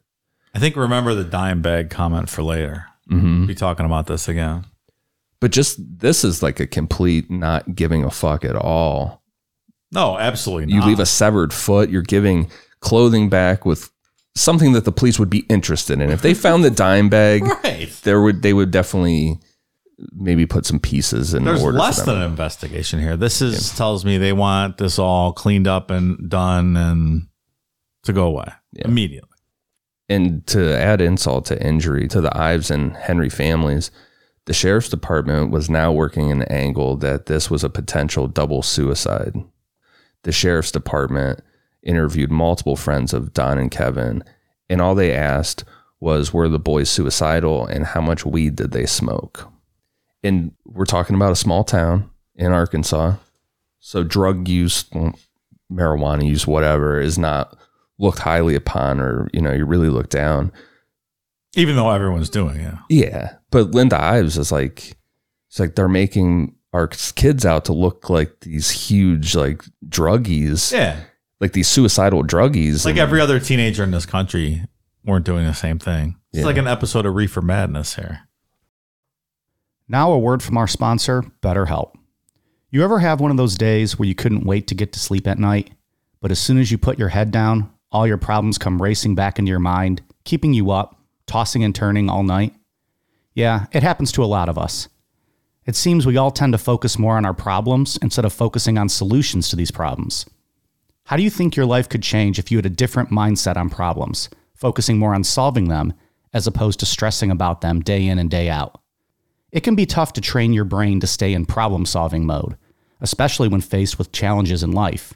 I 0.56 0.60
think 0.60 0.76
remember 0.76 1.14
the 1.14 1.24
dime 1.24 1.62
bag 1.62 1.90
comment 1.90 2.30
for 2.30 2.44
later. 2.44 2.88
Hmm 3.12 3.46
Be 3.46 3.56
talking 3.56 3.86
about 3.86 4.08
this 4.08 4.28
again. 4.28 4.66
But 5.40 5.52
just 5.52 5.78
this 6.00 6.24
is 6.24 6.42
like 6.44 6.60
a 6.60 6.68
complete 6.68 7.30
not 7.32 7.76
giving 7.76 8.04
a 8.04 8.12
fuck 8.12 8.46
at 8.46 8.56
all. 8.56 9.22
No, 9.92 10.18
absolutely 10.18 10.74
You 10.74 10.84
leave 10.86 11.00
a 11.00 11.06
severed 11.06 11.52
foot, 11.54 11.90
you're 11.90 12.02
giving 12.02 12.50
clothing 12.80 13.30
back 13.30 13.66
with 13.66 13.92
something 14.36 14.72
that 14.74 14.86
the 14.86 14.92
police 14.92 15.20
would 15.20 15.30
be 15.30 15.40
interested 15.50 16.00
in. 16.00 16.10
If 16.10 16.22
they 16.22 16.34
found 16.46 16.64
the 16.64 16.70
dime 16.72 17.10
bag, 17.10 17.44
right. 17.44 17.90
there 18.04 18.22
would 18.22 18.42
they 18.42 18.54
would 18.54 18.72
definitely 18.72 19.40
maybe 20.14 20.46
put 20.46 20.66
some 20.66 20.80
pieces 20.80 21.34
in 21.34 21.44
There's 21.44 21.62
order. 21.62 21.78
There's 21.78 21.98
less 21.98 22.06
than 22.06 22.18
an 22.18 22.24
investigation 22.24 23.00
here. 23.00 23.18
This 23.18 23.42
is 23.42 23.76
tells 23.76 24.06
me 24.06 24.18
they 24.18 24.34
want 24.34 24.78
this 24.78 24.98
all 24.98 25.34
cleaned 25.34 25.68
up 25.68 25.92
and 25.92 26.30
done 26.30 26.78
and 26.78 27.28
to 28.04 28.14
go 28.14 28.28
away 28.28 28.48
Yeah. 28.74 28.88
immediately. 28.88 29.31
And 30.12 30.46
to 30.48 30.78
add 30.78 31.00
insult 31.00 31.46
to 31.46 31.66
injury 31.66 32.06
to 32.10 32.20
the 32.20 32.38
Ives 32.38 32.70
and 32.70 32.98
Henry 32.98 33.30
families, 33.30 33.92
the 34.44 34.54
sheriff's 34.54 34.90
department 34.90 35.52
was 35.52 35.70
now 35.70 35.94
working 35.94 36.30
an 36.30 36.44
angle 36.44 36.98
that 36.98 37.28
this 37.28 37.50
was 37.50 37.64
a 37.64 37.70
potential 37.70 38.28
double 38.28 38.62
suicide. 38.62 39.42
The 40.24 40.34
sheriff's 40.34 40.74
department 40.74 41.40
interviewed 41.82 42.30
multiple 42.30 42.76
friends 42.76 43.14
of 43.14 43.32
Don 43.32 43.58
and 43.58 43.72
Kevin, 43.72 44.22
and 44.70 44.82
all 44.82 44.96
they 44.96 45.14
asked 45.14 45.64
was 46.02 46.34
were 46.34 46.50
the 46.50 46.60
boys 46.60 46.90
suicidal 46.90 47.66
and 47.66 47.86
how 47.86 48.02
much 48.02 48.26
weed 48.26 48.58
did 48.58 48.72
they 48.72 48.86
smoke? 48.86 49.50
And 50.26 50.52
we're 50.66 50.84
talking 50.84 51.16
about 51.16 51.32
a 51.32 51.38
small 51.38 51.64
town 51.64 52.10
in 52.36 52.52
Arkansas. 52.52 53.16
So 53.80 54.04
drug 54.04 54.50
use, 54.50 54.84
marijuana 55.72 56.28
use, 56.28 56.46
whatever, 56.46 57.00
is 57.00 57.18
not 57.18 57.58
looked 58.02 58.20
highly 58.20 58.56
upon 58.56 59.00
or, 59.00 59.30
you 59.34 59.42
know, 59.42 59.52
you 59.54 59.66
really 59.66 59.90
look 59.90 60.10
down. 60.10 60.52
Even 61.56 61.76
though 61.76 61.90
everyone's 61.92 62.30
doing 62.30 62.58
it. 62.58 62.74
Yeah. 62.90 63.36
But 63.52 63.72
Linda 63.72 64.02
Ives 64.02 64.38
is 64.38 64.52
like, 64.52 64.98
it's 65.50 65.60
like 65.60 65.76
they're 65.76 65.88
making 65.90 66.56
our 66.74 66.88
kids 66.88 67.46
out 67.46 67.66
to 67.66 67.74
look 67.74 68.10
like 68.10 68.40
these 68.42 68.70
huge, 68.72 69.36
like 69.36 69.64
druggies, 69.88 70.72
Yeah. 70.72 71.02
like 71.42 71.52
these 71.54 71.68
suicidal 71.68 72.24
druggies. 72.24 72.86
Like 72.86 72.94
and- 72.94 73.00
every 73.00 73.20
other 73.22 73.40
teenager 73.40 73.84
in 73.84 73.92
this 73.92 74.06
country 74.06 74.64
weren't 75.06 75.26
doing 75.26 75.46
the 75.46 75.54
same 75.54 75.78
thing. 75.80 76.16
It's 76.32 76.40
Yeah. 76.40 76.46
like 76.46 76.58
an 76.58 76.68
episode 76.68 77.06
of 77.06 77.14
Reefer 77.16 77.42
Madness 77.42 77.96
here. 77.96 78.22
Now, 79.88 80.12
a 80.14 80.20
word 80.20 80.42
from 80.42 80.58
our 80.58 80.68
sponsor, 80.68 81.24
BetterHelp. 81.42 81.92
You 82.70 82.84
ever 82.84 83.00
have 83.00 83.20
one 83.20 83.32
of 83.32 83.38
those 83.38 83.56
days 83.58 84.00
where 84.00 84.08
you 84.08 84.16
couldn't 84.16 84.46
wait 84.46 84.68
to 84.68 84.76
get 84.76 84.94
to 84.94 85.00
sleep 85.00 85.28
at 85.28 85.38
night, 85.38 85.72
but 86.22 86.32
as 86.32 86.40
soon 86.40 86.58
as 86.58 86.72
you 86.72 86.78
put 86.78 86.98
your 86.98 87.10
head 87.10 87.32
down, 87.32 87.70
all 87.92 88.08
your 88.08 88.18
problems 88.18 88.58
come 88.58 88.82
racing 88.82 89.16
back 89.16 89.40
into 89.40 89.50
your 89.50 89.60
mind, 89.60 90.02
keeping 90.24 90.54
you 90.54 90.72
up, 90.72 91.00
tossing 91.28 91.64
and 91.64 91.76
turning 91.76 92.10
all 92.10 92.24
night? 92.24 92.54
Yeah, 93.34 93.66
it 93.72 93.84
happens 93.84 94.12
to 94.14 94.24
a 94.24 94.26
lot 94.26 94.50
of 94.50 94.58
us. 94.58 94.88
It 95.66 95.76
seems 95.76 96.06
we 96.06 96.18
all 96.18 96.32
tend 96.32 96.54
to 96.54 96.58
focus 96.58 96.98
more 96.98 97.18
on 97.18 97.26
our 97.26 97.34
problems 97.34 97.98
instead 98.02 98.26
of 98.26 98.34
focusing 98.34 98.78
on 98.78 98.90
solutions 98.90 99.50
to 99.50 99.56
these 99.56 99.72
problems. 99.72 100.26
How 101.06 101.18
do 101.18 101.24
you 101.24 101.30
think 101.30 101.56
your 101.56 101.66
life 101.66 101.88
could 101.88 102.04
change 102.04 102.40
if 102.40 102.52
you 102.52 102.58
had 102.58 102.66
a 102.66 102.70
different 102.70 103.10
mindset 103.10 103.58
on 103.58 103.70
problems, 103.70 104.30
focusing 104.56 104.98
more 104.98 105.14
on 105.14 105.24
solving 105.24 105.68
them 105.68 105.94
as 106.34 106.48
opposed 106.48 106.80
to 106.80 106.86
stressing 106.86 107.30
about 107.30 107.62
them 107.62 107.82
day 107.82 108.08
in 108.08 108.18
and 108.18 108.30
day 108.30 108.50
out? 108.50 108.82
It 109.52 109.62
can 109.62 109.76
be 109.76 109.86
tough 109.86 110.14
to 110.14 110.22
train 110.22 110.54
your 110.54 110.66
brain 110.66 111.00
to 111.02 111.08
stay 111.08 111.34
in 111.34 111.46
problem 111.46 111.86
solving 111.86 112.26
mode, 112.26 112.56
especially 113.02 113.48
when 113.48 113.62
faced 113.62 113.98
with 113.98 114.12
challenges 114.12 114.64
in 114.64 114.72
life. 114.72 115.14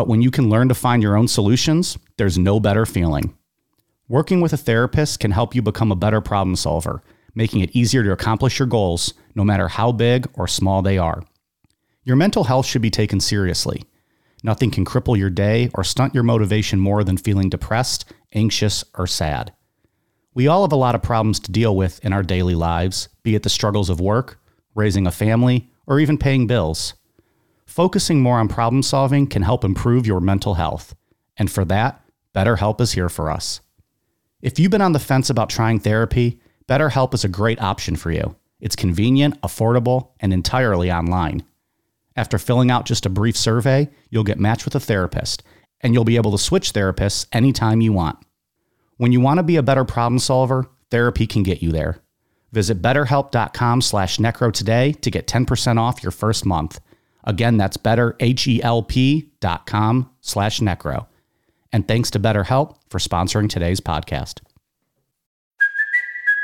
But 0.00 0.08
when 0.08 0.22
you 0.22 0.30
can 0.30 0.48
learn 0.48 0.70
to 0.70 0.74
find 0.74 1.02
your 1.02 1.14
own 1.14 1.28
solutions, 1.28 1.98
there's 2.16 2.38
no 2.38 2.58
better 2.58 2.86
feeling. 2.86 3.36
Working 4.08 4.40
with 4.40 4.54
a 4.54 4.56
therapist 4.56 5.20
can 5.20 5.30
help 5.30 5.54
you 5.54 5.60
become 5.60 5.92
a 5.92 5.94
better 5.94 6.22
problem 6.22 6.56
solver, 6.56 7.02
making 7.34 7.60
it 7.60 7.76
easier 7.76 8.02
to 8.02 8.12
accomplish 8.12 8.58
your 8.58 8.66
goals, 8.66 9.12
no 9.34 9.44
matter 9.44 9.68
how 9.68 9.92
big 9.92 10.26
or 10.32 10.48
small 10.48 10.80
they 10.80 10.96
are. 10.96 11.22
Your 12.02 12.16
mental 12.16 12.44
health 12.44 12.64
should 12.64 12.80
be 12.80 12.88
taken 12.88 13.20
seriously. 13.20 13.84
Nothing 14.42 14.70
can 14.70 14.86
cripple 14.86 15.18
your 15.18 15.28
day 15.28 15.68
or 15.74 15.84
stunt 15.84 16.14
your 16.14 16.24
motivation 16.24 16.80
more 16.80 17.04
than 17.04 17.18
feeling 17.18 17.50
depressed, 17.50 18.10
anxious, 18.32 18.82
or 18.94 19.06
sad. 19.06 19.52
We 20.32 20.48
all 20.48 20.62
have 20.62 20.72
a 20.72 20.76
lot 20.76 20.94
of 20.94 21.02
problems 21.02 21.40
to 21.40 21.52
deal 21.52 21.76
with 21.76 22.02
in 22.02 22.14
our 22.14 22.22
daily 22.22 22.54
lives, 22.54 23.10
be 23.22 23.34
it 23.34 23.42
the 23.42 23.50
struggles 23.50 23.90
of 23.90 24.00
work, 24.00 24.40
raising 24.74 25.06
a 25.06 25.12
family, 25.12 25.68
or 25.86 26.00
even 26.00 26.16
paying 26.16 26.46
bills. 26.46 26.94
Focusing 27.70 28.20
more 28.20 28.40
on 28.40 28.48
problem 28.48 28.82
solving 28.82 29.28
can 29.28 29.42
help 29.42 29.62
improve 29.62 30.04
your 30.04 30.20
mental 30.20 30.54
health. 30.54 30.92
And 31.36 31.48
for 31.48 31.64
that, 31.66 32.04
BetterHelp 32.34 32.80
is 32.80 32.90
here 32.90 33.08
for 33.08 33.30
us. 33.30 33.60
If 34.42 34.58
you've 34.58 34.72
been 34.72 34.82
on 34.82 34.90
the 34.90 34.98
fence 34.98 35.30
about 35.30 35.50
trying 35.50 35.78
therapy, 35.78 36.40
BetterHelp 36.66 37.14
is 37.14 37.22
a 37.22 37.28
great 37.28 37.62
option 37.62 37.94
for 37.94 38.10
you. 38.10 38.34
It's 38.58 38.74
convenient, 38.74 39.40
affordable, 39.42 40.08
and 40.18 40.32
entirely 40.32 40.90
online. 40.90 41.44
After 42.16 42.38
filling 42.38 42.72
out 42.72 42.86
just 42.86 43.06
a 43.06 43.08
brief 43.08 43.36
survey, 43.36 43.88
you'll 44.10 44.24
get 44.24 44.40
matched 44.40 44.64
with 44.64 44.74
a 44.74 44.80
therapist, 44.80 45.44
and 45.80 45.94
you'll 45.94 46.02
be 46.02 46.16
able 46.16 46.32
to 46.32 46.38
switch 46.38 46.72
therapists 46.72 47.28
anytime 47.32 47.80
you 47.80 47.92
want. 47.92 48.18
When 48.96 49.12
you 49.12 49.20
want 49.20 49.38
to 49.38 49.44
be 49.44 49.54
a 49.54 49.62
better 49.62 49.84
problem 49.84 50.18
solver, 50.18 50.68
therapy 50.90 51.24
can 51.24 51.44
get 51.44 51.62
you 51.62 51.70
there. 51.70 52.00
Visit 52.50 52.82
betterhelp.com 52.82 53.80
slash 53.80 54.16
necro 54.16 54.52
today 54.52 54.90
to 54.90 55.10
get 55.12 55.28
10% 55.28 55.78
off 55.78 56.02
your 56.02 56.10
first 56.10 56.44
month. 56.44 56.80
Again, 57.24 57.56
that's 57.56 57.76
betterhelp.com 57.76 60.10
slash 60.20 60.60
necro. 60.60 61.06
And 61.72 61.86
thanks 61.86 62.10
to 62.12 62.18
BetterHelp 62.18 62.78
for 62.88 62.98
sponsoring 62.98 63.48
today's 63.48 63.80
podcast. 63.80 64.40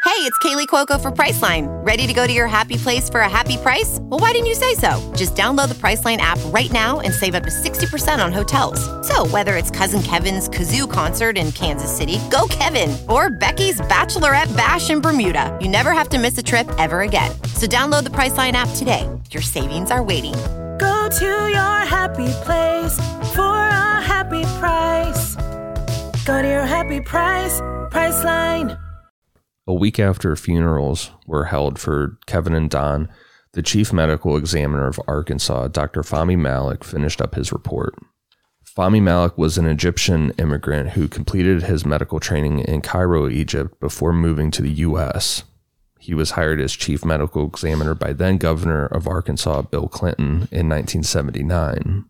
Hey, 0.07 0.23
it's 0.23 0.39
Kaley 0.39 0.69
Cuoco 0.69 1.01
for 1.01 1.11
Priceline. 1.11 1.67
Ready 1.85 2.07
to 2.07 2.15
go 2.15 2.29
to 2.29 2.33
your 2.33 2.47
happy 2.47 2.77
place 2.77 3.11
for 3.11 3.21
a 3.21 3.29
happy 3.29 3.57
price? 3.57 3.99
Well, 4.03 4.21
why 4.21 4.31
didn't 4.31 4.47
you 4.47 4.55
say 4.55 4.75
so? 4.75 5.12
Just 5.17 5.35
download 5.35 5.69
the 5.69 5.75
Priceline 5.75 6.19
app 6.19 6.39
right 6.47 6.71
now 6.71 7.01
and 7.01 7.12
save 7.12 7.35
up 7.35 7.43
to 7.43 7.51
60% 7.51 8.25
on 8.25 8.33
hotels. 8.33 8.81
So, 9.07 9.27
whether 9.27 9.57
it's 9.57 9.71
Cousin 9.71 10.03
Kevin's 10.03 10.49
Kazoo 10.49 10.91
concert 10.91 11.37
in 11.37 11.51
Kansas 11.53 11.95
City, 11.95 12.21
go 12.31 12.47
Kevin, 12.49 12.97
or 13.09 13.31
Becky's 13.31 13.81
Bachelorette 13.81 14.57
Bash 14.57 14.91
in 14.91 15.01
Bermuda, 15.01 15.59
you 15.61 15.69
never 15.69 15.91
have 15.91 16.09
to 16.11 16.21
miss 16.21 16.39
a 16.39 16.43
trip 16.43 16.71
ever 16.79 17.01
again. 17.01 17.33
So, 17.55 17.67
download 17.67 18.05
the 18.05 18.11
Priceline 18.11 18.53
app 18.53 18.69
today. 18.77 19.09
Your 19.33 19.43
savings 19.43 19.91
are 19.91 20.05
waiting. 20.05 20.35
Go 20.79 21.09
to 21.09 21.25
your 21.25 21.79
happy 21.87 22.33
place 22.45 22.97
for 23.35 23.57
a 23.57 24.01
happy 24.03 24.45
price. 24.59 25.35
Go 26.25 26.43
to 26.43 26.49
your 26.49 26.67
happy 26.67 27.01
price, 27.01 27.61
Priceline. 27.91 28.79
A 29.67 29.75
week 29.75 29.99
after 29.99 30.37
funerals 30.37 31.11
were 31.27 31.45
held 31.45 31.79
for 31.79 32.19
Kevin 32.27 32.55
and 32.55 32.71
Don, 32.71 33.09
the 33.53 33.62
chief 33.62 33.93
medical 33.93 34.37
examiner 34.37 34.87
of 34.87 35.01
Arkansas, 35.09 35.69
Dr. 35.69 36.03
Fahmy 36.03 36.39
Malik, 36.39 36.85
finished 36.85 37.21
up 37.21 37.35
his 37.35 37.53
report. 37.53 37.95
Fahmy 38.77 39.03
Malik 39.03 39.39
was 39.39 39.57
an 39.57 39.67
Egyptian 39.67 40.33
immigrant 40.39 40.91
who 40.91 41.09
completed 41.09 41.62
his 41.62 41.87
medical 41.87 42.21
training 42.21 42.59
in 42.59 42.83
Cairo, 42.83 43.29
Egypt, 43.29 43.81
before 43.81 44.12
moving 44.12 44.51
to 44.51 44.61
the 44.61 44.71
U.S. 44.71 45.45
He 46.07 46.14
was 46.14 46.31
hired 46.31 46.61
as 46.61 46.73
chief 46.73 47.05
medical 47.05 47.49
examiner 47.49 47.92
by 47.92 48.12
then 48.12 48.37
governor 48.37 48.87
of 48.87 49.09
Arkansas, 49.09 49.62
Bill 49.62 49.88
Clinton, 49.88 50.47
in 50.53 50.69
1979. 50.69 52.05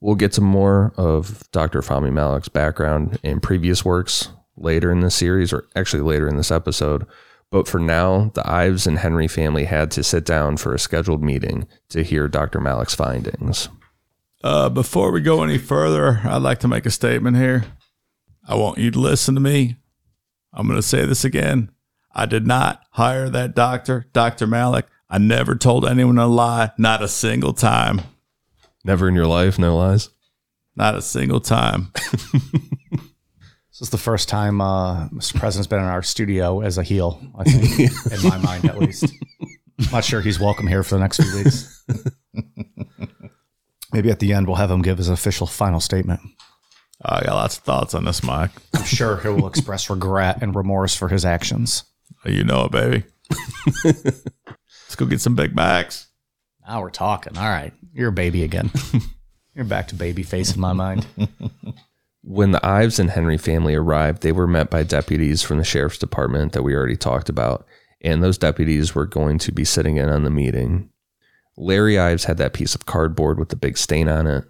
We'll 0.00 0.14
get 0.14 0.32
to 0.32 0.40
more 0.40 0.94
of 0.96 1.46
Dr. 1.52 1.82
Fahmy 1.82 2.10
Malik's 2.10 2.48
background 2.48 3.18
and 3.22 3.42
previous 3.42 3.84
works 3.84 4.30
later 4.56 4.90
in 4.90 5.00
the 5.00 5.10
series, 5.10 5.52
or 5.52 5.66
actually 5.76 6.00
later 6.00 6.26
in 6.26 6.38
this 6.38 6.50
episode. 6.50 7.06
But 7.50 7.68
for 7.68 7.78
now, 7.78 8.30
the 8.32 8.50
Ives 8.50 8.86
and 8.86 9.00
Henry 9.00 9.28
family 9.28 9.66
had 9.66 9.90
to 9.90 10.02
sit 10.02 10.24
down 10.24 10.56
for 10.56 10.72
a 10.72 10.78
scheduled 10.78 11.22
meeting 11.22 11.66
to 11.90 12.04
hear 12.04 12.26
Dr. 12.26 12.58
Malik's 12.58 12.94
findings. 12.94 13.68
Uh, 14.42 14.70
before 14.70 15.10
we 15.10 15.20
go 15.20 15.42
any 15.42 15.58
further, 15.58 16.22
I'd 16.24 16.38
like 16.38 16.60
to 16.60 16.68
make 16.68 16.86
a 16.86 16.90
statement 16.90 17.36
here. 17.36 17.66
I 18.48 18.54
want 18.54 18.78
you 18.78 18.90
to 18.92 18.98
listen 18.98 19.34
to 19.34 19.42
me. 19.42 19.76
I'm 20.54 20.66
going 20.66 20.78
to 20.78 20.82
say 20.82 21.04
this 21.04 21.22
again. 21.22 21.68
I 22.14 22.26
did 22.26 22.46
not 22.46 22.82
hire 22.92 23.28
that 23.30 23.54
doctor, 23.54 24.06
Dr. 24.12 24.46
Malik. 24.46 24.86
I 25.10 25.18
never 25.18 25.54
told 25.56 25.84
anyone 25.84 26.18
a 26.18 26.26
lie, 26.26 26.70
not 26.78 27.02
a 27.02 27.08
single 27.08 27.52
time. 27.52 28.02
Never 28.84 29.08
in 29.08 29.14
your 29.14 29.26
life, 29.26 29.58
no 29.58 29.76
lies. 29.76 30.10
Not 30.76 30.94
a 30.94 31.02
single 31.02 31.40
time. 31.40 31.92
This 33.74 33.88
is 33.88 33.90
the 33.90 33.98
first 33.98 34.28
time 34.28 34.60
uh, 34.60 35.08
Mr. 35.08 35.36
President's 35.36 35.66
been 35.66 35.80
in 35.80 35.84
our 35.86 36.04
studio 36.04 36.60
as 36.60 36.78
a 36.78 36.84
heel, 36.84 37.20
I 37.36 37.42
think, 37.42 37.90
in 38.12 38.28
my 38.28 38.38
mind 38.38 38.66
at 38.66 38.78
least. 38.78 39.12
I'm 39.80 39.90
Not 39.90 40.04
sure 40.04 40.20
he's 40.20 40.38
welcome 40.38 40.68
here 40.68 40.84
for 40.84 40.94
the 40.94 41.00
next 41.00 41.20
few 41.20 41.36
weeks. 41.36 41.84
Maybe 43.92 44.12
at 44.12 44.20
the 44.20 44.32
end 44.32 44.46
we'll 44.46 44.58
have 44.58 44.70
him 44.70 44.80
give 44.80 44.98
his 44.98 45.08
official 45.08 45.48
final 45.48 45.80
statement. 45.80 46.20
I 47.04 47.24
got 47.24 47.34
lots 47.34 47.58
of 47.58 47.64
thoughts 47.64 47.94
on 47.94 48.04
this, 48.04 48.22
Mike. 48.22 48.52
I'm 48.76 48.84
sure 48.84 49.16
he 49.16 49.26
will 49.26 49.48
express 49.48 49.90
regret 49.90 50.38
and 50.40 50.54
remorse 50.54 50.94
for 50.94 51.08
his 51.08 51.24
actions. 51.24 51.82
You 52.26 52.44
know 52.44 52.64
it, 52.64 52.72
baby. 52.72 53.04
Let's 53.84 54.96
go 54.96 55.06
get 55.06 55.20
some 55.20 55.34
Big 55.34 55.54
Macs. 55.54 56.06
Now 56.66 56.80
we're 56.80 56.90
talking. 56.90 57.36
All 57.36 57.48
right. 57.48 57.72
You're 57.92 58.08
a 58.08 58.12
baby 58.12 58.42
again. 58.42 58.70
You're 59.54 59.64
back 59.64 59.88
to 59.88 59.94
baby 59.94 60.22
face 60.22 60.54
in 60.54 60.60
my 60.60 60.72
mind. 60.72 61.06
When 62.22 62.52
the 62.52 62.66
Ives 62.66 62.98
and 62.98 63.10
Henry 63.10 63.36
family 63.38 63.74
arrived, 63.74 64.22
they 64.22 64.32
were 64.32 64.46
met 64.46 64.70
by 64.70 64.82
deputies 64.82 65.42
from 65.42 65.58
the 65.58 65.64
sheriff's 65.64 65.98
department 65.98 66.52
that 66.52 66.62
we 66.62 66.74
already 66.74 66.96
talked 66.96 67.28
about. 67.28 67.66
and 68.04 68.22
those 68.22 68.38
deputies 68.38 68.94
were 68.94 69.06
going 69.06 69.38
to 69.38 69.50
be 69.52 69.64
sitting 69.64 69.96
in 69.96 70.08
on 70.08 70.24
the 70.24 70.30
meeting. 70.30 70.90
Larry 71.56 71.98
Ives 71.98 72.24
had 72.24 72.36
that 72.36 72.52
piece 72.52 72.74
of 72.74 72.84
cardboard 72.86 73.38
with 73.38 73.48
the 73.48 73.56
big 73.56 73.78
stain 73.78 74.08
on 74.08 74.26
it, 74.26 74.44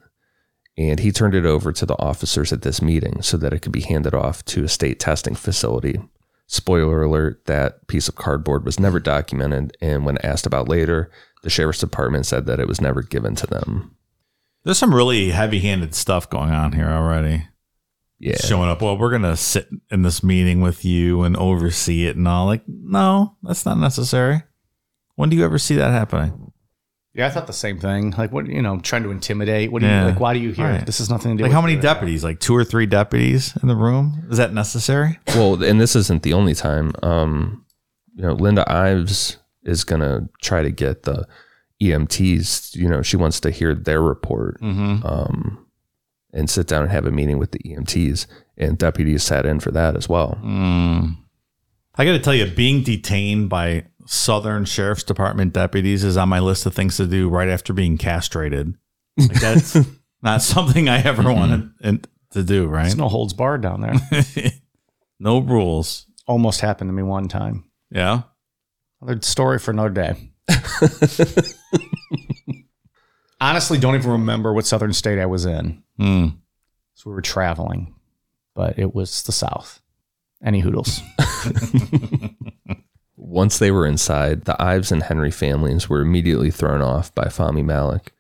and 0.76 0.98
he 0.98 1.12
turned 1.12 1.34
it 1.34 1.46
over 1.46 1.72
to 1.72 1.86
the 1.86 1.98
officers 2.00 2.52
at 2.52 2.62
this 2.62 2.82
meeting 2.82 3.22
so 3.22 3.36
that 3.36 3.52
it 3.52 3.60
could 3.60 3.72
be 3.72 3.82
handed 3.82 4.14
off 4.14 4.44
to 4.46 4.64
a 4.64 4.68
state 4.68 4.98
testing 4.98 5.34
facility. 5.36 6.00
Spoiler 6.46 7.02
alert, 7.02 7.46
that 7.46 7.86
piece 7.86 8.08
of 8.08 8.16
cardboard 8.16 8.64
was 8.64 8.78
never 8.78 9.00
documented, 9.00 9.76
and 9.80 10.04
when 10.04 10.18
asked 10.18 10.46
about 10.46 10.68
later, 10.68 11.10
the 11.42 11.50
sheriff's 11.50 11.80
department 11.80 12.26
said 12.26 12.46
that 12.46 12.60
it 12.60 12.68
was 12.68 12.80
never 12.80 13.02
given 13.02 13.34
to 13.36 13.46
them. 13.46 13.96
There's 14.64 14.78
some 14.78 14.94
really 14.94 15.30
heavy 15.30 15.60
handed 15.60 15.94
stuff 15.94 16.28
going 16.28 16.50
on 16.50 16.72
here 16.72 16.88
already. 16.88 17.48
Yeah. 18.18 18.36
Showing 18.36 18.70
up, 18.70 18.80
well, 18.80 18.96
we're 18.96 19.10
going 19.10 19.22
to 19.22 19.36
sit 19.36 19.68
in 19.90 20.02
this 20.02 20.22
meeting 20.22 20.60
with 20.60 20.84
you 20.84 21.22
and 21.22 21.36
oversee 21.36 22.06
it 22.06 22.16
and 22.16 22.26
all. 22.26 22.46
Like, 22.46 22.62
no, 22.66 23.36
that's 23.42 23.66
not 23.66 23.76
necessary. 23.76 24.42
When 25.16 25.28
do 25.28 25.36
you 25.36 25.44
ever 25.44 25.58
see 25.58 25.74
that 25.76 25.90
happening? 25.92 26.52
Yeah, 27.14 27.28
I 27.28 27.30
thought 27.30 27.46
the 27.46 27.52
same 27.52 27.78
thing. 27.78 28.10
Like, 28.18 28.32
what 28.32 28.46
you 28.46 28.60
know, 28.60 28.80
trying 28.80 29.04
to 29.04 29.10
intimidate. 29.12 29.70
What 29.70 29.82
do 29.82 29.86
you 29.88 30.02
like? 30.02 30.18
Why 30.18 30.34
do 30.34 30.40
you 30.40 30.50
hear 30.50 30.66
Right. 30.66 30.84
This 30.84 30.98
Is 30.98 31.08
nothing 31.08 31.32
to 31.32 31.36
do. 31.38 31.42
Like, 31.44 31.50
with 31.50 31.54
how 31.54 31.62
many 31.62 31.76
deputies? 31.76 32.24
Like 32.24 32.40
two 32.40 32.56
or 32.56 32.64
three 32.64 32.86
deputies 32.86 33.56
in 33.62 33.68
the 33.68 33.76
room? 33.76 34.26
Is 34.30 34.36
that 34.38 34.52
necessary? 34.52 35.20
Well, 35.28 35.62
and 35.62 35.80
this 35.80 35.94
isn't 35.94 36.24
the 36.24 36.32
only 36.32 36.54
time. 36.54 36.92
Um, 37.04 37.64
you 38.16 38.22
know, 38.22 38.32
Linda 38.32 38.64
Ives 38.70 39.36
is 39.62 39.84
gonna 39.84 40.28
try 40.42 40.62
to 40.62 40.70
get 40.72 41.04
the 41.04 41.26
EMTs. 41.80 42.74
You 42.74 42.88
know, 42.88 43.02
she 43.02 43.16
wants 43.16 43.40
to 43.40 43.50
hear 43.50 43.74
their 43.74 44.02
report 44.02 44.60
Mm-hmm. 44.60 45.06
um, 45.06 45.66
and 46.32 46.50
sit 46.50 46.66
down 46.66 46.82
and 46.82 46.90
have 46.90 47.06
a 47.06 47.10
meeting 47.12 47.38
with 47.38 47.52
the 47.52 47.60
EMTs. 47.60 48.26
And 48.56 48.76
deputies 48.78 49.22
sat 49.22 49.46
in 49.46 49.60
for 49.60 49.70
that 49.72 49.96
as 49.96 50.08
well. 50.08 50.38
Mm. 50.42 51.16
I 51.96 52.04
got 52.04 52.12
to 52.12 52.18
tell 52.18 52.34
you, 52.34 52.46
being 52.46 52.82
detained 52.82 53.48
by 53.48 53.84
Southern 54.06 54.64
Sheriff's 54.64 55.04
Department 55.04 55.52
deputies 55.52 56.04
is 56.04 56.16
on 56.16 56.28
my 56.28 56.40
list 56.40 56.66
of 56.66 56.74
things 56.74 56.96
to 56.96 57.06
do 57.06 57.28
right 57.28 57.48
after 57.48 57.72
being 57.72 57.96
castrated. 57.98 58.76
Like 59.16 59.32
that's 59.40 59.76
not 60.22 60.42
something 60.42 60.88
I 60.88 61.02
ever 61.02 61.32
wanted 61.32 61.70
in- 61.82 62.04
to 62.32 62.42
do, 62.42 62.66
right? 62.66 62.82
There's 62.82 62.96
no 62.96 63.08
holds 63.08 63.32
barred 63.32 63.62
down 63.62 63.80
there. 63.80 63.94
no 65.20 65.38
rules. 65.38 66.06
Almost 66.26 66.60
happened 66.60 66.88
to 66.88 66.92
me 66.92 67.02
one 67.02 67.28
time. 67.28 67.64
Yeah. 67.90 68.22
Another 69.00 69.20
story 69.22 69.58
for 69.58 69.70
another 69.70 69.90
day. 69.90 70.30
Honestly, 73.40 73.78
don't 73.78 73.94
even 73.94 74.10
remember 74.10 74.52
what 74.52 74.66
southern 74.66 74.92
state 74.92 75.20
I 75.20 75.26
was 75.26 75.44
in. 75.44 75.82
Hmm. 75.98 76.28
So 76.94 77.10
we 77.10 77.14
were 77.14 77.20
traveling, 77.22 77.94
but 78.54 78.78
it 78.78 78.94
was 78.94 79.22
the 79.24 79.32
South. 79.32 79.80
Any 80.44 80.60
hoodles? 80.60 81.00
Once 83.16 83.58
they 83.58 83.70
were 83.70 83.86
inside, 83.86 84.44
the 84.44 84.60
Ives 84.62 84.92
and 84.92 85.02
Henry 85.02 85.30
families 85.30 85.88
were 85.88 86.00
immediately 86.00 86.50
thrown 86.50 86.82
off 86.82 87.14
by 87.14 87.24
Fahmy 87.24 87.64
Malik. 87.64 88.12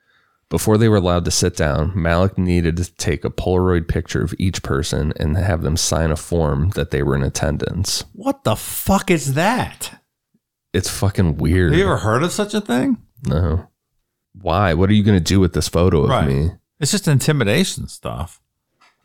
Before 0.48 0.78
they 0.78 0.88
were 0.88 0.96
allowed 0.96 1.24
to 1.26 1.30
sit 1.30 1.56
down, 1.56 1.92
Malik 1.94 2.38
needed 2.38 2.76
to 2.78 2.94
take 2.96 3.24
a 3.24 3.30
Polaroid 3.30 3.88
picture 3.88 4.22
of 4.22 4.34
each 4.38 4.62
person 4.62 5.12
and 5.18 5.36
have 5.36 5.62
them 5.62 5.76
sign 5.76 6.10
a 6.10 6.16
form 6.16 6.70
that 6.70 6.90
they 6.90 7.02
were 7.02 7.16
in 7.16 7.22
attendance. 7.22 8.04
What 8.12 8.44
the 8.44 8.56
fuck 8.56 9.10
is 9.10 9.34
that? 9.34 10.00
It's 10.72 10.90
fucking 10.90 11.36
weird. 11.36 11.72
Have 11.72 11.78
you 11.78 11.84
ever 11.86 11.98
heard 11.98 12.22
of 12.22 12.32
such 12.32 12.54
a 12.54 12.60
thing? 12.60 12.98
No. 13.26 13.68
Why? 14.40 14.74
What 14.74 14.90
are 14.90 14.94
you 14.94 15.02
going 15.04 15.18
to 15.18 15.24
do 15.24 15.40
with 15.40 15.54
this 15.54 15.68
photo 15.68 16.02
of 16.02 16.10
Right. 16.10 16.26
me? 16.28 16.50
It's 16.80 16.90
just 16.90 17.08
intimidation 17.08 17.88
stuff. 17.88 18.40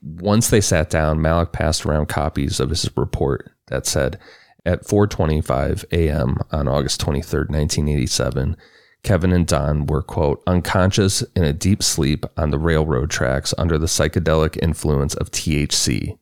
Once 0.01 0.49
they 0.49 0.61
sat 0.61 0.89
down, 0.89 1.21
Malik 1.21 1.51
passed 1.51 1.85
around 1.85 2.07
copies 2.07 2.59
of 2.59 2.69
his 2.69 2.89
report 2.95 3.51
that 3.67 3.85
said, 3.85 4.19
at 4.65 4.83
4:25 4.83 5.85
a.m. 5.91 6.37
on 6.51 6.67
August 6.67 7.01
23rd, 7.01 7.49
1987, 7.49 8.57
Kevin 9.03 9.31
and 9.31 9.47
Don 9.47 9.85
were 9.85 10.01
quote 10.01 10.43
unconscious 10.45 11.21
in 11.35 11.43
a 11.43 11.53
deep 11.53 11.81
sleep 11.81 12.25
on 12.37 12.51
the 12.51 12.59
railroad 12.59 13.09
tracks 13.09 13.53
under 13.57 13.77
the 13.77 13.87
psychedelic 13.87 14.57
influence 14.61 15.15
of 15.15 15.31
THC, 15.31 16.17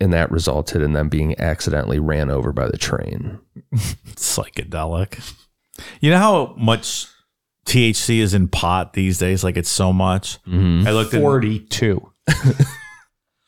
and 0.00 0.12
that 0.12 0.30
resulted 0.30 0.82
in 0.82 0.92
them 0.92 1.08
being 1.08 1.38
accidentally 1.38 1.98
ran 1.98 2.30
over 2.30 2.52
by 2.52 2.66
the 2.66 2.78
train. 2.78 3.38
Psychedelic. 3.74 5.34
You 6.00 6.10
know 6.10 6.18
how 6.18 6.54
much 6.56 7.06
THC 7.66 8.18
is 8.18 8.32
in 8.32 8.48
pot 8.48 8.94
these 8.94 9.18
days? 9.18 9.44
Like 9.44 9.56
it's 9.56 9.70
so 9.70 9.92
much. 9.92 10.42
Mm-hmm. 10.44 10.86
I 10.88 10.92
looked 10.92 11.14
at 11.14 11.20
42 11.20 12.10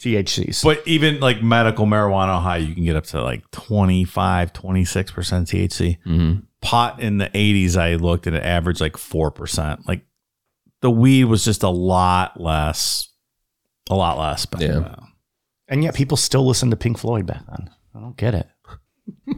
THCs. 0.02 0.62
But 0.62 0.86
even 0.86 1.20
like 1.20 1.42
medical 1.42 1.86
marijuana 1.86 2.40
high, 2.42 2.58
you 2.58 2.74
can 2.74 2.84
get 2.84 2.96
up 2.96 3.04
to 3.06 3.22
like 3.22 3.50
25, 3.50 4.52
26% 4.52 5.12
THC. 5.12 5.98
Mm-hmm. 6.04 6.40
Pot 6.60 7.00
in 7.00 7.18
the 7.18 7.26
80s, 7.28 7.76
I 7.76 7.94
looked 7.94 8.26
at 8.26 8.34
it 8.34 8.42
averaged 8.42 8.80
like 8.80 8.94
4%. 8.94 9.86
Like 9.86 10.02
the 10.82 10.90
weed 10.90 11.24
was 11.24 11.44
just 11.44 11.62
a 11.62 11.68
lot 11.68 12.40
less, 12.40 13.08
a 13.88 13.94
lot 13.94 14.18
less. 14.18 14.44
Back 14.46 14.60
Yeah. 14.60 14.68
then. 14.80 14.96
and 15.68 15.82
yet 15.84 15.94
people 15.94 16.16
still 16.16 16.46
listen 16.46 16.70
to 16.70 16.76
Pink 16.76 16.98
Floyd 16.98 17.26
back 17.26 17.44
then. 17.48 17.70
I 17.94 18.00
don't 18.00 18.16
get 18.16 18.34
it. 18.34 18.48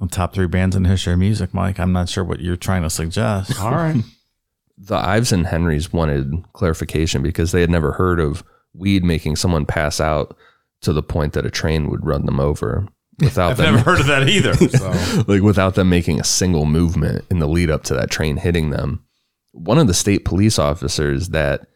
The 0.00 0.06
top 0.06 0.32
three 0.32 0.46
bands 0.46 0.74
in 0.74 0.86
history 0.86 1.12
of 1.12 1.18
music, 1.18 1.52
Mike. 1.52 1.78
I'm 1.78 1.92
not 1.92 2.08
sure 2.08 2.24
what 2.24 2.40
you're 2.40 2.56
trying 2.56 2.82
to 2.84 2.90
suggest. 2.90 3.60
All 3.60 3.70
right. 3.72 4.02
the 4.78 4.96
Ives 4.96 5.30
and 5.30 5.46
Henrys 5.46 5.92
wanted 5.92 6.32
clarification 6.54 7.22
because 7.22 7.52
they 7.52 7.60
had 7.60 7.68
never 7.68 7.92
heard 7.92 8.18
of 8.18 8.42
weed 8.74 9.04
making 9.04 9.36
someone 9.36 9.66
pass 9.66 10.00
out 10.00 10.36
to 10.82 10.92
the 10.92 11.02
point 11.02 11.32
that 11.32 11.46
a 11.46 11.50
train 11.50 11.90
would 11.90 12.04
run 12.04 12.26
them 12.26 12.40
over 12.40 12.86
without 13.18 13.50
I've 13.52 13.56
them 13.58 13.74
never 13.74 13.90
heard 13.90 14.00
of 14.00 14.06
that 14.06 14.28
either. 14.28 14.54
So. 14.70 15.24
like 15.26 15.42
without 15.42 15.74
them 15.74 15.88
making 15.88 16.20
a 16.20 16.24
single 16.24 16.64
movement 16.64 17.24
in 17.30 17.38
the 17.38 17.48
lead 17.48 17.70
up 17.70 17.82
to 17.84 17.94
that 17.94 18.10
train 18.10 18.38
hitting 18.38 18.70
them. 18.70 19.04
One 19.52 19.78
of 19.78 19.86
the 19.86 19.94
state 19.94 20.24
police 20.24 20.58
officers 20.58 21.30
that 21.30 21.66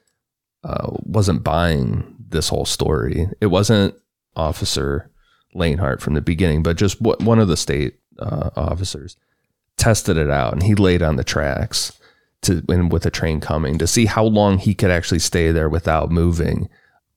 uh, 0.62 0.90
wasn't 1.02 1.44
buying 1.44 2.14
this 2.28 2.48
whole 2.48 2.64
story. 2.64 3.28
It 3.40 3.46
wasn't 3.46 3.94
Officer 4.36 5.10
Lanehart 5.54 6.00
from 6.00 6.14
the 6.14 6.20
beginning, 6.20 6.62
but 6.62 6.76
just 6.76 7.00
what 7.00 7.22
one 7.22 7.38
of 7.38 7.48
the 7.48 7.56
state 7.56 7.98
uh, 8.18 8.50
officers 8.56 9.16
tested 9.76 10.16
it 10.16 10.30
out, 10.30 10.52
and 10.52 10.62
he 10.62 10.74
laid 10.74 11.02
on 11.02 11.16
the 11.16 11.24
tracks 11.24 11.98
to 12.42 12.62
and 12.68 12.92
with 12.92 13.06
a 13.06 13.10
train 13.10 13.40
coming 13.40 13.78
to 13.78 13.86
see 13.86 14.06
how 14.06 14.24
long 14.24 14.58
he 14.58 14.74
could 14.74 14.90
actually 14.90 15.18
stay 15.18 15.50
there 15.50 15.68
without 15.68 16.10
moving. 16.10 16.68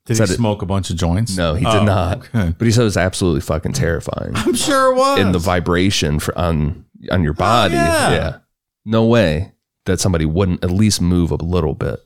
Did 0.08 0.14
he 0.14 0.16
Said 0.18 0.30
it- 0.32 0.38
smoke 0.38 0.62
a 0.62 0.66
bunch 0.66 0.90
of 0.90 0.96
joints? 0.96 1.38
No, 1.38 1.54
he 1.54 1.64
did 1.64 1.74
Oh, 1.76 1.84
not. 1.86 2.18
okay. 2.34 2.54
But 2.58 2.66
he 2.66 2.72
said 2.72 2.82
it 2.82 2.86
was 2.86 2.98
absolutely 2.98 3.42
fucking 3.42 3.74
terrifying 3.74 4.32
I'm 4.36 4.56
sure 4.56 4.92
it 4.92 4.96
was. 4.96 5.20
and 5.20 5.36
the 5.36 5.40
vibration 5.40 6.20
for 6.20 6.36
on 6.38 6.86
on 7.12 7.24
your 7.24 7.34
body. 7.34 7.76
yeah. 7.76 8.12
yeah. 8.12 8.38
No 8.86 9.06
way 9.06 9.52
that 9.86 10.00
somebody 10.00 10.26
wouldn't 10.26 10.64
at 10.64 10.72
least 10.72 11.02
move 11.02 11.30
a 11.32 11.36
little 11.36 11.74
bit. 11.76 12.00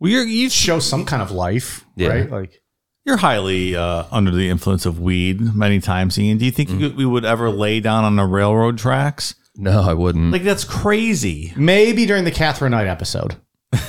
well, 0.00 0.10
you're, 0.10 0.24
you 0.24 0.48
Show 0.48 0.78
some 0.78 1.04
kind 1.04 1.20
of 1.22 1.30
life, 1.30 1.84
Yeah. 1.96 2.08
right? 2.08 2.30
Like 2.30 2.62
You're 3.04 3.16
highly 3.18 3.76
uh, 3.76 4.04
under 4.10 4.30
the 4.30 4.48
influence 4.48 4.86
of 4.86 4.98
weed 5.00 5.40
many 5.54 5.80
times, 5.80 6.18
Ian. 6.18 6.38
Do 6.38 6.44
you 6.44 6.50
think 6.50 6.70
you, 6.70 6.90
we 6.96 7.04
would 7.06 7.24
ever 7.24 7.50
lay 7.50 7.80
down 7.80 8.04
on 8.04 8.16
the 8.16 8.24
railroad 8.24 8.78
tracks? 8.78 9.34
No, 9.56 9.82
I 9.82 9.94
wouldn't. 9.94 10.32
Like 10.32 10.42
that's 10.44 10.64
crazy. 10.64 11.52
maybe 11.56 12.06
during 12.06 12.24
the 12.24 12.30
Katherine 12.32 12.72
Knight 12.72 12.86
episode. 12.88 13.36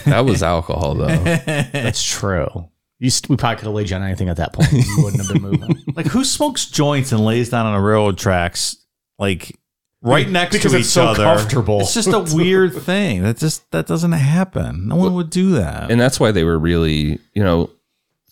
that 0.06 0.26
was 0.26 0.42
alcohol 0.44 0.96
though. 0.96 1.08
That's 1.46 2.04
true. 2.04 2.70
You 3.00 3.10
st- 3.10 3.30
we 3.30 3.38
probably 3.38 3.58
could 3.58 3.66
have 3.66 3.74
laid 3.76 3.89
you 3.89 3.95
on 3.95 4.04
anything 4.04 4.30
at 4.30 4.38
that 4.38 4.54
point. 4.54 4.72
You 4.72 5.04
wouldn't 5.04 5.22
have 5.24 5.32
been 5.34 5.41
moving. 5.41 5.84
Like 5.95 6.08
who 6.08 6.24
smokes 6.24 6.66
joints 6.68 7.12
and 7.12 7.26
lays 7.26 7.50
down 7.50 7.66
on 7.66 7.74
the 7.74 7.80
railroad 7.88 8.18
tracks 8.20 8.76
like 9.18 9.58
right 10.04 10.30
next 10.30 10.56
Because 10.56 10.72
to 10.74 10.78
it's 10.78 10.88
each 10.88 10.93
so 10.93 11.06
other? 11.08 11.24
comfortable. 11.24 11.80
It's 11.82 11.93
just 11.95 12.10
a 12.10 12.20
weird 12.36 12.74
thing. 12.76 13.24
That 13.24 13.38
just 13.38 13.70
that 13.72 13.88
doesn't 13.88 14.12
happen. 14.12 14.88
No 14.88 14.95
one 14.95 15.16
would 15.16 15.30
do 15.32 15.52
that. 15.52 15.89
and 15.91 16.00
that's 16.00 16.20
why 16.20 16.32
they 16.32 16.43
were 16.43 16.60
really, 16.60 17.20
you 17.34 17.43
know, 17.43 17.72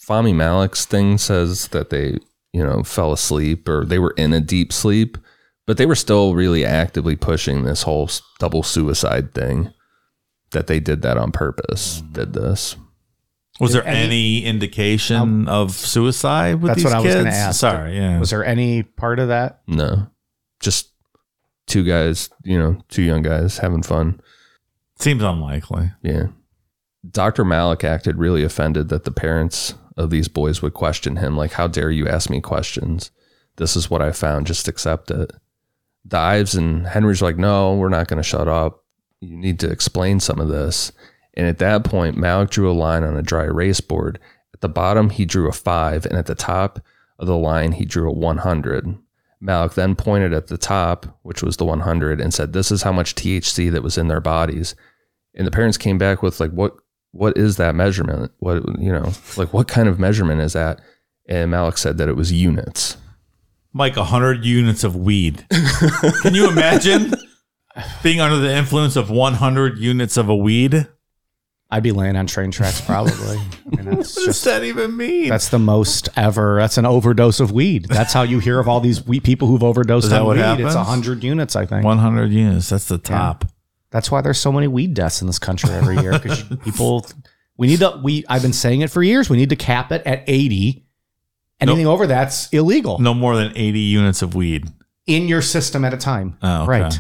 Fahmy 0.08 0.34
Malik's 0.36 0.86
thing 0.86 1.18
says 1.18 1.70
that 1.70 1.90
they, 1.90 2.18
you 2.54 2.64
know, 2.64 2.84
fell 2.84 3.12
asleep 3.12 3.68
or 3.68 3.84
they 3.84 3.98
were 3.98 4.14
in 4.18 4.32
a 4.34 4.40
deep 4.40 4.72
sleep, 4.72 5.18
but 5.66 5.78
they 5.78 5.88
were 5.88 5.96
still 5.96 6.36
really 6.36 6.64
actively 6.64 7.16
pushing 7.16 7.64
this 7.64 7.82
whole 7.82 8.04
s- 8.06 8.22
double 8.40 8.62
suicide 8.62 9.34
thing. 9.34 9.72
That 10.52 10.68
they 10.68 10.80
did 10.80 11.02
that 11.02 11.18
on 11.18 11.32
purpose. 11.32 12.02
Did 12.12 12.34
this? 12.34 12.76
Was 13.60 13.74
there 13.74 13.86
any- 13.86 14.06
any, 14.06 14.44
indication 14.46 15.48
of 15.48 15.72
suicide 15.72 16.56
with 16.62 16.70
That's 16.72 16.78
these 16.78 16.86
what 16.86 16.94
I 16.94 16.98
was 17.00 17.06
kids? 17.06 17.16
going 17.16 17.26
to 17.26 17.32
ask. 17.32 17.60
Sorry, 17.60 17.96
yeah. 17.96 18.20
Was 18.20 18.30
there 18.32 18.44
any 18.46 18.84
part 18.84 19.20
of 19.20 19.30
that? 19.30 19.62
No, 19.68 20.08
just 20.60 20.92
two 21.68 21.84
guys, 21.84 22.30
you 22.44 22.58
know, 22.60 22.78
two 22.90 23.02
young 23.04 23.22
guys 23.22 23.58
having 23.60 23.82
fun. 23.84 24.20
Seems 25.00 25.24
unlikely. 25.24 25.92
Yeah. 26.02 26.28
Dr. 27.10 27.46
Malik 27.46 27.84
acted 27.84 28.18
really 28.18 28.44
offended 28.44 28.90
that 28.90 29.04
the 29.04 29.12
parents 29.12 29.76
of 29.98 30.10
these 30.10 30.28
boys 30.28 30.62
would 30.62 30.74
question 30.74 31.18
him, 31.18 31.38
like, 31.38 31.52
How 31.54 31.68
dare 31.68 31.92
you 31.92 32.08
ask 32.08 32.30
me 32.30 32.42
questions? 32.42 33.12
This 33.58 33.76
is 33.76 33.90
what 33.90 34.02
I 34.02 34.12
found. 34.12 34.48
Just 34.48 34.68
accept 34.68 35.12
it. 35.12 35.32
The 36.04 36.18
Ives 36.18 36.56
and 36.56 36.88
Henry's 36.88 37.22
like, 37.22 37.38
No, 37.38 37.76
we're 37.76 37.90
not 37.90 38.08
going 38.08 38.18
to 38.18 38.24
shut 38.24 38.48
up. 38.48 38.84
You 39.22 39.38
need 39.38 39.60
to 39.62 39.70
explain 39.70 40.20
some 40.20 40.40
of 40.40 40.48
this. 40.50 40.92
And 41.36 41.48
at 41.48 41.58
that 41.60 41.84
point, 41.84 42.18
Malik 42.18 42.50
drew 42.50 42.72
a 42.72 42.74
line 42.74 43.04
on 43.04 43.18
a 43.18 43.22
dry 43.22 43.44
erase 43.44 43.82
board. 43.82 44.20
At 44.54 44.62
the 44.62 44.70
bottom, 44.70 45.10
he 45.10 45.26
drew 45.26 45.50
a 45.50 45.54
five, 45.54 46.06
and 46.06 46.18
at 46.18 46.28
the 46.28 46.36
top 46.36 46.80
of 47.20 47.28
the 47.28 47.38
line, 47.38 47.74
he 47.74 47.86
drew 47.86 48.10
a 48.10 48.14
100. 48.14 48.98
Malik 49.42 49.74
then 49.74 49.96
pointed 49.96 50.34
at 50.34 50.48
the 50.48 50.58
top, 50.58 51.20
which 51.24 51.44
was 51.44 51.58
the 51.58 51.66
100, 51.66 52.22
and 52.22 52.34
said, 52.34 52.54
"This 52.54 52.72
is 52.72 52.84
how 52.84 52.92
much 52.92 53.16
THC 53.16 53.70
that 53.70 53.84
was 53.84 53.98
in 53.98 54.08
their 54.08 54.22
bodies." 54.22 54.76
And 55.34 55.46
the 55.46 55.52
parents 55.52 55.78
came 55.78 55.98
back 55.98 56.24
with 56.24 56.40
like, 56.40 56.52
"What? 56.52 56.76
What 57.12 57.38
is 57.38 57.58
that 57.58 57.76
measurement? 57.76 58.32
What 58.40 58.64
you 58.80 58.92
know, 58.92 59.12
like 59.38 59.54
what 59.54 59.68
kind 59.68 59.90
of 59.90 60.00
measurement 60.00 60.42
is 60.42 60.54
that?" 60.54 60.80
And 61.28 61.52
Malik 61.52 61.78
said 61.78 61.98
that 61.98 62.10
it 62.10 62.16
was 62.16 62.32
units. 62.32 62.98
Mike, 63.74 63.98
100 63.98 64.46
units 64.46 64.86
of 64.86 64.96
weed. 64.96 65.46
Can 66.22 66.34
you 66.34 66.50
imagine 66.50 67.14
being 68.04 68.22
under 68.22 68.38
the 68.38 68.56
influence 68.56 68.96
of 68.96 69.10
100 69.10 69.78
units 69.78 70.16
of 70.16 70.30
a 70.30 70.36
weed? 70.36 70.88
I'd 71.72 71.84
be 71.84 71.92
laying 71.92 72.16
on 72.16 72.28
train 72.28 72.52
tracks 72.52 72.80
probably. 72.82 73.38
I 73.38 73.82
mean, 73.82 73.86
that's 73.98 74.16
What 74.16 74.26
does 74.28 74.44
that 74.44 74.64
even 74.64 74.96
mean? 74.96 75.30
that's 75.30 75.50
the 75.50 75.60
most 75.60 76.10
ever. 76.16 76.58
That's 76.60 76.78
an 76.78 76.86
overdose 76.86 77.40
of 77.40 77.52
weed. 77.52 77.86
That's 77.86 78.14
how 78.14 78.22
you 78.24 78.40
hear 78.40 78.60
of 78.60 78.68
all 78.68 78.80
these 78.80 79.06
weed, 79.06 79.24
people 79.24 79.48
who've 79.48 79.64
overdosed 79.64 80.10
that 80.12 80.22
on 80.22 80.28
what 80.28 80.38
weed. 80.38 80.44
happens? 80.44 80.76
It's 80.76 80.88
hundred 80.88 81.24
units, 81.24 81.56
I 81.56 81.66
think. 81.66 81.84
100 81.84 82.32
units. 82.32 82.70
That's 82.70 82.86
the 82.88 82.98
top. 83.00 83.46
That's 83.90 84.12
why 84.12 84.22
there's 84.22 84.38
so 84.40 84.52
many 84.52 84.68
weed 84.68 84.94
deaths 84.94 85.22
in 85.22 85.28
this 85.28 85.40
country 85.40 85.70
every 85.72 85.98
year 85.98 86.12
because 86.12 86.44
people. 86.64 87.06
We 87.58 87.68
need 87.68 87.80
to. 87.80 88.00
We 88.04 88.26
I've 88.30 88.42
been 88.42 88.52
saying 88.54 88.82
it 88.82 88.90
for 88.92 89.02
years. 89.02 89.30
We 89.30 89.38
need 89.38 89.50
to 89.50 89.56
cap 89.56 89.92
it 89.92 90.02
at 90.06 90.24
eighty. 90.28 90.86
Anything 91.62 91.88
over 91.88 92.06
that's 92.06 92.50
illegal 92.50 93.00
No 93.00 93.14
more 93.14 93.38
than 93.38 93.54
80 93.56 93.80
units 93.80 94.22
of 94.22 94.36
weed. 94.36 94.68
in 95.08 95.30
your 95.30 95.42
system 95.42 95.86
at 95.86 95.94
a 95.94 95.98
time. 95.98 96.38
Oh, 96.44 96.64
okay. 96.64 96.82
Right. 96.82 97.00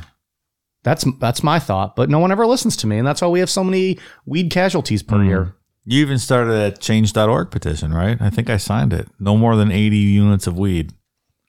That's 0.85 1.03
that's 1.19 1.43
my 1.43 1.59
thought, 1.59 1.97
but 1.97 2.09
no 2.09 2.19
one 2.19 2.31
ever 2.31 2.45
listens 2.47 2.77
to 2.77 2.87
me, 2.87 2.97
and 2.97 3.05
that's 3.05 3.21
why 3.21 3.27
we 3.27 3.39
have 3.41 3.49
so 3.49 3.63
many 3.63 3.97
weed 4.25 4.49
casualties 4.51 5.03
per 5.03 5.17
Mm. 5.17 5.27
year. 5.27 5.55
You 5.83 5.99
even 6.01 6.17
started 6.19 6.53
a 6.53 6.71
change.org 6.77 7.51
petition, 7.51 7.93
right? 7.93 8.17
I 8.21 8.29
think 8.29 8.49
I 8.49 8.57
signed 8.57 8.93
it. 8.93 9.07
No 9.19 9.35
more 9.35 9.55
than 9.57 9.71
80 9.71 9.97
units 9.97 10.47
of 10.47 10.57
weed. 10.57 10.93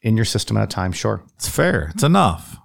In 0.03 0.17
your 0.17 0.25
system 0.27 0.57
at 0.57 0.65
a 0.65 0.67
time, 0.67 0.91
sure. 0.93 1.23
It's 1.37 1.49
fair. 1.49 1.91
It's 1.95 2.03
enough. 2.03 2.57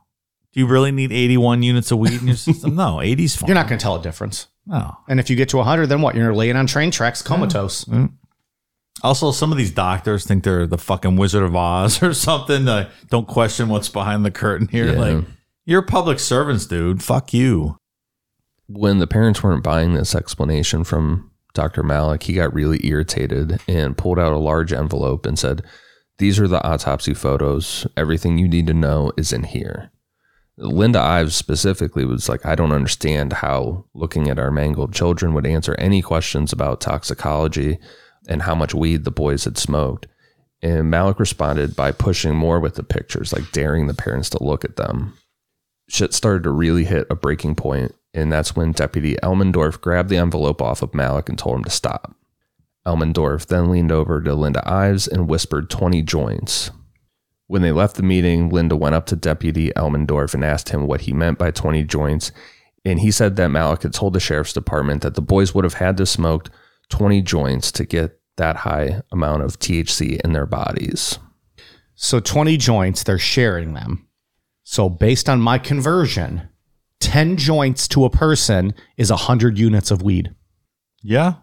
Do 0.53 0.59
you 0.59 0.65
really 0.67 0.91
need 0.91 1.11
81 1.13 1.63
units 1.63 1.91
of 1.91 1.99
weed 1.99 2.19
in 2.21 2.27
your 2.27 2.35
system? 2.47 2.75
No, 2.75 2.97
80's 3.01 3.35
fine. 3.35 3.47
You're 3.47 3.55
not 3.55 3.67
going 3.67 3.77
to 3.79 3.83
tell 3.83 3.95
a 3.95 4.01
difference. 4.01 4.47
No. 4.65 4.95
And 5.07 5.19
if 5.19 5.29
you 5.29 5.35
get 5.35 5.49
to 5.49 5.57
100, 5.57 5.87
then 5.87 6.01
what? 6.01 6.15
You're 6.15 6.33
laying 6.35 6.55
on 6.57 6.67
train 6.67 6.91
tracks, 6.91 7.21
comatose. 7.21 7.85
Also, 9.03 9.31
some 9.31 9.51
of 9.51 9.57
these 9.57 9.71
doctors 9.71 10.25
think 10.25 10.43
they're 10.43 10.67
the 10.67 10.77
fucking 10.77 11.15
Wizard 11.15 11.43
of 11.43 11.55
Oz 11.55 12.03
or 12.03 12.13
something. 12.13 12.67
Uh, 12.67 12.89
don't 13.09 13.27
question 13.27 13.69
what's 13.69 13.89
behind 13.89 14.23
the 14.25 14.31
curtain 14.31 14.67
here. 14.67 14.93
Yeah. 14.93 14.99
Like, 14.99 15.25
you're 15.65 15.81
public 15.81 16.19
servants, 16.19 16.65
dude. 16.65 17.03
Fuck 17.03 17.33
you. 17.33 17.77
when 18.67 18.99
the 18.99 19.07
parents 19.07 19.43
weren't 19.43 19.63
buying 19.63 19.93
this 19.93 20.15
explanation 20.15 20.83
from 20.83 21.29
Dr. 21.53 21.83
Malik, 21.83 22.23
he 22.23 22.33
got 22.33 22.53
really 22.53 22.79
irritated 22.85 23.59
and 23.67 23.97
pulled 23.97 24.17
out 24.17 24.33
a 24.33 24.37
large 24.37 24.71
envelope 24.71 25.25
and 25.25 25.37
said, 25.37 25.63
These 26.17 26.39
are 26.39 26.47
the 26.47 26.63
autopsy 26.65 27.13
photos. 27.13 27.85
Everything 27.97 28.37
you 28.37 28.47
need 28.47 28.67
to 28.67 28.73
know 28.73 29.11
is 29.17 29.33
in 29.33 29.43
here. 29.43 29.91
Linda 30.57 30.99
Ives 30.99 31.35
specifically 31.35 32.05
was 32.05 32.29
like, 32.29 32.45
I 32.45 32.55
don't 32.55 32.71
understand 32.71 33.33
how 33.33 33.85
looking 33.93 34.29
at 34.29 34.37
our 34.39 34.51
mangled 34.51 34.93
children 34.93 35.33
would 35.33 35.47
answer 35.47 35.75
any 35.75 36.01
questions 36.01 36.53
about 36.53 36.81
toxicology 36.81 37.79
and 38.27 38.43
how 38.43 38.53
much 38.53 38.73
weed 38.73 39.03
the 39.03 39.11
boys 39.11 39.45
had 39.45 39.57
smoked. 39.57 40.07
And 40.61 40.91
Malik 40.91 41.19
responded 41.19 41.75
by 41.75 41.91
pushing 41.91 42.35
more 42.35 42.59
with 42.59 42.75
the 42.75 42.83
pictures, 42.83 43.33
like 43.33 43.51
daring 43.51 43.87
the 43.87 43.95
parents 43.95 44.29
to 44.31 44.43
look 44.43 44.63
at 44.63 44.75
them 44.75 45.17
shit 45.91 46.13
started 46.13 46.43
to 46.43 46.51
really 46.51 46.85
hit 46.85 47.07
a 47.09 47.15
breaking 47.15 47.55
point, 47.55 47.93
and 48.13 48.31
that's 48.31 48.55
when 48.55 48.71
Deputy 48.71 49.15
Elmendorf 49.21 49.81
grabbed 49.81 50.09
the 50.09 50.17
envelope 50.17 50.61
off 50.61 50.81
of 50.81 50.93
Malik 50.93 51.27
and 51.27 51.37
told 51.37 51.57
him 51.57 51.63
to 51.65 51.69
stop. 51.69 52.15
Elmendorf 52.85 53.45
then 53.45 53.69
leaned 53.69 53.91
over 53.91 54.21
to 54.21 54.33
Linda 54.33 54.67
Ives 54.67 55.07
and 55.07 55.27
whispered 55.27 55.69
20 55.69 56.01
joints. 56.01 56.71
When 57.47 57.61
they 57.61 57.71
left 57.71 57.97
the 57.97 58.03
meeting, 58.03 58.49
Linda 58.49 58.75
went 58.75 58.95
up 58.95 59.05
to 59.07 59.15
Deputy 59.15 59.71
Elmendorf 59.75 60.33
and 60.33 60.43
asked 60.43 60.69
him 60.69 60.87
what 60.87 61.01
he 61.01 61.13
meant 61.13 61.37
by 61.37 61.51
20 61.51 61.83
joints, 61.83 62.31
and 62.85 62.99
he 62.99 63.11
said 63.11 63.35
that 63.35 63.49
Malik 63.49 63.83
had 63.83 63.93
told 63.93 64.13
the 64.13 64.19
sheriff's 64.19 64.53
department 64.53 65.01
that 65.01 65.15
the 65.15 65.21
boys 65.21 65.53
would 65.53 65.65
have 65.65 65.75
had 65.75 65.97
to 65.97 66.05
smoke 66.05 66.49
20 66.89 67.21
joints 67.21 67.71
to 67.73 67.85
get 67.85 68.19
that 68.37 68.55
high 68.57 69.01
amount 69.11 69.43
of 69.43 69.59
THC 69.59 70.19
in 70.21 70.31
their 70.31 70.45
bodies. 70.45 71.19
So 71.95 72.19
20 72.19 72.57
joints, 72.57 73.03
they're 73.03 73.19
sharing 73.19 73.73
them. 73.73 74.07
So 74.63 74.89
based 74.89 75.27
on 75.29 75.41
my 75.41 75.57
conversion, 75.57 76.47
10 76.99 77.37
joints 77.37 77.87
to 77.89 78.05
a 78.05 78.09
person 78.09 78.73
is 78.97 79.09
100 79.09 79.57
units 79.57 79.91
of 79.91 80.01
weed. 80.01 80.33
Yeah. 81.01 81.35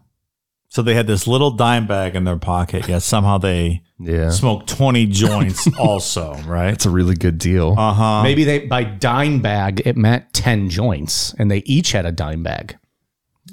So 0.71 0.83
they 0.83 0.95
had 0.95 1.07
this 1.07 1.27
little 1.27 1.51
dime 1.51 1.87
bag 1.87 2.15
in 2.15 2.25
their 2.25 2.37
pocket, 2.39 2.89
yet 2.89 3.03
somehow 3.03 3.39
they 3.39 3.83
Yeah. 3.99 4.31
smoked 4.31 4.69
20 4.69 5.07
joints 5.25 5.67
also, 5.79 6.35
right? 6.47 6.73
It's 6.75 6.87
a 6.87 6.91
really 6.91 7.15
good 7.17 7.39
deal. 7.39 7.75
Uh 7.77 7.93
huh. 7.95 8.23
Maybe 8.23 8.45
they 8.45 8.67
by 8.67 8.85
dime 8.85 9.41
bag 9.41 9.83
it 9.87 9.97
meant 9.97 10.33
10 10.35 10.69
joints 10.71 11.35
and 11.39 11.51
they 11.51 11.59
each 11.65 11.93
had 11.93 12.05
a 12.07 12.13
dime 12.13 12.43
bag. 12.43 12.77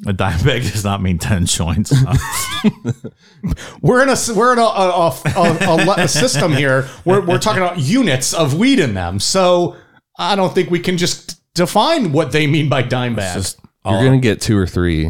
A 0.07 0.13
dime 0.13 0.43
bag 0.43 0.61
does 0.63 0.83
not 0.83 1.01
mean 1.01 1.17
10 1.17 1.45
joints. 1.45 1.93
We're 3.81 4.03
in 4.03 4.09
a 4.09 4.15
we're 4.35 4.53
in 4.53 4.59
a, 4.59 4.61
a, 4.63 5.09
a, 5.35 5.39
a, 5.39 6.03
a 6.03 6.07
system 6.07 6.51
here. 6.51 6.87
We're 7.05 7.21
we're 7.25 7.37
talking 7.39 7.61
about 7.61 7.79
units 7.79 8.33
of 8.33 8.55
weed 8.55 8.79
in 8.79 8.93
them. 8.93 9.19
So 9.19 9.75
I 10.17 10.35
don't 10.35 10.53
think 10.53 10.69
we 10.69 10.79
can 10.79 10.97
just 10.97 11.41
define 11.53 12.11
what 12.11 12.31
they 12.31 12.47
mean 12.47 12.69
by 12.69 12.81
dime 12.81 13.15
bag. 13.15 13.35
just 13.35 13.59
You're 13.85 14.03
gonna 14.03 14.19
get 14.19 14.41
two 14.41 14.57
or 14.57 14.65
three 14.67 15.07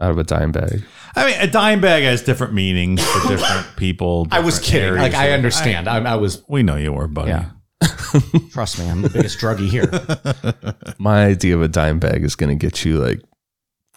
out 0.00 0.10
of 0.10 0.18
a 0.18 0.24
dime 0.24 0.52
bag. 0.52 0.82
I 1.14 1.26
mean, 1.26 1.40
a 1.40 1.46
dime 1.46 1.80
bag 1.80 2.02
has 2.02 2.22
different 2.22 2.52
meanings 2.52 3.02
for 3.04 3.28
different 3.28 3.76
people. 3.76 4.26
I 4.32 4.40
was 4.40 4.58
kidding. 4.58 4.88
areas 4.88 5.02
Like 5.02 5.14
I 5.14 5.26
of- 5.26 5.34
understand. 5.34 5.88
I, 5.88 5.98
I 5.98 6.16
was 6.16 6.42
we 6.48 6.62
know 6.62 6.76
you 6.76 6.92
were, 6.92 7.06
buddy. 7.08 7.30
yeah. 7.30 7.50
Trust 8.50 8.78
me, 8.78 8.88
I'm 8.88 9.02
the 9.02 9.10
biggest 9.10 9.38
druggie 9.38 9.68
here. 9.68 9.88
My 10.98 11.26
idea 11.26 11.54
of 11.54 11.62
a 11.62 11.68
dime 11.68 11.98
bag 11.98 12.24
is 12.24 12.34
gonna 12.34 12.54
get 12.56 12.84
you 12.84 12.98
like 12.98 13.20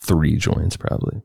three 0.01 0.37
joints 0.37 0.77
probably. 0.77 1.21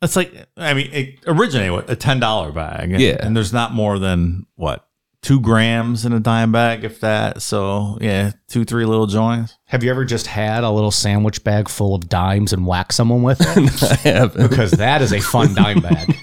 That's 0.00 0.16
like, 0.16 0.32
I 0.56 0.72
mean, 0.72 0.90
it 0.92 1.18
originated 1.26 1.72
with 1.72 1.90
a 1.90 1.96
$10 1.96 2.54
bag. 2.54 2.98
Yeah. 2.98 3.18
And 3.20 3.36
there's 3.36 3.52
not 3.52 3.72
more 3.72 3.98
than, 3.98 4.46
what, 4.54 4.88
two 5.22 5.40
grams 5.40 6.06
in 6.06 6.12
a 6.12 6.20
dime 6.20 6.52
bag, 6.52 6.84
if 6.84 7.00
that. 7.00 7.42
So, 7.42 7.98
yeah, 8.00 8.32
two, 8.48 8.64
three 8.64 8.86
little 8.86 9.06
joints. 9.06 9.58
Have 9.66 9.84
you 9.84 9.90
ever 9.90 10.04
just 10.04 10.26
had 10.26 10.64
a 10.64 10.70
little 10.70 10.90
sandwich 10.90 11.44
bag 11.44 11.68
full 11.68 11.94
of 11.94 12.08
dimes 12.08 12.52
and 12.52 12.66
whack 12.66 12.92
someone 12.92 13.22
with 13.22 13.40
it? 13.40 13.82
I 13.82 13.94
haven't. 13.96 14.48
because 14.48 14.72
that 14.72 15.02
is 15.02 15.12
a 15.12 15.20
fun 15.20 15.54
dime 15.54 15.80
bag. 15.82 16.16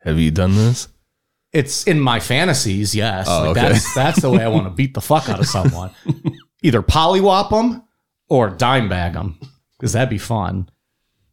Have 0.00 0.18
you 0.18 0.30
done 0.30 0.54
this? 0.54 0.88
It's 1.52 1.84
in 1.84 2.00
my 2.00 2.18
fantasies, 2.18 2.94
yes. 2.94 3.26
Oh, 3.28 3.40
like 3.40 3.50
okay. 3.50 3.60
that's 3.68 3.94
that's 3.94 4.22
the 4.22 4.30
way 4.30 4.42
I 4.42 4.48
want 4.48 4.64
to 4.64 4.70
beat 4.70 4.94
the 4.94 5.02
fuck 5.02 5.28
out 5.28 5.38
of 5.38 5.46
someone. 5.46 5.90
Either 6.62 6.82
polywop 6.82 7.50
them 7.50 7.82
or 8.28 8.48
dime 8.48 8.88
bag 8.88 9.12
them, 9.12 9.38
because 9.78 9.92
that'd 9.92 10.08
be 10.08 10.16
fun. 10.16 10.70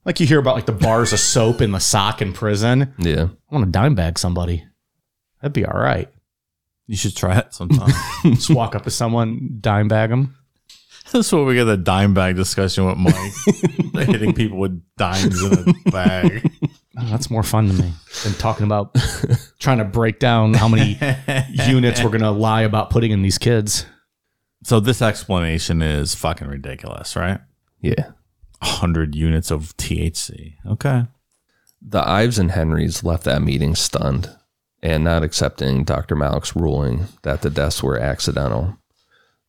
Like 0.05 0.19
you 0.19 0.25
hear 0.25 0.39
about 0.39 0.55
like 0.55 0.65
the 0.65 0.71
bars 0.71 1.13
of 1.13 1.19
soap 1.19 1.61
in 1.61 1.71
the 1.71 1.79
sock 1.79 2.21
in 2.21 2.33
prison. 2.33 2.93
Yeah. 2.97 3.27
I 3.49 3.55
want 3.55 3.65
to 3.65 3.71
dime 3.71 3.95
bag 3.95 4.17
somebody. 4.17 4.63
That'd 5.41 5.53
be 5.53 5.65
all 5.65 5.79
right. 5.79 6.09
You 6.87 6.95
should 6.95 7.15
try 7.15 7.37
it 7.37 7.53
sometime. 7.53 7.91
Just 8.23 8.49
walk 8.49 8.75
up 8.75 8.83
to 8.83 8.89
someone, 8.89 9.57
dime 9.61 9.87
bag 9.87 10.09
them. 10.09 10.35
That's 11.11 11.31
what 11.31 11.45
we 11.45 11.55
get 11.55 11.65
the 11.65 11.77
dime 11.77 12.13
bag 12.13 12.35
discussion 12.35 12.85
with 12.85 12.97
Mike. 12.97 14.07
hitting 14.07 14.33
people 14.33 14.57
with 14.57 14.81
dimes 14.95 15.41
in 15.41 15.53
a 15.53 15.91
bag. 15.91 16.51
Oh, 16.97 17.05
that's 17.05 17.29
more 17.29 17.43
fun 17.43 17.67
to 17.67 17.73
me 17.73 17.91
than 18.23 18.33
talking 18.33 18.65
about 18.65 18.95
trying 19.59 19.77
to 19.79 19.85
break 19.85 20.19
down 20.19 20.53
how 20.53 20.67
many 20.67 20.99
units 21.49 22.03
we're 22.03 22.09
gonna 22.09 22.31
lie 22.31 22.61
about 22.61 22.89
putting 22.89 23.11
in 23.11 23.21
these 23.21 23.37
kids. 23.37 23.85
So, 24.63 24.79
this 24.79 25.01
explanation 25.01 25.81
is 25.81 26.13
fucking 26.15 26.47
ridiculous, 26.47 27.15
right? 27.15 27.39
Yeah. 27.81 28.11
100 28.59 29.15
units 29.15 29.51
of 29.51 29.75
THC. 29.77 30.55
Okay. 30.65 31.05
The 31.81 32.07
Ives 32.07 32.37
and 32.37 32.51
Henrys 32.51 33.03
left 33.03 33.23
that 33.23 33.41
meeting 33.41 33.75
stunned 33.75 34.29
and 34.81 35.03
not 35.03 35.23
accepting 35.23 35.83
Dr. 35.83 36.15
Malik's 36.15 36.55
ruling 36.55 37.07
that 37.23 37.41
the 37.41 37.49
deaths 37.49 37.81
were 37.81 37.97
accidental. 37.97 38.77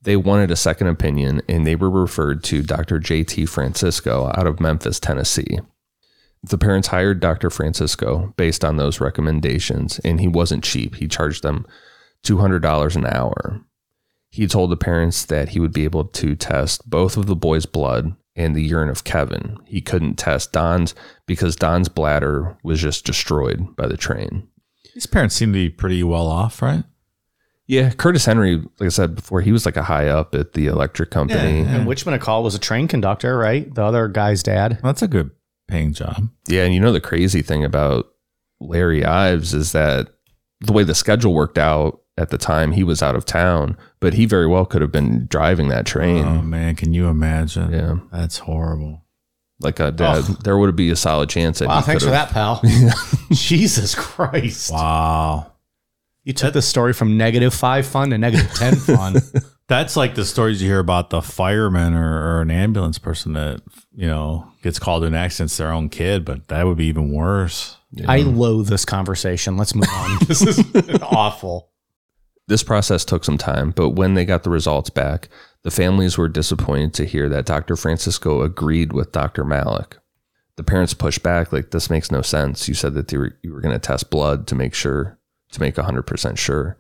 They 0.03 0.17
wanted 0.17 0.51
a 0.51 0.57
second 0.57 0.87
opinion 0.87 1.43
and 1.49 1.67
they 1.67 1.77
were 1.77 1.91
referred 1.91 2.43
to 2.45 2.63
Dr. 2.63 2.99
J.T. 2.99 3.47
Francisco 3.47 4.33
out 4.35 4.47
of 4.47 4.61
Memphis, 4.61 4.99
Tennessee. 4.99 5.59
The 6.43 6.59
parents 6.59 6.89
hired 6.89 7.21
Dr. 7.21 7.51
Francisco 7.51 8.33
based 8.37 8.65
on 8.65 8.79
those 8.79 8.99
recommendations, 9.01 9.99
and 9.99 10.21
he 10.21 10.29
wasn't 10.29 10.65
cheap. 10.65 10.95
He 10.95 11.07
charged 11.07 11.43
them 11.43 11.67
$200 12.25 12.97
an 12.97 13.07
hour. 13.07 13.61
He 14.31 14.47
told 14.47 14.71
the 14.71 14.77
parents 14.77 15.25
that 15.27 15.51
he 15.51 15.61
would 15.61 15.73
be 15.73 15.85
able 15.85 16.05
to 16.05 16.35
test 16.35 16.89
both 16.89 17.19
of 17.19 17.27
the 17.27 17.37
boys' 17.37 17.67
blood 17.67 18.17
and 18.41 18.55
the 18.57 18.63
urine 18.63 18.89
of 18.89 19.05
Kevin. 19.05 19.57
He 19.67 19.81
couldn't 19.81 20.17
test 20.17 20.53
Don's 20.53 20.95
because 21.27 21.57
Don's 21.57 21.89
bladder 21.89 22.57
was 22.63 22.81
just 22.81 23.05
destroyed 23.05 23.77
by 23.77 23.87
the 23.87 23.97
train. 23.97 24.49
His 24.95 25.07
parents 25.07 25.35
seem 25.35 25.51
to 25.51 25.59
be 25.59 25.71
pretty 25.71 26.03
well 26.03 26.27
off, 26.27 26.63
right? 26.63 26.85
Yeah, 27.67 27.91
Curtis 27.91 28.25
Henry, 28.25 28.57
like 28.57 28.87
I 28.87 28.89
said 28.89 29.15
before, 29.15 29.43
he 29.43 29.53
was 29.53 29.65
like 29.65 29.77
a 29.77 29.85
high 29.85 30.09
up 30.09 30.35
at 30.35 30.55
the 30.55 30.67
electric 30.67 31.11
company. 31.11 31.61
Yeah. 31.61 31.65
Yeah, 31.67 31.77
And 31.77 31.87
Witchman 31.87 32.21
Call 32.21 32.43
was 32.43 32.57
a 32.57 32.59
train 32.59 32.89
conductor, 32.89 33.39
right? 33.39 33.73
The 33.73 33.85
other 33.85 34.09
guy's 34.09 34.43
dad. 34.43 34.81
That's 34.83 35.03
a 35.03 35.09
good 35.09 35.31
paying 35.69 35.93
job. 35.93 36.29
Yeah, 36.49 36.65
and 36.65 36.75
you 36.75 36.81
know 36.81 36.91
the 36.93 37.01
crazy 37.01 37.43
thing 37.43 37.65
about 37.65 38.07
Larry 38.59 39.05
Ives 39.05 39.55
is 39.55 39.71
that 39.71 40.09
the 40.61 40.73
way 40.73 40.83
the 40.83 40.97
schedule 40.97 41.33
worked 41.33 41.59
out 41.59 42.01
at 42.21 42.29
the 42.29 42.39
time 42.39 42.73
he 42.73 42.85
was 42.85 43.03
out 43.03 43.17
of 43.17 43.25
town, 43.25 43.77
but 43.99 44.13
he 44.15 44.27
very 44.27 44.47
well 44.47 44.67
could 44.67 44.83
have 44.83 44.93
been 44.93 45.27
driving 45.27 45.69
that 45.69 45.87
train. 45.87 46.25
Oh 46.25 46.43
man, 46.43 46.77
can 46.77 46.93
you 46.93 47.09
imagine? 47.09 47.73
Yeah. 47.73 47.97
That's 48.13 48.39
horrible. 48.39 49.03
like 49.61 49.81
a 49.81 49.91
dad, 49.91 50.25
there 50.45 50.57
would 50.59 50.77
be 50.77 50.91
a 50.91 50.97
solid 50.97 51.29
chance 51.31 51.59
that 51.59 51.69
Wow, 51.69 51.79
he 51.79 51.83
thanks 51.83 52.05
could 52.05 52.09
for 52.09 52.13
that, 52.13 52.31
pal. 52.31 52.61
Jesus 53.33 53.95
Christ. 53.95 54.71
Wow. 54.73 55.53
You 56.25 56.33
took 56.35 56.53
the 56.53 56.63
story 56.63 56.93
from 56.93 57.17
negative 57.17 57.55
five 57.55 57.87
fun 57.87 58.11
to 58.11 58.19
negative 58.19 58.53
10 58.55 58.77
fun. 58.77 59.17
That's 59.69 59.97
like 59.97 60.15
the 60.15 60.25
stories 60.25 60.61
you 60.63 60.69
hear 60.69 60.79
about 60.79 61.11
the 61.11 61.23
fireman 61.23 61.95
or, 61.95 62.37
or 62.39 62.41
an 62.43 62.51
ambulance 62.51 62.99
person 62.99 63.33
that, 63.35 63.63
you 63.95 64.07
know, 64.07 64.47
gets 64.63 64.79
called 64.79 65.03
to 65.03 65.07
an 65.07 65.15
accident, 65.15 65.49
it's 65.51 65.57
their 65.57 65.73
own 65.73 65.89
kid, 65.89 66.25
but 66.25 66.49
that 66.49 66.67
would 66.67 66.77
be 66.77 66.87
even 66.87 67.13
worse. 67.13 67.77
I 68.07 68.19
loathe 68.23 68.69
this 68.69 68.85
conversation. 68.85 69.57
Let's 69.57 69.75
move 69.75 69.89
on. 69.91 70.19
This 70.27 70.43
is 70.43 70.59
awful. 71.03 71.70
This 72.51 72.65
process 72.65 73.05
took 73.05 73.25
some 73.25 73.39
time, 73.39 73.71
but 73.71 73.91
when 73.91 74.15
they 74.15 74.25
got 74.25 74.43
the 74.43 74.51
results 74.51 74.91
back, 74.91 75.29
the 75.63 75.71
families 75.71 76.19
were 76.19 76.29
disappointed 76.29 76.93
to 76.95 77.05
hear 77.05 77.29
that 77.29 77.47
Dr. 77.47 77.77
Francisco 77.77 78.43
agreed 78.43 78.93
with 78.93 79.13
Dr. 79.13 79.45
Malik. 79.45 79.99
The 80.57 80.65
parents 80.65 80.93
pushed 80.93 81.23
back, 81.23 81.53
like, 81.53 81.71
this 81.71 81.89
makes 81.89 82.11
no 82.11 82.23
sense. 82.23 82.67
You 82.67 82.75
said 82.75 82.95
that 82.95 83.13
you 83.13 83.21
were, 83.21 83.39
you 83.45 83.53
were 83.53 83.61
going 83.61 83.73
to 83.73 83.79
test 83.79 84.11
blood 84.11 84.49
to 84.49 84.57
make 84.57 84.75
sure, 84.75 85.17
to 85.53 85.61
make 85.61 85.77
100% 85.77 86.37
sure. 86.39 86.77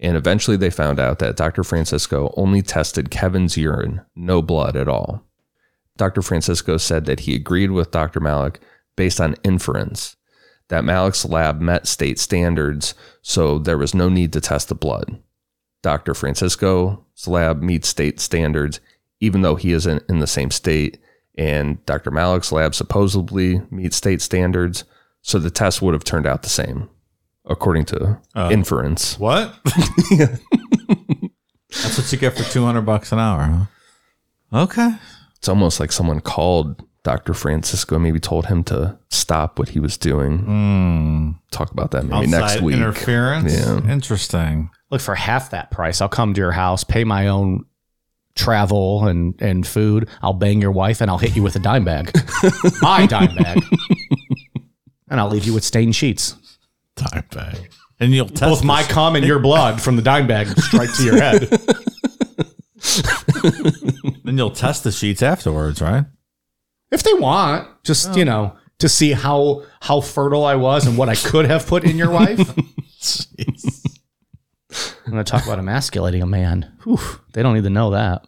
And 0.00 0.16
eventually 0.16 0.56
they 0.56 0.68
found 0.68 0.98
out 0.98 1.20
that 1.20 1.36
Dr. 1.36 1.62
Francisco 1.62 2.34
only 2.36 2.60
tested 2.60 3.12
Kevin's 3.12 3.56
urine, 3.56 4.00
no 4.16 4.42
blood 4.42 4.74
at 4.74 4.88
all. 4.88 5.22
Dr. 5.96 6.22
Francisco 6.22 6.76
said 6.76 7.04
that 7.04 7.20
he 7.20 7.36
agreed 7.36 7.70
with 7.70 7.92
Dr. 7.92 8.18
Malik 8.18 8.58
based 8.96 9.20
on 9.20 9.36
inference, 9.44 10.16
that 10.68 10.84
Malik's 10.84 11.24
lab 11.24 11.60
met 11.60 11.86
state 11.86 12.18
standards, 12.18 12.94
so 13.22 13.58
there 13.58 13.78
was 13.78 13.94
no 13.94 14.08
need 14.08 14.32
to 14.32 14.40
test 14.40 14.68
the 14.68 14.74
blood. 14.74 15.20
Dr. 15.82 16.14
Francisco's 16.14 16.98
lab 17.26 17.62
meets 17.62 17.88
state 17.88 18.18
standards, 18.20 18.80
even 19.20 19.42
though 19.42 19.56
he 19.56 19.72
isn't 19.72 20.02
in 20.08 20.20
the 20.20 20.26
same 20.26 20.50
state, 20.50 20.98
and 21.36 21.84
Dr. 21.86 22.10
Malik's 22.10 22.52
lab 22.52 22.74
supposedly 22.74 23.60
meets 23.70 23.96
state 23.96 24.22
standards, 24.22 24.84
so 25.20 25.38
the 25.38 25.50
test 25.50 25.82
would 25.82 25.92
have 25.94 26.04
turned 26.04 26.26
out 26.26 26.42
the 26.42 26.48
same, 26.48 26.88
according 27.44 27.84
to 27.86 28.18
Uh, 28.34 28.48
inference. 28.52 29.18
What? 29.18 29.54
That's 30.16 31.98
what 31.98 32.12
you 32.12 32.18
get 32.18 32.36
for 32.36 32.44
200 32.44 32.82
bucks 32.82 33.12
an 33.12 33.18
hour, 33.18 33.42
huh? 34.52 34.60
Okay. 34.62 34.90
It's 35.36 35.48
almost 35.48 35.80
like 35.80 35.92
someone 35.92 36.20
called 36.20 36.82
Dr. 37.04 37.34
Francisco, 37.34 37.98
maybe 37.98 38.18
told 38.18 38.46
him 38.46 38.64
to 38.64 38.98
stop 39.10 39.58
what 39.58 39.68
he 39.68 39.78
was 39.78 39.96
doing. 39.98 40.38
Hmm. 40.38 41.30
Talk 41.50 41.70
about 41.70 41.90
that 41.92 42.06
maybe 42.06 42.26
next 42.26 42.60
week. 42.62 42.74
Interference? 42.76 43.52
Yeah. 43.54 43.86
Interesting. 43.92 44.70
Look, 44.90 45.00
for 45.02 45.14
half 45.14 45.50
that 45.50 45.70
price, 45.70 46.00
I'll 46.00 46.08
come 46.08 46.32
to 46.34 46.40
your 46.40 46.52
house, 46.52 46.82
pay 46.82 47.04
my 47.04 47.28
own 47.28 47.66
travel 48.36 49.06
and, 49.06 49.34
and 49.40 49.66
food. 49.66 50.08
I'll 50.22 50.32
bang 50.32 50.60
your 50.62 50.72
wife 50.72 51.00
and 51.02 51.10
I'll 51.10 51.18
hit 51.18 51.36
you 51.36 51.42
with 51.42 51.54
a 51.56 51.58
dime 51.60 51.84
bag. 51.84 52.10
my 52.82 53.04
dime 53.06 53.36
bag. 53.36 53.62
And 55.10 55.20
I'll 55.20 55.28
leave 55.28 55.44
you 55.44 55.52
with 55.52 55.62
stained 55.62 55.94
sheets. 55.94 56.34
Dime 56.96 57.24
bag. 57.32 57.70
And 58.00 58.12
you'll 58.14 58.26
test 58.28 58.40
Both 58.40 58.64
my 58.64 58.82
this- 58.82 58.90
cum 58.90 59.14
and 59.14 59.26
your 59.26 59.38
blood 59.38 59.80
from 59.80 59.96
the 59.96 60.02
dime 60.02 60.26
bag 60.26 60.48
straight 60.58 60.90
to 60.94 61.04
your 61.04 61.20
head. 61.20 61.48
Then 64.24 64.38
you'll 64.38 64.50
test 64.50 64.84
the 64.84 64.92
sheets 64.92 65.22
afterwards, 65.22 65.80
right? 65.82 66.04
If 66.94 67.02
they 67.02 67.12
want, 67.14 67.68
just, 67.84 68.16
you 68.16 68.22
oh. 68.22 68.24
know, 68.24 68.56
to 68.78 68.88
see 68.88 69.12
how 69.12 69.64
how 69.80 70.00
fertile 70.00 70.44
I 70.44 70.54
was 70.54 70.86
and 70.86 70.96
what 70.96 71.08
I 71.08 71.14
could 71.14 71.44
have 71.46 71.66
put 71.66 71.84
in 71.84 71.96
your 71.98 72.10
wife. 72.10 72.38
I'm 75.06 75.12
going 75.12 75.24
to 75.24 75.30
talk 75.30 75.44
about 75.44 75.58
emasculating 75.58 76.22
a 76.22 76.26
man. 76.26 76.72
Whew, 76.84 76.98
they 77.34 77.42
don't 77.42 77.54
need 77.54 77.64
to 77.64 77.70
know 77.70 77.90
that. 77.90 78.26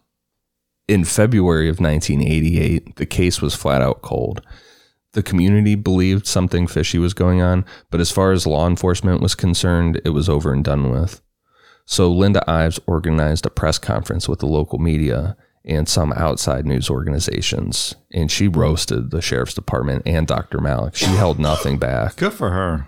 in 0.87 1.03
February 1.03 1.69
of 1.69 1.79
1988, 1.79 2.95
the 2.95 3.05
case 3.05 3.41
was 3.41 3.55
flat 3.55 3.81
out 3.81 4.01
cold. 4.01 4.41
The 5.13 5.23
community 5.23 5.75
believed 5.75 6.27
something 6.27 6.67
fishy 6.67 6.97
was 6.99 7.13
going 7.13 7.41
on, 7.41 7.65
but 7.89 7.99
as 7.99 8.11
far 8.11 8.31
as 8.31 8.47
law 8.47 8.67
enforcement 8.67 9.21
was 9.21 9.35
concerned, 9.35 9.99
it 10.05 10.11
was 10.11 10.29
over 10.29 10.53
and 10.53 10.63
done 10.63 10.91
with. 10.91 11.21
So 11.85 12.11
Linda 12.11 12.43
Ives 12.49 12.79
organized 12.85 13.45
a 13.45 13.49
press 13.49 13.77
conference 13.79 14.27
with 14.29 14.39
the 14.39 14.45
local 14.45 14.77
media 14.79 15.35
and 15.67 15.87
some 15.87 16.13
outside 16.13 16.65
news 16.65 16.89
organizations, 16.89 17.93
and 18.13 18.31
she 18.31 18.47
roasted 18.47 19.11
the 19.11 19.21
sheriff's 19.21 19.53
department 19.53 20.01
and 20.05 20.25
Dr. 20.25 20.59
Malik. 20.59 20.95
She 20.95 21.05
held 21.05 21.37
nothing 21.37 21.77
back. 21.77 22.15
Good 22.15 22.33
for 22.33 22.51
her. 22.51 22.87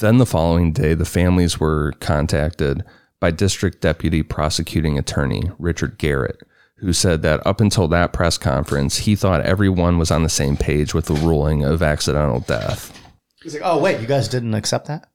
Then 0.00 0.18
the 0.18 0.26
following 0.26 0.72
day, 0.72 0.94
the 0.94 1.04
families 1.04 1.60
were 1.60 1.92
contacted 2.00 2.84
by 3.20 3.30
District 3.30 3.80
Deputy 3.80 4.22
Prosecuting 4.22 4.98
Attorney 4.98 5.50
Richard 5.58 5.98
Garrett, 5.98 6.42
who 6.78 6.92
said 6.92 7.22
that 7.22 7.46
up 7.46 7.60
until 7.60 7.88
that 7.88 8.12
press 8.12 8.38
conference, 8.38 8.98
he 8.98 9.14
thought 9.14 9.40
everyone 9.42 9.98
was 9.98 10.10
on 10.10 10.22
the 10.22 10.28
same 10.28 10.56
page 10.56 10.94
with 10.94 11.06
the 11.06 11.14
ruling 11.14 11.64
of 11.64 11.82
accidental 11.82 12.40
death. 12.40 12.94
He's 13.42 13.54
like, 13.54 13.62
oh, 13.64 13.78
wait, 13.78 14.00
you 14.00 14.06
guys 14.06 14.28
didn't 14.28 14.54
accept 14.54 14.86
that? 14.86 15.07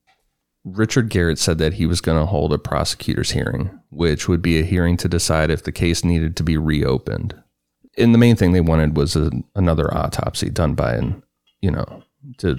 Richard 0.66 1.10
Garrett 1.10 1.40
said 1.40 1.58
that 1.58 1.74
he 1.74 1.86
was 1.86 2.02
going 2.02 2.18
to 2.18 2.26
hold 2.26 2.54
a 2.54 2.58
prosecutor's 2.58 3.32
hearing, 3.32 3.80
which 3.90 4.28
would 4.28 4.42
be 4.42 4.60
a 4.60 4.64
hearing 4.64 4.96
to 4.98 5.10
decide 5.10 5.50
if 5.50 5.64
the 5.64 5.72
case 5.72 6.04
needed 6.04 6.38
to 6.38 6.44
be 6.44 6.58
reopened. 6.58 7.36
And 7.98 8.14
the 8.14 8.18
main 8.20 8.36
thing 8.36 8.54
they 8.54 8.62
wanted 8.62 8.96
was 8.96 9.16
a, 9.16 9.30
another 9.56 9.94
autopsy 9.94 10.50
done 10.50 10.74
by 10.74 10.94
an, 10.96 11.22
you 11.62 11.70
know, 11.70 12.04
to 12.38 12.58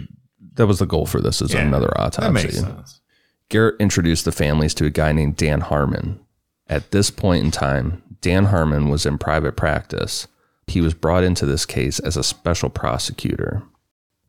that 0.55 0.67
was 0.67 0.79
the 0.79 0.87
goal 0.87 1.07
for 1.07 1.21
this 1.21 1.43
is 1.43 1.53
Yeah, 1.53 1.63
another 1.63 1.91
autopsy. 1.99 2.27
That 2.27 2.33
makes 2.33 2.59
sense. 2.59 3.01
Garrett 3.49 3.81
introduced 3.81 4.25
the 4.25 4.33
families 4.33 4.75
to 4.75 4.87
a 4.87 4.91
guy 4.91 5.13
named 5.13 5.37
Dan 5.37 5.61
Harmon. 5.61 6.21
At 6.69 6.93
this 6.93 7.11
point 7.11 7.45
in 7.45 7.51
time, 7.51 8.03
Dan 8.21 8.47
Harmon 8.47 8.89
was 8.89 9.05
in 9.05 9.19
private 9.19 9.57
practice. 9.57 10.29
He 10.67 10.81
was 10.81 10.95
brought 10.95 11.25
into 11.25 11.45
this 11.45 11.67
case 11.67 11.99
as 11.99 12.17
a 12.17 12.23
special 12.23 12.71
prosecutor. 12.71 13.63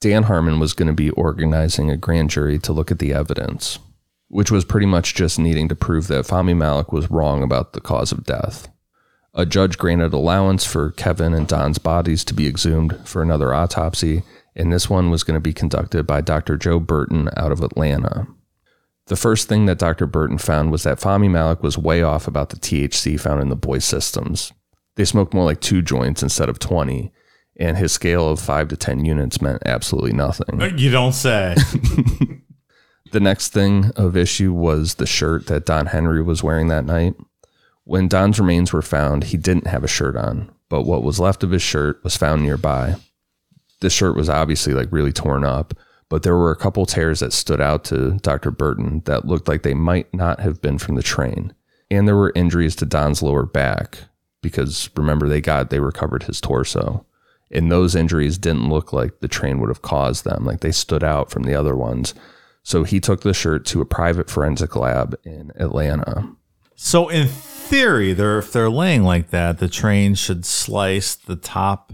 Dan 0.06 0.22
Harmon 0.22 0.60
was 0.60 0.74
going 0.74 0.86
to 0.86 0.94
be 0.94 1.10
organizing 1.10 1.90
a 1.90 1.98
grand 1.98 2.30
jury 2.30 2.60
to 2.60 2.72
look 2.72 2.92
at 2.92 3.00
the 3.00 3.12
evidence, 3.12 3.80
which 4.28 4.52
was 4.52 4.64
pretty 4.64 4.86
much 4.86 5.16
just 5.16 5.40
needing 5.40 5.68
to 5.68 5.76
prove 5.76 6.06
that 6.10 6.28
Fahmy 6.28 6.56
Malik 6.56 6.92
was 6.92 7.10
wrong 7.10 7.42
about 7.42 7.74
the 7.74 7.82
cause 7.82 8.12
of 8.12 8.24
death. 8.24 8.68
A 9.34 9.48
judge 9.48 9.80
granted 9.80 10.14
allowance 10.14 10.64
for 10.64 10.92
Kevin 10.92 11.34
and 11.34 11.48
Don's 11.48 11.80
bodies 11.80 12.24
to 12.26 12.36
be 12.36 12.46
exhumed 12.46 12.96
for 13.04 13.24
another 13.24 13.52
autopsy, 13.52 14.22
and 14.56 14.72
this 14.72 14.92
one 14.92 15.10
was 15.10 15.24
going 15.24 15.38
to 15.38 15.42
be 15.42 15.54
conducted 15.54 16.06
by 16.06 16.22
Dr. 16.22 16.56
Joe 16.56 16.80
Burton 16.80 17.32
out 17.36 17.52
of 17.52 17.64
Atlanta. 17.64 18.28
The 19.08 19.16
first 19.16 19.50
thing 19.50 19.66
that 19.66 19.80
Dr. 19.80 20.06
Burton 20.06 20.38
found 20.38 20.72
was 20.72 20.84
that 20.84 21.00
Fahmy 21.00 21.32
Malik 21.32 21.64
was 21.64 21.80
way 21.80 22.04
off 22.04 22.28
about 22.28 22.50
the 22.52 22.58
THC 22.58 23.20
found 23.20 23.42
in 23.42 23.50
the 23.50 23.56
boys' 23.56 23.86
systems. 23.86 24.54
They 24.98 25.06
smoked 25.06 25.34
more 25.34 25.46
like 25.46 25.62
two 25.62 25.82
joints 25.82 26.22
instead 26.22 26.48
of 26.48 26.60
20, 26.60 27.12
and 27.58 27.78
his 27.78 27.92
scale 27.92 28.30
of 28.30 28.40
5 28.40 28.70
to 28.70 28.78
10 28.78 29.06
units 29.06 29.42
meant 29.42 29.62
absolutely 29.66 30.14
nothing. 30.14 30.62
You 30.78 30.92
don't 30.92 31.14
say. 31.14 31.56
The 33.16 33.22
next 33.22 33.54
thing 33.54 33.92
of 33.96 34.18
issue 34.18 34.52
was 34.52 34.96
the 34.96 35.06
shirt 35.06 35.48
that 35.48 35.66
Don 35.66 35.86
Henry 35.86 36.22
was 36.22 36.44
wearing 36.44 36.68
that 36.68 36.84
night. 36.84 37.16
When 37.86 38.10
Don's 38.10 38.42
remains 38.42 38.74
were 38.74 38.82
found, 38.82 39.26
he 39.26 39.38
didn't 39.38 39.68
have 39.68 39.86
a 39.86 39.88
shirt 39.88 40.18
on, 40.18 40.52
but 40.68 40.82
what 40.84 41.02
was 41.02 41.18
left 41.18 41.42
of 41.42 41.52
his 41.52 41.62
shirt 41.62 42.04
was 42.04 42.18
found 42.18 42.44
nearby. 42.44 42.96
This 43.80 43.94
shirt 43.94 44.18
was 44.18 44.28
obviously 44.28 44.74
like 44.74 44.92
really 44.92 45.14
torn 45.14 45.46
up, 45.46 45.74
but 46.10 46.24
there 46.24 46.36
were 46.36 46.52
a 46.52 46.58
couple 46.58 46.86
tears 46.86 47.22
that 47.22 47.32
stood 47.32 47.62
out 47.62 47.86
to 47.86 48.18
Dr. 48.22 48.52
Burton 48.52 49.02
that 49.06 49.24
looked 49.24 49.48
like 49.48 49.64
they 49.64 49.74
might 49.74 50.14
not 50.14 50.42
have 50.42 50.62
been 50.62 50.78
from 50.78 50.96
the 50.96 51.02
train. 51.02 51.54
And 51.90 52.10
there 52.10 52.18
were 52.18 52.34
injuries 52.36 52.76
to 52.76 52.86
Don's 52.86 53.24
lower 53.24 53.46
back 53.46 54.00
because 54.42 54.90
remember 54.98 55.30
they 55.30 55.40
got 55.40 55.70
they 55.70 55.80
recovered 55.80 56.24
his 56.24 56.42
torso. 56.42 57.06
And 57.52 57.72
those 57.72 57.96
injuries 57.96 58.38
didn't 58.38 58.70
look 58.70 58.92
like 58.92 59.20
the 59.20 59.28
train 59.28 59.60
would 59.60 59.70
have 59.70 59.82
caused 59.82 60.26
them, 60.26 60.46
like 60.46 60.62
they 60.62 60.72
stood 60.72 61.04
out 61.04 61.30
from 61.30 61.44
the 61.44 61.56
other 61.56 61.76
ones. 61.76 62.14
So 62.64 62.84
he 62.84 63.00
took 63.00 63.22
the 63.22 63.34
shirt 63.34 63.66
to 63.68 63.82
a 63.82 63.86
private 63.86 64.30
forensic 64.30 64.76
lab 64.76 65.16
in 65.24 65.52
Atlanta. 65.56 66.30
so 66.76 67.10
in 67.10 67.28
theory, 67.28 68.14
they're 68.14 68.40
if 68.40 68.52
they're 68.52 68.70
laying 68.70 69.04
like 69.04 69.30
that, 69.30 69.60
the 69.60 69.68
train 69.68 70.16
should 70.16 70.46
slice 70.46 71.16
the 71.16 71.36
top 71.36 71.94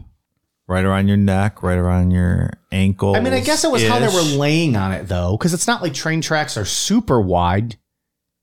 right 0.68 0.86
around 0.86 1.10
your 1.10 1.18
neck, 1.18 1.62
right 1.62 1.78
around 1.78 2.12
your 2.12 2.52
ankle. 2.72 3.16
I 3.16 3.20
mean, 3.20 3.34
I 3.34 3.42
guess 3.42 3.66
it 3.66 3.72
was 3.72 3.86
how 3.86 4.00
they 4.00 4.08
were 4.08 4.38
laying 4.38 4.78
on 4.78 4.94
it, 4.94 5.10
though, 5.10 5.38
because 5.38 5.54
it's 5.54 5.68
not 5.68 5.82
like 5.82 5.94
train 5.94 6.22
tracks 6.22 6.56
are 6.56 6.66
super 6.66 7.20
wide. 7.20 7.78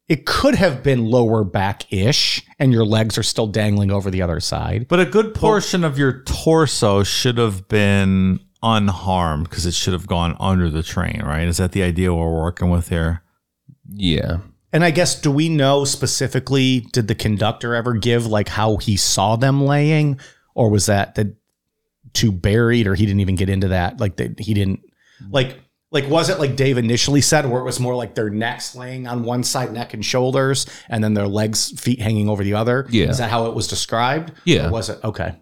It 0.09 0.25
could 0.25 0.55
have 0.55 0.83
been 0.83 1.05
lower 1.05 1.45
back 1.45 1.93
ish, 1.93 2.43
and 2.59 2.73
your 2.73 2.85
legs 2.85 3.19
are 3.19 3.23
still 3.23 3.47
dangling 3.47 3.91
over 3.91 4.11
the 4.11 4.23
other 4.23 4.41
side. 4.41 4.89
But 4.89 5.01
a 5.01 5.05
good 5.05 5.35
portion 5.35 5.85
of 5.85 5.99
your 5.99 6.23
torso 6.23 7.03
should 7.03 7.37
have 7.37 7.69
been 7.69 8.41
unharmed 8.63 9.49
because 9.49 9.67
it 9.67 9.75
should 9.75 9.93
have 9.93 10.07
gone 10.07 10.35
under 10.41 10.71
the 10.71 10.83
train, 10.83 11.23
right? 11.25 11.47
Is 11.47 11.59
that 11.59 11.73
the 11.73 11.83
idea 11.83 12.15
we're 12.15 12.43
working 12.43 12.71
with 12.71 12.89
here? 12.89 13.23
Yeah. 13.91 14.39
And 14.73 14.85
I 14.85 14.91
guess, 14.91 15.21
do 15.21 15.31
we 15.31 15.49
know 15.49 15.85
specifically, 15.85 16.81
did 16.93 17.09
the 17.09 17.15
conductor 17.15 17.75
ever 17.75 17.95
give 17.95 18.27
like 18.27 18.49
how 18.49 18.77
he 18.79 18.97
saw 18.97 19.37
them 19.37 19.65
laying? 19.65 20.19
Or 20.55 20.71
was 20.71 20.87
that 20.87 21.15
the 21.15 21.37
too 22.15 22.33
buried, 22.33 22.87
or 22.87 22.95
he 22.95 23.07
didn't 23.07 23.21
even 23.21 23.37
get 23.37 23.49
into 23.49 23.69
that? 23.69 24.01
Like, 24.01 24.17
that 24.17 24.41
he 24.41 24.55
didn't, 24.55 24.81
like, 25.31 25.61
Like, 25.91 26.09
was 26.09 26.29
it 26.29 26.39
like 26.39 26.55
Dave 26.55 26.77
initially 26.77 27.23
said, 27.23 27.49
where 27.49 27.61
it 27.63 27.65
was 27.65 27.81
more 27.81 27.95
like 27.95 28.15
their 28.15 28.29
necks 28.29 28.75
laying 28.75 29.07
on 29.07 29.25
one 29.25 29.43
side, 29.43 29.73
neck 29.73 29.95
and 29.95 30.05
shoulders, 30.05 30.67
and 30.91 31.03
then 31.03 31.15
their 31.15 31.27
legs, 31.27 31.71
feet 31.81 32.01
hanging 32.01 32.29
over 32.29 32.45
the 32.45 32.55
other? 32.55 32.87
Yeah. 32.91 33.07
Is 33.09 33.19
that 33.19 33.31
how 33.31 33.47
it 33.47 33.55
was 33.55 33.67
described? 33.67 34.33
Yeah. 34.45 34.69
Or 34.69 34.73
was 34.73 34.91
it? 34.91 34.99
Okay. 35.03 35.35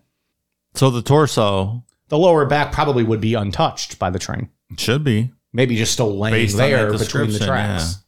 So 0.74 0.90
the 0.90 1.02
torso 1.02 1.82
The 2.08 2.18
lower 2.18 2.46
back 2.46 2.70
probably 2.70 3.02
would 3.02 3.20
be 3.20 3.34
untouched 3.34 3.98
by 3.98 4.10
the 4.10 4.18
train. 4.20 4.48
should 4.78 5.02
be. 5.02 5.32
Maybe 5.52 5.74
just 5.76 5.92
still 5.94 6.16
laying 6.16 6.34
Based 6.34 6.56
there 6.56 6.92
between 6.92 7.30
the 7.30 7.38
tracks. 7.40 7.94
yeah. 7.96 8.00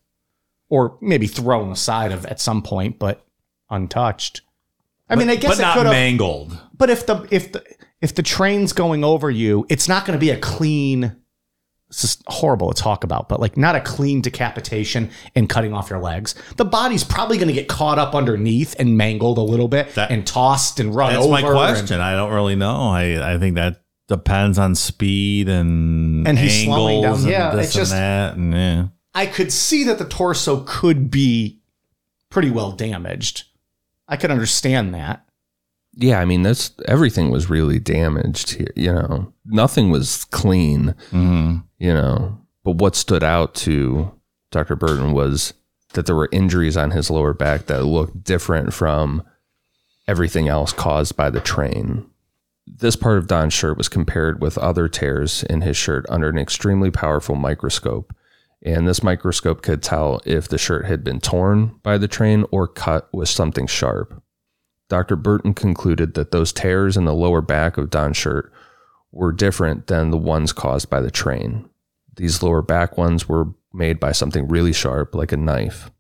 Or 0.69 0.99
maybe 1.01 1.27
thrown 1.27 1.73
aside 1.73 2.13
of 2.13 2.25
at 2.27 2.41
some 2.41 2.63
point, 2.63 2.99
but 2.99 3.27
untouched. 3.71 4.43
I 5.09 5.17
mean, 5.17 5.31
I 5.31 5.37
guess 5.37 5.53
but 5.53 5.59
it 5.59 5.63
not 5.63 5.77
could 5.77 5.87
have. 5.87 5.93
mangled. 5.95 6.57
But 6.77 6.91
if 6.91 7.07
the 7.07 7.27
if 7.31 7.53
the 7.53 7.65
if 8.03 8.15
the 8.15 8.23
train's 8.23 8.73
going 8.75 9.03
over 9.03 9.31
you, 9.31 9.65
it's 9.71 9.89
not 9.89 10.05
going 10.05 10.17
to 10.17 10.21
be 10.21 10.31
a 10.31 10.39
clean. 10.39 11.17
It's 11.91 12.03
just 12.03 12.23
horrible 12.27 12.71
to 12.73 12.81
talk 12.83 13.03
about, 13.03 13.29
but 13.31 13.41
like 13.41 13.57
not 13.57 13.75
a 13.75 13.81
clean 13.81 14.21
decapitation 14.21 15.11
and 15.35 15.49
cutting 15.49 15.73
off 15.73 15.89
your 15.89 16.01
legs. 16.01 16.35
The 16.57 16.65
body's 16.67 17.03
probably 17.03 17.39
going 17.39 17.49
to 17.49 17.55
get 17.55 17.67
caught 17.69 17.99
up 17.99 18.15
underneath 18.15 18.77
and 18.79 18.97
mangled 18.99 19.39
a 19.39 19.43
little 19.43 19.69
bit 19.69 19.95
That- 19.95 20.11
and 20.11 20.27
tossed 20.27 20.81
and 20.81 20.95
run 20.95 21.13
That's 21.15 21.25
over. 21.25 21.33
my 21.33 21.41
and- 21.41 21.49
question. 21.49 22.01
I 22.01 22.13
don't 22.15 22.33
really 22.33 22.57
know. 22.57 22.91
I, 22.91 23.35
I 23.35 23.39
think 23.39 23.55
that 23.55 23.81
depends 24.07 24.59
on 24.59 24.75
speed 24.75 25.49
and 25.49 26.29
And 26.29 26.39
he's 26.39 26.65
slowing 26.65 27.05
angles 27.05 27.25
down. 27.25 27.33
and 27.51 27.59
Yeah, 27.59 27.63
it's 27.63 27.73
just- 27.73 27.93
and 27.93 28.01
that. 28.03 28.37
And 28.37 28.53
yeah. 28.53 28.87
I 29.15 29.25
could 29.27 29.51
see 29.51 29.85
that 29.85 29.99
the 29.99 30.05
torso 30.05 30.65
could 30.67 31.11
be 31.11 31.61
pretty 32.31 32.51
well 32.51 32.73
damaged. 32.73 33.45
I 34.07 34.17
could 34.17 34.31
understand 34.31 34.95
that. 34.95 35.25
Yeah, 35.95 36.21
I 36.21 36.27
mean 36.27 36.43
that's 36.43 36.71
everything 36.87 37.31
was 37.31 37.49
really 37.51 37.79
damaged 37.79 38.51
here. 38.53 38.69
You 38.77 38.93
know, 38.93 39.33
nothing 39.47 39.91
was 39.91 40.25
clean. 40.27 40.95
Mm-hmm. 41.11 41.57
You 41.79 41.93
know, 41.93 42.39
but 42.65 42.77
what 42.77 42.97
stood 42.97 43.23
out 43.23 43.55
to 43.57 44.13
Dr. 44.51 44.77
Burton 44.77 45.13
was 45.13 45.55
that 45.95 46.07
there 46.07 46.17
were 46.17 46.29
injuries 46.33 46.77
on 46.77 46.91
his 46.91 47.11
lower 47.11 47.33
back 47.33 47.67
that 47.67 47.85
looked 47.85 48.25
different 48.25 48.75
from 48.75 49.23
everything 50.07 50.49
else 50.49 50.73
caused 50.73 51.17
by 51.17 51.31
the 51.31 51.41
train. 51.41 52.09
This 52.67 52.97
part 52.97 53.19
of 53.19 53.27
Don's 53.27 53.55
shirt 53.55 53.79
was 53.79 53.89
compared 53.89 54.41
with 54.41 54.59
other 54.59 54.89
tears 54.89 55.43
in 55.45 55.63
his 55.63 55.77
shirt 55.77 56.05
under 56.09 56.29
an 56.29 56.39
extremely 56.39 56.91
powerful 56.91 57.35
microscope. 57.35 58.15
And 58.63 58.87
this 58.87 59.03
microscope 59.03 59.63
could 59.63 59.83
tell 59.83 60.21
if 60.27 60.49
the 60.49 60.59
shirt 60.59 60.85
had 60.85 61.05
been 61.05 61.21
torn 61.21 61.79
by 61.83 61.97
the 61.97 62.09
train 62.09 62.45
or 62.51 62.67
cut 62.67 63.09
with 63.13 63.29
something 63.29 63.67
sharp. 63.67 64.23
Dr. 64.89 65.17
Burton 65.17 65.55
concluded 65.55 66.15
that 66.15 66.31
those 66.31 66.53
tears 66.53 66.97
in 66.97 67.05
the 67.05 67.15
lower 67.15 67.41
back 67.41 67.77
of 67.77 67.91
Don's 67.91 68.17
shirt 68.17 68.53
were 69.19 69.33
different 69.33 69.89
than 69.89 70.11
the 70.11 70.17
ones 70.17 70.53
caused 70.53 70.89
by 70.89 71.01
the 71.01 71.11
train. 71.11 71.69
These 72.15 72.41
lower 72.41 72.63
back 72.63 72.97
ones 72.97 73.29
were 73.29 73.49
made 73.75 73.99
by 73.99 74.13
something 74.13 74.47
really 74.47 74.73
sharp, 74.73 75.13
like 75.13 75.33
a 75.33 75.37
knife. 75.37 75.91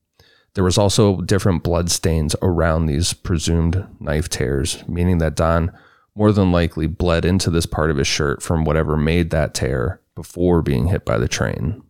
There 0.54 0.62
was 0.62 0.78
also 0.78 1.20
different 1.22 1.64
blood 1.64 1.90
stains 1.90 2.36
around 2.42 2.86
these 2.86 3.12
presumed 3.14 3.84
knife 3.98 4.28
tears, 4.28 4.84
meaning 4.88 5.18
that 5.18 5.34
Don 5.34 5.72
more 6.14 6.30
than 6.30 6.52
likely 6.52 6.86
bled 6.86 7.24
into 7.24 7.50
this 7.50 7.66
part 7.66 7.90
of 7.90 7.96
his 7.96 8.06
shirt 8.06 8.40
from 8.40 8.64
whatever 8.64 8.96
made 8.96 9.30
that 9.30 9.52
tear 9.52 10.00
before 10.14 10.62
being 10.62 10.86
hit 10.86 11.04
by 11.04 11.18
the 11.18 11.28
train. 11.28 11.82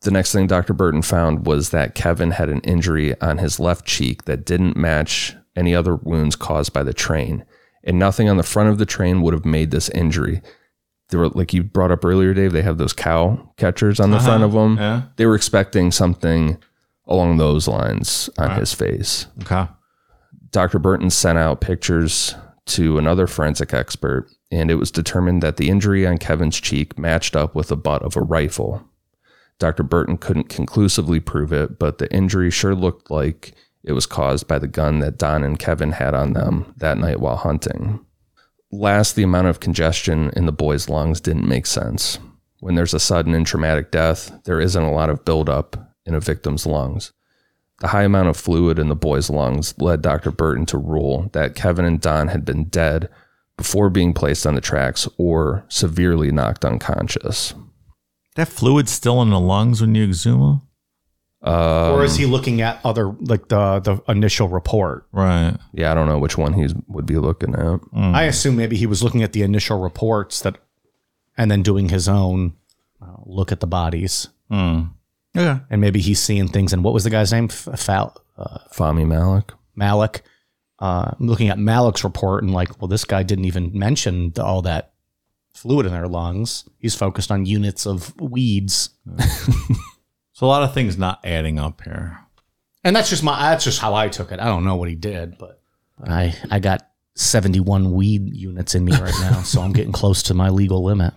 The 0.00 0.10
next 0.10 0.32
thing 0.32 0.46
Dr. 0.46 0.72
Burton 0.72 1.02
found 1.02 1.46
was 1.46 1.70
that 1.70 1.94
Kevin 1.94 2.30
had 2.30 2.48
an 2.48 2.60
injury 2.60 3.20
on 3.20 3.36
his 3.36 3.60
left 3.60 3.84
cheek 3.84 4.24
that 4.24 4.46
didn't 4.46 4.78
match 4.78 5.36
any 5.56 5.74
other 5.74 5.94
wounds 5.94 6.36
caused 6.36 6.72
by 6.72 6.82
the 6.82 6.94
train, 6.94 7.44
and 7.84 7.98
nothing 7.98 8.28
on 8.28 8.36
the 8.36 8.42
front 8.42 8.70
of 8.70 8.78
the 8.78 8.86
train 8.86 9.22
would 9.22 9.34
have 9.34 9.44
made 9.44 9.70
this 9.70 9.88
injury. 9.90 10.42
They 11.10 11.18
were 11.18 11.28
like 11.28 11.52
you 11.52 11.62
brought 11.62 11.90
up 11.90 12.04
earlier, 12.04 12.34
Dave. 12.34 12.52
They 12.52 12.62
have 12.62 12.78
those 12.78 12.92
cow 12.92 13.52
catchers 13.56 14.00
on 14.00 14.10
the 14.10 14.16
uh-huh. 14.16 14.26
front 14.26 14.42
of 14.44 14.52
them. 14.52 14.76
Yeah. 14.78 15.02
They 15.16 15.26
were 15.26 15.34
expecting 15.34 15.92
something 15.92 16.58
along 17.06 17.36
those 17.36 17.68
lines 17.68 18.30
on 18.38 18.48
Right. 18.48 18.60
his 18.60 18.72
face. 18.72 19.26
Okay. 19.42 19.68
Dr. 20.50 20.78
Burton 20.78 21.10
sent 21.10 21.36
out 21.36 21.60
pictures 21.60 22.34
to 22.66 22.96
another 22.96 23.26
forensic 23.26 23.74
expert, 23.74 24.30
and 24.50 24.70
it 24.70 24.76
was 24.76 24.90
determined 24.90 25.42
that 25.42 25.58
the 25.58 25.68
injury 25.68 26.06
on 26.06 26.16
Kevin's 26.16 26.58
cheek 26.58 26.98
matched 26.98 27.36
up 27.36 27.54
with 27.54 27.68
the 27.68 27.76
butt 27.76 28.02
of 28.02 28.16
a 28.16 28.22
rifle. 28.22 28.82
Dr. 29.58 29.82
Burton 29.82 30.16
couldn't 30.16 30.48
conclusively 30.48 31.20
prove 31.20 31.52
it, 31.52 31.78
but 31.78 31.98
the 31.98 32.12
injury 32.12 32.50
sure 32.50 32.74
looked 32.74 33.10
like 33.10 33.52
it 33.84 33.92
was 33.92 34.06
caused 34.06 34.48
by 34.48 34.58
the 34.58 34.66
gun 34.66 34.98
that 35.00 35.18
Don 35.18 35.44
and 35.44 35.58
Kevin 35.58 35.92
had 35.92 36.14
on 36.14 36.32
them 36.32 36.74
that 36.78 36.98
night 36.98 37.20
while 37.20 37.36
hunting. 37.36 38.04
Last, 38.72 39.14
the 39.14 39.22
amount 39.22 39.46
of 39.46 39.60
congestion 39.60 40.30
in 40.34 40.46
the 40.46 40.52
boy's 40.52 40.88
lungs 40.88 41.20
didn't 41.20 41.46
make 41.46 41.66
sense. 41.66 42.18
When 42.60 42.74
there's 42.74 42.94
a 42.94 43.00
sudden 43.00 43.34
and 43.34 43.46
traumatic 43.46 43.90
death, 43.90 44.32
there 44.44 44.60
isn't 44.60 44.82
a 44.82 44.92
lot 44.92 45.10
of 45.10 45.24
buildup 45.24 45.92
in 46.06 46.14
a 46.14 46.20
victim's 46.20 46.66
lungs. 46.66 47.12
The 47.80 47.88
high 47.88 48.04
amount 48.04 48.28
of 48.28 48.36
fluid 48.36 48.78
in 48.78 48.88
the 48.88 48.96
boy's 48.96 49.28
lungs 49.28 49.78
led 49.78 50.00
Dr. 50.00 50.30
Burton 50.30 50.64
to 50.66 50.78
rule 50.78 51.28
that 51.32 51.54
Kevin 51.54 51.84
and 51.84 52.00
Don 52.00 52.28
had 52.28 52.44
been 52.44 52.64
dead 52.64 53.10
before 53.56 53.90
being 53.90 54.14
placed 54.14 54.46
on 54.46 54.54
the 54.54 54.60
tracks 54.60 55.06
or 55.18 55.64
severely 55.68 56.32
knocked 56.32 56.64
unconscious. 56.64 57.54
That 58.36 58.48
fluid's 58.48 58.90
still 58.90 59.22
in 59.22 59.30
the 59.30 59.38
lungs 59.38 59.80
when 59.80 59.94
you 59.94 60.04
exhume 60.04 60.40
them? 60.40 60.62
Um, 61.44 61.92
or 61.92 62.04
is 62.04 62.16
he 62.16 62.24
looking 62.26 62.62
at 62.62 62.80
other 62.84 63.12
like 63.20 63.48
the 63.48 63.78
the 63.80 64.02
initial 64.10 64.48
report? 64.48 65.06
Right. 65.12 65.54
Yeah, 65.74 65.92
I 65.92 65.94
don't 65.94 66.08
know 66.08 66.18
which 66.18 66.38
one 66.38 66.54
he 66.54 66.68
would 66.88 67.04
be 67.06 67.18
looking 67.18 67.54
at. 67.54 67.80
I 67.94 68.22
assume 68.24 68.56
maybe 68.56 68.76
he 68.76 68.86
was 68.86 69.02
looking 69.02 69.22
at 69.22 69.32
the 69.34 69.42
initial 69.42 69.78
reports 69.78 70.40
that, 70.40 70.56
and 71.36 71.50
then 71.50 71.62
doing 71.62 71.90
his 71.90 72.08
own 72.08 72.54
uh, 73.02 73.16
look 73.26 73.52
at 73.52 73.60
the 73.60 73.66
bodies, 73.66 74.28
Mm. 74.50 74.90
Yeah. 75.34 75.60
and 75.68 75.80
maybe 75.80 76.00
he's 76.00 76.20
seeing 76.20 76.48
things. 76.48 76.72
And 76.72 76.82
what 76.84 76.94
was 76.94 77.04
the 77.04 77.10
guy's 77.10 77.32
name? 77.32 77.46
F- 77.50 77.68
Fal 77.78 78.16
uh, 78.38 78.58
Fahmy 78.72 79.06
Malik. 79.06 79.52
Malik. 79.76 80.22
Uh, 80.78 81.10
I'm 81.18 81.26
looking 81.26 81.48
at 81.50 81.58
Malik's 81.58 82.04
report 82.04 82.42
and 82.42 82.52
like, 82.52 82.80
well, 82.80 82.88
this 82.88 83.04
guy 83.04 83.22
didn't 83.22 83.44
even 83.44 83.70
mention 83.78 84.30
the, 84.32 84.44
all 84.44 84.62
that 84.62 84.92
fluid 85.54 85.86
in 85.86 85.92
their 85.92 86.08
lungs. 86.08 86.64
He's 86.78 86.94
focused 86.94 87.30
on 87.30 87.46
units 87.46 87.86
of 87.86 88.18
weeds, 88.20 88.90
So 90.34 90.46
a 90.46 90.48
lot 90.48 90.64
of 90.64 90.74
things 90.74 90.98
not 90.98 91.20
adding 91.24 91.60
up 91.60 91.80
here. 91.82 92.18
and 92.82 92.94
that's 92.96 93.08
just 93.08 93.22
my 93.22 93.50
that's 93.50 93.62
just 93.64 93.80
how 93.80 93.94
I 93.94 94.08
took 94.08 94.32
it. 94.32 94.40
I 94.40 94.46
don't 94.46 94.64
know 94.64 94.74
what 94.74 94.88
he 94.88 94.96
did, 94.96 95.38
but 95.38 95.60
I 96.04 96.34
I 96.50 96.58
got 96.58 96.88
71 97.14 97.92
weed 97.92 98.34
units 98.34 98.74
in 98.74 98.84
me 98.84 98.90
right 98.92 99.14
now, 99.20 99.42
so 99.42 99.62
I'm 99.62 99.72
getting 99.72 99.92
close 99.92 100.24
to 100.24 100.34
my 100.34 100.48
legal 100.48 100.82
limit. 100.82 101.14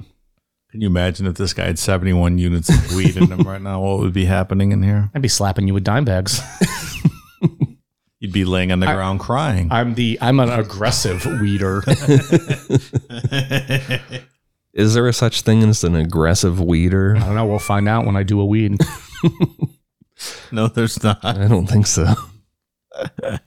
Can 0.70 0.82
you 0.82 0.88
imagine 0.88 1.26
if 1.26 1.34
this 1.36 1.53
guy 1.53 1.65
had 1.65 1.80
71 1.80 2.38
units 2.38 2.70
of 2.70 2.93
weed 2.95 3.18
in 3.18 3.32
him 3.32 3.39
right 3.39 3.59
now? 3.61 3.82
What 3.82 3.97
would 3.99 4.13
be 4.13 4.26
happening 4.26 4.72
in 4.72 4.84
here? 4.84 5.09
I'd 5.15 5.22
be 5.24 5.28
slapping 5.30 5.68
you 5.68 5.74
with 5.74 5.84
dime 5.84 6.05
bags. 6.05 6.39
You'd 8.20 8.34
be 8.34 8.45
laying 8.45 8.72
on 8.72 8.80
the 8.80 8.86
ground 8.86 9.20
crying. 9.20 9.70
I'm 9.72 9.95
the 9.95 10.20
I'm 10.22 10.39
an 10.39 10.49
aggressive 10.49 11.26
weeder. 11.41 11.82
Is 14.74 14.93
there 14.93 15.07
a 15.07 15.13
such 15.13 15.41
thing 15.41 15.63
as 15.63 15.84
an 15.84 15.95
aggressive 15.95 16.61
weeder? 16.61 17.15
I 17.15 17.22
don't 17.22 17.34
know. 17.34 17.47
We'll 17.47 17.57
find 17.57 17.89
out 17.89 18.05
when 18.05 18.15
I 18.15 18.22
do 18.22 18.39
a 18.39 18.45
weed. 18.45 18.78
no, 20.51 20.68
there's 20.68 21.03
not. 21.03 21.24
I 21.24 21.47
don't 21.47 21.68
think 21.68 21.88
so. 21.88 22.13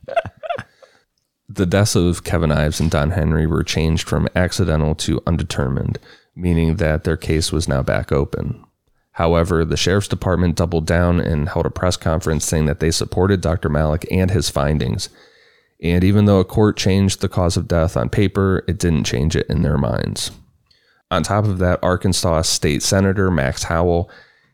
the 1.49 1.67
deaths 1.67 1.97
of 1.97 2.25
Kevin 2.25 2.53
Ives 2.53 2.81
and 2.81 2.91
Don 2.91 3.11
Henry 3.11 3.47
were 3.47 3.65
changed 3.65 4.09
from 4.09 4.29
accidental 4.37 4.95
to 4.97 5.23
undetermined, 5.27 5.99
meaning 6.37 6.77
that 6.77 7.05
their 7.05 7.17
case 7.17 7.53
was 7.53 7.69
now 7.69 7.83
back 7.83 8.13
open. 8.13 8.65
However, 9.13 9.65
the 9.65 9.77
sheriff's 9.77 10.09
department 10.09 10.57
doubled 10.57 10.87
down 10.87 11.21
and 11.21 11.49
held 11.49 11.67
a 11.67 11.71
press 11.71 11.97
conference 11.97 12.45
saying 12.45 12.67
that 12.67 12.81
they 12.81 12.91
supported 12.91 13.41
Dr. 13.41 13.69
Malik 13.69 14.07
and 14.11 14.31
his 14.31 14.49
findings. 14.49 15.09
And 15.83 16.05
even 16.05 16.27
though 16.27 16.39
a 16.39 16.45
court 16.45 16.77
changed 16.77 17.21
the 17.21 17.29
cause 17.29 17.57
of 17.57 17.69
death 17.69 17.97
on 17.97 18.09
paper, 18.09 18.65
it 18.69 18.79
didn't 18.79 19.05
change 19.05 19.35
it 19.35 19.47
in 19.49 19.63
their 19.63 19.79
minds. 19.79 20.31
On 21.11 21.23
top 21.23 21.45
of 21.45 21.59
that, 21.59 21.81
Arkansas 21.83 22.43
State 22.43 22.83
Senator 22.83 23.31
Max 23.31 23.65
Howell 23.65 24.09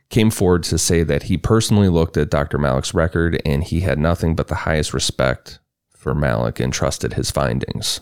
came 0.09 0.31
forward 0.31 0.63
to 0.65 0.79
say 0.79 1.03
that 1.03 1.25
he 1.25 1.37
personally 1.37 1.89
looked 1.89 2.17
at 2.17 2.31
Dr. 2.31 2.59
Malik's 2.59 2.95
record 2.95 3.41
and 3.45 3.65
he 3.65 3.81
had 3.81 3.99
nothing 3.99 4.35
but 4.35 4.49
the 4.49 4.55
highest 4.55 4.95
respect 4.95 5.59
for 5.91 6.15
Malik 6.15 6.61
and 6.61 6.73
trusted 6.73 7.15
his 7.15 7.31
findings. 7.31 8.01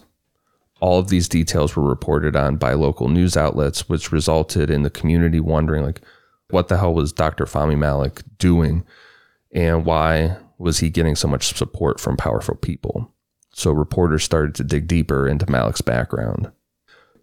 All 0.80 0.98
of 0.98 1.08
these 1.08 1.28
details 1.28 1.74
were 1.74 1.88
reported 1.88 2.36
on 2.36 2.56
by 2.56 2.74
local 2.74 3.08
news 3.08 3.36
outlets, 3.36 3.88
which 3.88 4.12
resulted 4.12 4.70
in 4.70 4.82
the 4.82 4.90
community 4.90 5.40
wondering, 5.40 5.84
like, 5.84 6.02
what 6.50 6.68
the 6.68 6.76
hell 6.76 6.92
was 6.92 7.12
Dr. 7.12 7.46
Fahmy 7.46 7.78
Malik 7.78 8.22
doing 8.38 8.84
and 9.54 9.84
why 9.84 10.36
was 10.58 10.78
he 10.78 10.90
getting 10.90 11.14
so 11.14 11.28
much 11.28 11.56
support 11.56 12.00
from 12.00 12.16
powerful 12.16 12.56
people? 12.56 13.12
So 13.52 13.70
reporters 13.70 14.24
started 14.24 14.54
to 14.56 14.64
dig 14.64 14.88
deeper 14.88 15.28
into 15.28 15.50
Malik's 15.50 15.80
background. 15.80 16.50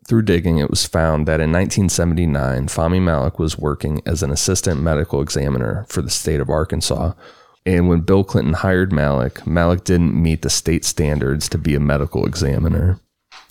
Through 0.08 0.24
digging, 0.24 0.58
it 0.58 0.70
was 0.70 0.86
found 0.86 1.28
that 1.28 1.40
in 1.40 1.52
1979, 1.52 2.68
Fahmy 2.68 3.02
Malik 3.02 3.38
was 3.38 3.58
working 3.58 4.02
as 4.06 4.24
an 4.24 4.32
assistant 4.32 4.82
medical 4.82 5.22
examiner 5.22 5.86
for 5.88 6.02
the 6.02 6.10
state 6.10 6.40
of 6.40 6.50
Arkansas. 6.50 7.14
And 7.66 7.88
when 7.88 8.02
Bill 8.02 8.24
Clinton 8.24 8.54
hired 8.54 8.92
Malik, 8.92 9.46
Malik 9.46 9.84
didn't 9.84 10.20
meet 10.20 10.42
the 10.42 10.50
state 10.50 10.84
standards 10.84 11.48
to 11.50 11.58
be 11.58 11.76
a 11.76 11.80
medical 11.80 12.26
examiner. 12.26 13.00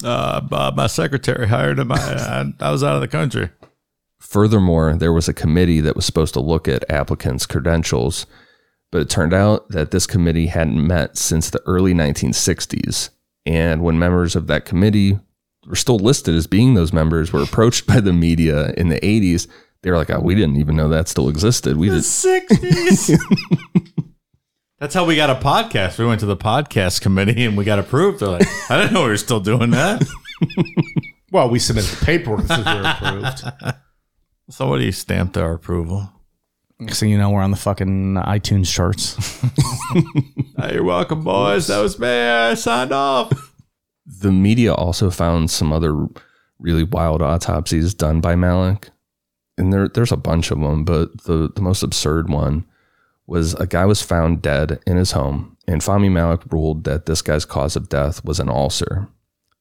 Uh, 0.02 0.40
Bob, 0.40 0.76
my 0.76 0.88
secretary 0.88 1.46
hired 1.46 1.78
him. 1.78 1.92
I, 1.92 1.96
I, 1.96 2.44
I 2.60 2.70
was 2.72 2.82
out 2.82 2.96
of 2.96 3.00
the 3.00 3.08
country. 3.08 3.50
Furthermore, 4.18 4.94
there 4.96 5.12
was 5.12 5.28
a 5.28 5.34
committee 5.34 5.80
that 5.80 5.96
was 5.96 6.04
supposed 6.04 6.34
to 6.34 6.40
look 6.40 6.68
at 6.68 6.88
applicants' 6.90 7.46
credentials, 7.46 8.26
but 8.90 9.00
it 9.00 9.10
turned 9.10 9.32
out 9.32 9.68
that 9.70 9.92
this 9.92 10.06
committee 10.06 10.46
hadn't 10.46 10.86
met 10.86 11.16
since 11.16 11.48
the 11.48 11.62
early 11.64 11.94
1960s. 11.94 13.10
And 13.46 13.82
when 13.82 13.98
members 13.98 14.36
of 14.36 14.46
that 14.48 14.64
committee 14.64 15.18
were 15.70 15.76
still 15.76 15.98
listed 15.98 16.34
as 16.34 16.46
being 16.46 16.74
those 16.74 16.92
members 16.92 17.32
were 17.32 17.42
approached 17.42 17.86
by 17.86 18.00
the 18.00 18.12
media 18.12 18.72
in 18.76 18.88
the 18.88 19.00
80s, 19.00 19.48
they 19.82 19.90
were 19.90 19.96
like, 19.96 20.10
oh, 20.10 20.20
we 20.20 20.34
didn't 20.34 20.56
even 20.56 20.76
know 20.76 20.88
that 20.88 21.08
still 21.08 21.28
existed. 21.28 21.76
We 21.76 21.88
The 21.88 21.96
just 21.96 22.24
60s. 22.24 23.18
That's 24.78 24.94
how 24.94 25.04
we 25.04 25.14
got 25.14 25.30
a 25.30 25.34
podcast. 25.34 25.98
We 25.98 26.06
went 26.06 26.20
to 26.20 26.26
the 26.26 26.36
podcast 26.36 27.00
committee 27.02 27.44
and 27.44 27.56
we 27.56 27.64
got 27.64 27.78
approved. 27.78 28.20
They're 28.20 28.28
like, 28.28 28.46
I 28.70 28.78
didn't 28.78 28.94
know 28.94 29.02
we 29.04 29.10
were 29.10 29.16
still 29.16 29.40
doing 29.40 29.70
that. 29.70 30.02
Well, 31.32 31.48
we 31.48 31.60
submitted 31.60 31.96
the 31.96 32.04
paperwork 32.04 32.46
that 32.46 32.58
we 32.58 33.14
were 33.14 33.20
approved. 33.22 33.76
Somebody 34.50 34.90
stamped 34.90 35.36
our 35.36 35.52
approval. 35.52 36.10
So 36.88 37.06
you 37.06 37.16
know 37.18 37.30
we're 37.30 37.42
on 37.42 37.52
the 37.52 37.56
fucking 37.56 38.14
iTunes 38.14 38.72
charts. 38.72 39.14
Hey, 40.56 40.74
you're 40.74 40.82
welcome, 40.82 41.22
boys. 41.22 41.68
That 41.68 41.78
was 41.80 42.00
me. 42.00 42.08
I 42.08 42.54
signed 42.54 42.90
off. 42.90 43.49
The 44.18 44.32
media 44.32 44.74
also 44.74 45.10
found 45.10 45.50
some 45.50 45.72
other 45.72 46.06
really 46.58 46.82
wild 46.82 47.22
autopsies 47.22 47.94
done 47.94 48.20
by 48.20 48.34
Malik. 48.34 48.90
And 49.56 49.72
there, 49.72 49.88
there's 49.88 50.12
a 50.12 50.16
bunch 50.16 50.50
of 50.50 50.60
them, 50.60 50.84
but 50.84 51.24
the, 51.24 51.50
the 51.54 51.62
most 51.62 51.82
absurd 51.82 52.28
one 52.28 52.64
was 53.26 53.54
a 53.54 53.66
guy 53.66 53.84
was 53.84 54.02
found 54.02 54.42
dead 54.42 54.80
in 54.86 54.96
his 54.96 55.12
home, 55.12 55.56
and 55.68 55.80
Fahmy 55.80 56.10
Malik 56.10 56.40
ruled 56.50 56.82
that 56.84 57.06
this 57.06 57.22
guy's 57.22 57.44
cause 57.44 57.76
of 57.76 57.88
death 57.88 58.24
was 58.24 58.40
an 58.40 58.48
ulcer. 58.48 59.06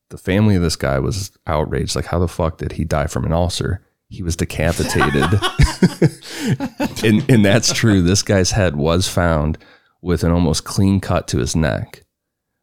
The 0.10 0.18
family 0.18 0.56
of 0.56 0.64
this 0.64 0.76
guy 0.76 0.97
was 0.97 1.32
outraged. 1.45 1.95
Like, 1.95 2.06
how 2.06 2.18
the 2.18 2.28
fuck 2.28 2.58
did 2.58 2.74
he 2.74 2.84
die 2.84 3.06
from 3.06 3.26
an 3.26 3.32
ulcer? 3.32 3.86
He 4.08 4.24
was 4.24 4.36
decapitated. 4.36 5.24
and, 7.04 7.30
and 7.30 7.45
that's 7.45 7.72
true. 7.72 8.02
This 8.02 8.24
guy's 8.24 8.52
head 8.52 8.76
was 8.76 9.08
found 9.08 9.60
with 10.02 10.24
an 10.24 10.32
almost 10.32 10.64
clean 10.64 11.00
cut 11.00 11.28
to 11.28 11.38
his 11.38 11.56
neck. 11.56 12.04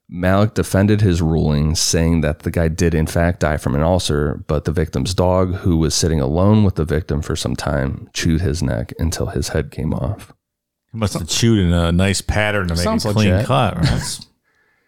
Malik 0.09 0.55
defended 0.55 1.01
his 1.01 1.21
ruling, 1.21 1.75
saying 1.75 2.21
that 2.21 2.41
the 2.41 2.51
guy 2.51 2.69
did 2.69 2.95
in 2.95 3.07
fact 3.07 3.41
die 3.41 3.57
from 3.57 3.75
an 3.75 3.83
ulcer, 3.83 4.45
but 4.47 4.65
the 4.65 4.71
victim's 4.73 5.15
dog, 5.15 5.55
who 5.57 5.77
was 5.79 5.95
sitting 5.95 6.21
alone 6.21 6.63
with 6.63 6.77
the 6.77 6.85
victim 6.85 7.21
for 7.23 7.35
some 7.35 7.57
time, 7.57 8.09
chewed 8.13 8.41
his 8.41 8.63
neck 8.63 8.93
until 9.01 9.27
his 9.27 9.49
head 9.49 9.71
came 9.73 9.93
off. 9.93 10.33
He 10.93 10.99
must 10.99 11.15
have 11.15 11.29
chewed 11.29 11.59
in 11.59 11.73
a 11.73 11.91
nice 11.91 12.21
pattern 12.21 12.69
to 12.69 12.75
make 12.75 12.85
Sounds 12.85 13.05
a 13.05 13.13
clean 13.13 13.31
legit. 13.33 13.47
cut, 13.47 13.77
right? 13.79 14.19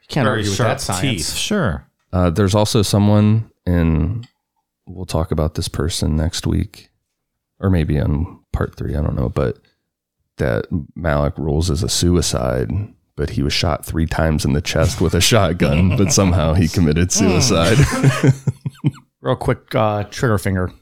You 0.03 0.15
can't 0.15 0.25
Very 0.25 0.37
argue 0.39 0.51
with 0.51 0.57
sharp 0.57 0.69
that 0.79 0.81
science. 0.81 1.03
teeth. 1.03 1.35
Sure. 1.37 1.87
Uh, 2.15 2.31
there's 2.31 2.55
also 2.55 2.81
someone, 2.81 3.51
and 3.67 4.27
we'll 4.87 5.05
talk 5.05 5.33
about 5.33 5.55
this 5.55 5.69
person 5.69 6.17
next 6.17 6.47
week, 6.47 6.89
or 7.61 7.69
maybe 7.69 8.01
on 8.01 8.41
part 8.53 8.75
three, 8.75 8.97
I 8.97 9.03
don't 9.03 9.17
know, 9.17 9.29
but 9.29 9.59
that 10.39 10.65
Malik 10.97 11.37
rules 11.37 11.71
as 11.71 11.83
a 11.83 11.91
suicide, 11.91 12.71
but 13.19 13.31
he 13.31 13.43
was 13.43 13.53
shot 13.53 13.85
three 13.85 14.07
times 14.07 14.45
in 14.47 14.55
the 14.55 14.63
chest 14.63 15.01
with 15.03 15.13
a 15.13 15.21
shotgun, 15.21 15.97
but 15.99 16.13
somehow 16.13 16.55
he 16.55 16.69
committed 16.69 17.13
suicide. 17.13 17.77
Real 19.21 19.37
quick 19.37 19.75
uh, 19.75 20.05
trigger 20.05 20.39
finger. 20.39 20.73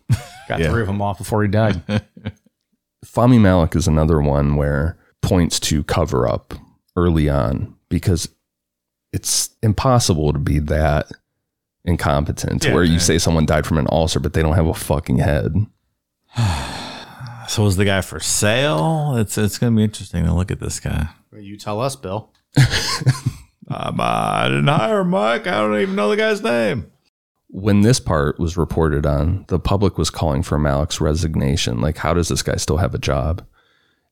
Got 0.48 0.60
Yeah. 0.60 0.70
three 0.70 0.82
of 0.82 0.86
them 0.86 1.00
off 1.02 1.18
before 1.18 1.42
he 1.42 1.48
died. 1.48 1.82
Fahmy 3.04 3.40
Malik 3.40 3.74
is 3.74 3.88
another 3.88 4.20
one 4.20 4.56
where 4.56 4.98
points 5.22 5.58
to 5.60 5.82
cover 5.84 6.28
up 6.28 6.54
early 6.94 7.28
on 7.28 7.74
because 7.88 8.28
it's 9.12 9.50
impossible 9.62 10.32
to 10.32 10.38
be 10.38 10.58
that 10.58 11.10
incompetent 11.84 12.64
Yeah, 12.64 12.74
where 12.74 12.84
you 12.84 12.98
say 12.98 13.16
someone 13.16 13.46
died 13.46 13.64
from 13.64 13.78
an 13.78 13.86
ulcer 13.90 14.20
but 14.20 14.34
they 14.34 14.42
don't 14.42 14.54
have 14.56 14.66
a 14.66 14.74
fucking 14.74 15.18
head. 15.18 15.54
So 17.48 17.62
was 17.62 17.76
the 17.76 17.84
guy 17.84 18.00
for 18.00 18.18
sale? 18.18 19.14
It's 19.18 19.38
it's 19.38 19.56
gonna 19.56 19.76
be 19.76 19.84
interesting 19.84 20.24
to 20.24 20.34
look 20.34 20.50
at 20.50 20.58
this 20.58 20.80
guy. 20.80 21.10
You 21.40 21.56
tell 21.56 21.80
us, 21.80 21.96
Bill. 21.96 22.32
Um, 23.68 24.00
I 24.00 24.48
didn't 24.48 24.68
hire 24.68 25.04
Mike. 25.04 25.46
I 25.46 25.60
don't 25.60 25.80
even 25.80 25.96
know 25.96 26.08
the 26.08 26.16
guy's 26.16 26.42
name. 26.42 26.90
When 27.48 27.80
this 27.80 28.00
part 28.00 28.38
was 28.38 28.56
reported 28.56 29.06
on, 29.06 29.44
the 29.48 29.58
public 29.58 29.98
was 29.98 30.10
calling 30.10 30.42
for 30.42 30.58
Malik's 30.58 31.00
resignation. 31.00 31.80
Like, 31.80 31.98
how 31.98 32.14
does 32.14 32.28
this 32.28 32.42
guy 32.42 32.56
still 32.56 32.76
have 32.76 32.94
a 32.94 32.98
job? 32.98 33.44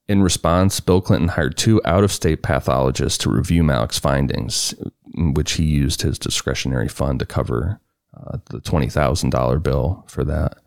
In 0.09 0.23
response, 0.23 0.81
Bill 0.81 1.01
Clinton 1.01 1.29
hired 1.29 1.57
two 1.57 1.81
out 1.85 2.05
of 2.05 2.13
state 2.13 2.43
pathologists 2.43 3.19
to 3.19 3.31
review 3.31 3.63
Malik's 3.63 3.99
findings, 3.99 4.75
which 5.15 5.53
he 5.53 5.65
used 5.65 6.03
his 6.03 6.19
discretionary 6.19 6.89
fund 6.89 7.21
to 7.21 7.27
cover 7.27 7.81
uh, 8.15 8.39
the 8.47 8.61
$20,000 8.61 9.63
bill 9.63 10.05
for 10.07 10.25
that. 10.25 10.59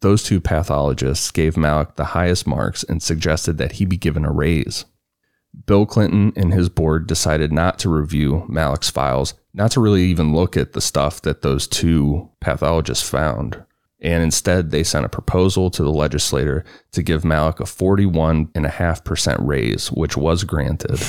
Those 0.00 0.22
two 0.22 0.40
pathologists 0.40 1.30
gave 1.30 1.56
Malik 1.56 1.94
the 1.94 2.04
highest 2.06 2.46
marks 2.46 2.82
and 2.84 3.02
suggested 3.02 3.56
that 3.58 3.72
he 3.72 3.84
be 3.84 3.96
given 3.96 4.24
a 4.24 4.32
raise. 4.32 4.84
Bill 5.64 5.86
Clinton 5.86 6.32
and 6.36 6.52
his 6.52 6.68
board 6.68 7.06
decided 7.06 7.52
not 7.52 7.78
to 7.80 7.88
review 7.88 8.44
Malik's 8.48 8.90
files, 8.90 9.34
not 9.54 9.70
to 9.72 9.80
really 9.80 10.04
even 10.04 10.34
look 10.34 10.56
at 10.56 10.74
the 10.74 10.80
stuff 10.80 11.22
that 11.22 11.42
those 11.42 11.66
two 11.66 12.30
pathologists 12.40 13.08
found. 13.08 13.64
And 14.00 14.22
instead, 14.22 14.70
they 14.70 14.84
sent 14.84 15.06
a 15.06 15.08
proposal 15.08 15.70
to 15.70 15.82
the 15.82 15.90
legislator 15.90 16.64
to 16.92 17.02
give 17.02 17.24
Malik 17.24 17.60
a 17.60 17.64
41.5% 17.64 19.36
raise, 19.40 19.90
which 19.90 20.16
was 20.16 20.44
granted. 20.44 21.00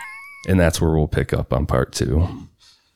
and 0.48 0.58
that's 0.60 0.80
where 0.80 0.92
we'll 0.92 1.08
pick 1.08 1.32
up 1.32 1.52
on 1.52 1.66
part 1.66 1.92
two. 1.92 2.26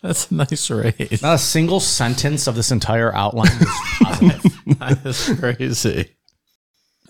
That's 0.03 0.31
a 0.31 0.35
nice 0.35 0.71
raise. 0.71 1.21
Not 1.21 1.35
a 1.35 1.39
single 1.39 1.81
sentence 1.81 2.47
of 2.47 2.55
this 2.55 2.71
entire 2.71 3.15
outline 3.15 3.53
is 3.61 3.69
positive. 4.03 4.43
That's 5.03 5.39
crazy. 5.39 6.17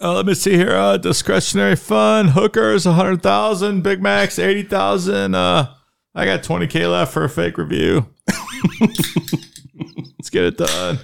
Uh, 0.03 0.15
let 0.15 0.25
me 0.25 0.35
see 0.35 0.53
here. 0.57 0.75
Uh, 0.75 0.97
discretionary 0.97 1.77
fund, 1.77 2.31
hookers, 2.31 2.87
a 2.87 2.93
hundred 2.95 3.23
thousand, 3.23 3.83
Big 3.83 4.01
Macs, 4.03 4.39
eighty 4.39 4.63
thousand. 4.63 5.35
Uh, 5.35 5.75
I 6.15 6.25
got 6.25 6.43
twenty 6.43 6.67
k 6.67 6.87
left 6.87 7.13
for 7.13 7.25
a 7.25 7.29
fake 7.29 7.59
review. 7.59 8.07
Let's 8.81 10.31
get 10.31 10.45
it 10.45 10.57
done. 10.57 10.99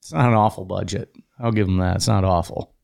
it's 0.00 0.12
not 0.12 0.28
an 0.28 0.34
awful 0.34 0.64
budget. 0.64 1.12
I'll 1.40 1.52
give 1.52 1.66
them 1.66 1.78
that. 1.78 1.96
It's 1.96 2.08
not 2.08 2.24
awful. 2.24 2.74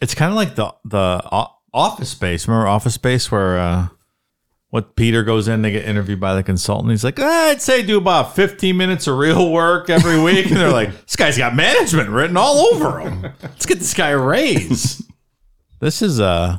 It's 0.00 0.14
kind 0.14 0.30
of 0.30 0.36
like 0.36 0.56
the 0.56 0.74
the 0.84 1.48
Office 1.72 2.10
Space. 2.10 2.48
Remember 2.48 2.66
Office 2.66 2.94
Space, 2.94 3.30
where 3.30 3.58
uh, 3.58 3.88
what 4.72 4.96
Peter 4.96 5.22
goes 5.22 5.48
in 5.48 5.62
to 5.62 5.70
get 5.70 5.84
interviewed 5.84 6.18
by 6.18 6.34
the 6.34 6.42
consultant. 6.42 6.92
He's 6.92 7.04
like, 7.04 7.20
"Ah, 7.20 7.48
I'd 7.50 7.60
say 7.60 7.82
do 7.82 7.98
about 7.98 8.34
fifteen 8.34 8.78
minutes 8.78 9.06
of 9.06 9.18
real 9.18 9.52
work 9.52 9.90
every 9.90 10.18
week, 10.18 10.46
and 10.46 10.56
they're 10.56 10.72
like, 10.72 10.88
this 11.04 11.14
guy's 11.14 11.36
got 11.36 11.54
management 11.54 12.08
written 12.08 12.38
all 12.38 12.56
over 12.72 12.98
him. 13.00 13.20
Let's 13.42 13.66
get 13.66 13.80
this 13.80 13.92
guy 13.92 14.08
a 14.08 14.18
raise. 14.18 15.02
this 15.80 16.00
is 16.00 16.20
uh 16.20 16.58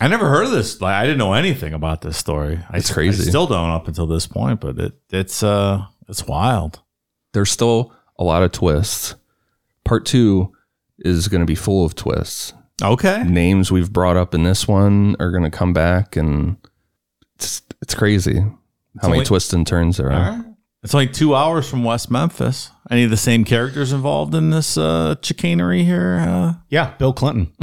I 0.00 0.08
never 0.08 0.26
heard 0.30 0.46
of 0.46 0.52
this. 0.52 0.80
Like, 0.80 0.94
I 0.94 1.02
didn't 1.04 1.18
know 1.18 1.34
anything 1.34 1.74
about 1.74 2.00
this 2.00 2.16
story. 2.16 2.60
It's 2.72 2.90
crazy. 2.90 3.24
I 3.24 3.28
still 3.28 3.46
don't 3.46 3.68
up 3.68 3.88
until 3.88 4.06
this 4.06 4.26
point, 4.26 4.60
but 4.60 4.78
it 4.78 4.94
it's 5.10 5.42
uh 5.42 5.84
it's 6.08 6.26
wild. 6.26 6.80
There's 7.34 7.50
still 7.50 7.92
a 8.18 8.24
lot 8.24 8.42
of 8.42 8.52
twists. 8.52 9.16
Part 9.84 10.06
two 10.06 10.52
is 10.98 11.28
going 11.28 11.42
to 11.42 11.46
be 11.46 11.54
full 11.54 11.84
of 11.84 11.94
twists. 11.94 12.54
Okay. 12.82 13.22
names 13.24 13.70
we've 13.70 13.92
brought 13.92 14.16
up 14.16 14.34
in 14.34 14.44
this 14.44 14.66
one 14.66 15.14
are 15.20 15.30
going 15.30 15.42
to 15.42 15.50
come 15.50 15.72
back 15.74 16.16
and 16.16 16.56
it's, 17.38 17.62
it's 17.80 17.94
crazy 17.94 18.44
how 19.00 19.08
many 19.08 19.24
twists 19.24 19.52
and 19.52 19.66
turns 19.66 19.96
there 19.96 20.12
are. 20.12 20.32
right. 20.32 20.44
It's 20.82 20.94
only 20.94 21.08
two 21.08 21.34
hours 21.34 21.68
from 21.68 21.82
West 21.82 22.10
Memphis. 22.10 22.70
Any 22.90 23.02
of 23.02 23.10
the 23.10 23.16
same 23.16 23.44
characters 23.44 23.92
involved 23.92 24.34
in 24.34 24.50
this 24.50 24.78
uh, 24.78 25.16
chicanery 25.22 25.82
here? 25.84 26.18
Uh, 26.20 26.54
Yeah, 26.68 26.94
Bill 26.98 27.12
Clinton. 27.12 27.52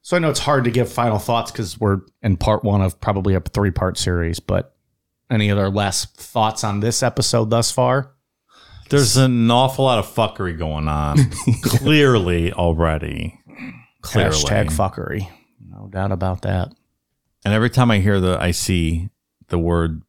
so 0.00 0.16
I 0.16 0.20
know 0.20 0.30
it's 0.30 0.38
hard 0.40 0.64
to 0.64 0.70
give 0.70 0.90
final 0.92 1.18
thoughts 1.18 1.50
because 1.50 1.78
we're 1.80 2.00
in 2.22 2.36
part 2.36 2.62
one 2.62 2.82
of 2.82 3.00
probably 3.00 3.34
a 3.34 3.40
three 3.40 3.72
part 3.72 3.98
series, 3.98 4.38
but 4.38 4.76
any 5.28 5.50
other 5.50 5.68
last 5.68 6.16
thoughts 6.16 6.62
on 6.62 6.80
this 6.80 7.02
episode 7.02 7.50
thus 7.50 7.70
far? 7.72 8.12
there's 8.92 9.16
an 9.16 9.50
awful 9.50 9.86
lot 9.86 9.98
of 9.98 10.06
fuckery 10.06 10.56
going 10.56 10.86
on, 10.86 11.16
clearly 11.62 12.52
already. 12.52 13.38
Clearly. 14.02 14.36
Hashtag 14.36 14.66
fuckery. 14.66 15.28
No 15.82 15.88
doubt 15.88 16.12
about 16.12 16.42
that. 16.42 16.72
And 17.44 17.52
every 17.52 17.68
time 17.68 17.90
I 17.90 17.98
hear 17.98 18.20
the, 18.20 18.38
I 18.40 18.52
see 18.52 19.10
the 19.48 19.58
word 19.58 20.02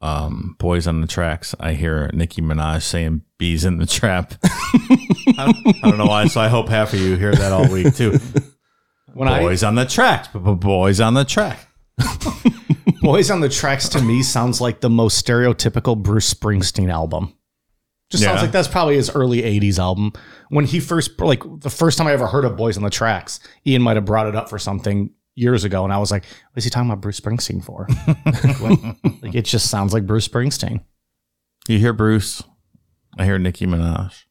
um, 0.00 0.56
"boys 0.58 0.88
on 0.88 1.00
the 1.00 1.06
tracks," 1.06 1.54
I 1.60 1.74
hear 1.74 2.10
Nicki 2.12 2.42
Minaj 2.42 2.82
saying 2.82 3.22
"bees 3.38 3.64
in 3.64 3.78
the 3.78 3.86
trap." 3.86 4.34
I, 4.44 5.52
don't, 5.52 5.84
I 5.84 5.88
don't 5.88 5.98
know 5.98 6.06
why, 6.06 6.26
so 6.26 6.40
I 6.40 6.48
hope 6.48 6.68
half 6.68 6.92
of 6.92 6.98
you 6.98 7.14
hear 7.16 7.32
that 7.32 7.52
all 7.52 7.68
week 7.68 7.94
too. 7.94 8.18
When 9.14 9.28
I 9.28 9.40
boys 9.40 9.62
on 9.62 9.74
the 9.74 9.84
tracks, 9.84 10.28
b- 10.28 10.38
b- 10.38 10.54
boys 10.54 10.98
on 10.98 11.12
the 11.12 11.24
track. 11.26 11.68
Boys 13.02 13.30
on 13.30 13.40
the 13.40 13.48
Tracks 13.48 13.88
to 13.90 14.00
me 14.00 14.22
sounds 14.22 14.60
like 14.60 14.80
the 14.80 14.88
most 14.88 15.26
stereotypical 15.26 16.00
Bruce 16.00 16.32
Springsteen 16.32 16.90
album. 16.90 17.34
Just 18.12 18.24
sounds 18.24 18.42
like 18.42 18.52
that's 18.52 18.68
probably 18.68 18.96
his 18.96 19.10
early 19.14 19.42
80s 19.42 19.78
album. 19.78 20.12
When 20.50 20.66
he 20.66 20.80
first, 20.80 21.18
like, 21.18 21.42
the 21.60 21.70
first 21.70 21.96
time 21.98 22.06
I 22.06 22.12
ever 22.12 22.26
heard 22.26 22.44
of 22.44 22.56
Boys 22.56 22.76
on 22.76 22.82
the 22.82 22.90
Tracks, 22.90 23.40
Ian 23.66 23.80
might 23.82 23.96
have 23.96 24.04
brought 24.04 24.26
it 24.26 24.36
up 24.36 24.50
for 24.50 24.58
something 24.58 25.10
years 25.34 25.64
ago. 25.64 25.82
And 25.84 25.92
I 25.92 25.98
was 25.98 26.10
like, 26.10 26.24
what 26.24 26.58
is 26.58 26.64
he 26.64 26.70
talking 26.70 26.90
about 26.90 27.00
Bruce 27.00 27.18
Springsteen 27.18 27.64
for? 27.64 27.88
Like, 29.22 29.34
it 29.36 29.44
just 29.44 29.70
sounds 29.70 29.94
like 29.94 30.04
Bruce 30.06 30.28
Springsteen. 30.28 30.84
You 31.68 31.78
hear 31.78 31.92
Bruce? 31.92 32.42
I 33.16 33.24
hear 33.24 33.38
Nicki 33.38 33.66
Minaj. 33.66 34.24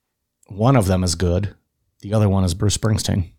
One 0.48 0.76
of 0.76 0.86
them 0.86 1.04
is 1.04 1.16
good. 1.16 1.56
The 2.02 2.14
other 2.14 2.28
one 2.28 2.44
is 2.44 2.54
Bruce 2.54 2.78
Springsteen. 2.78 3.32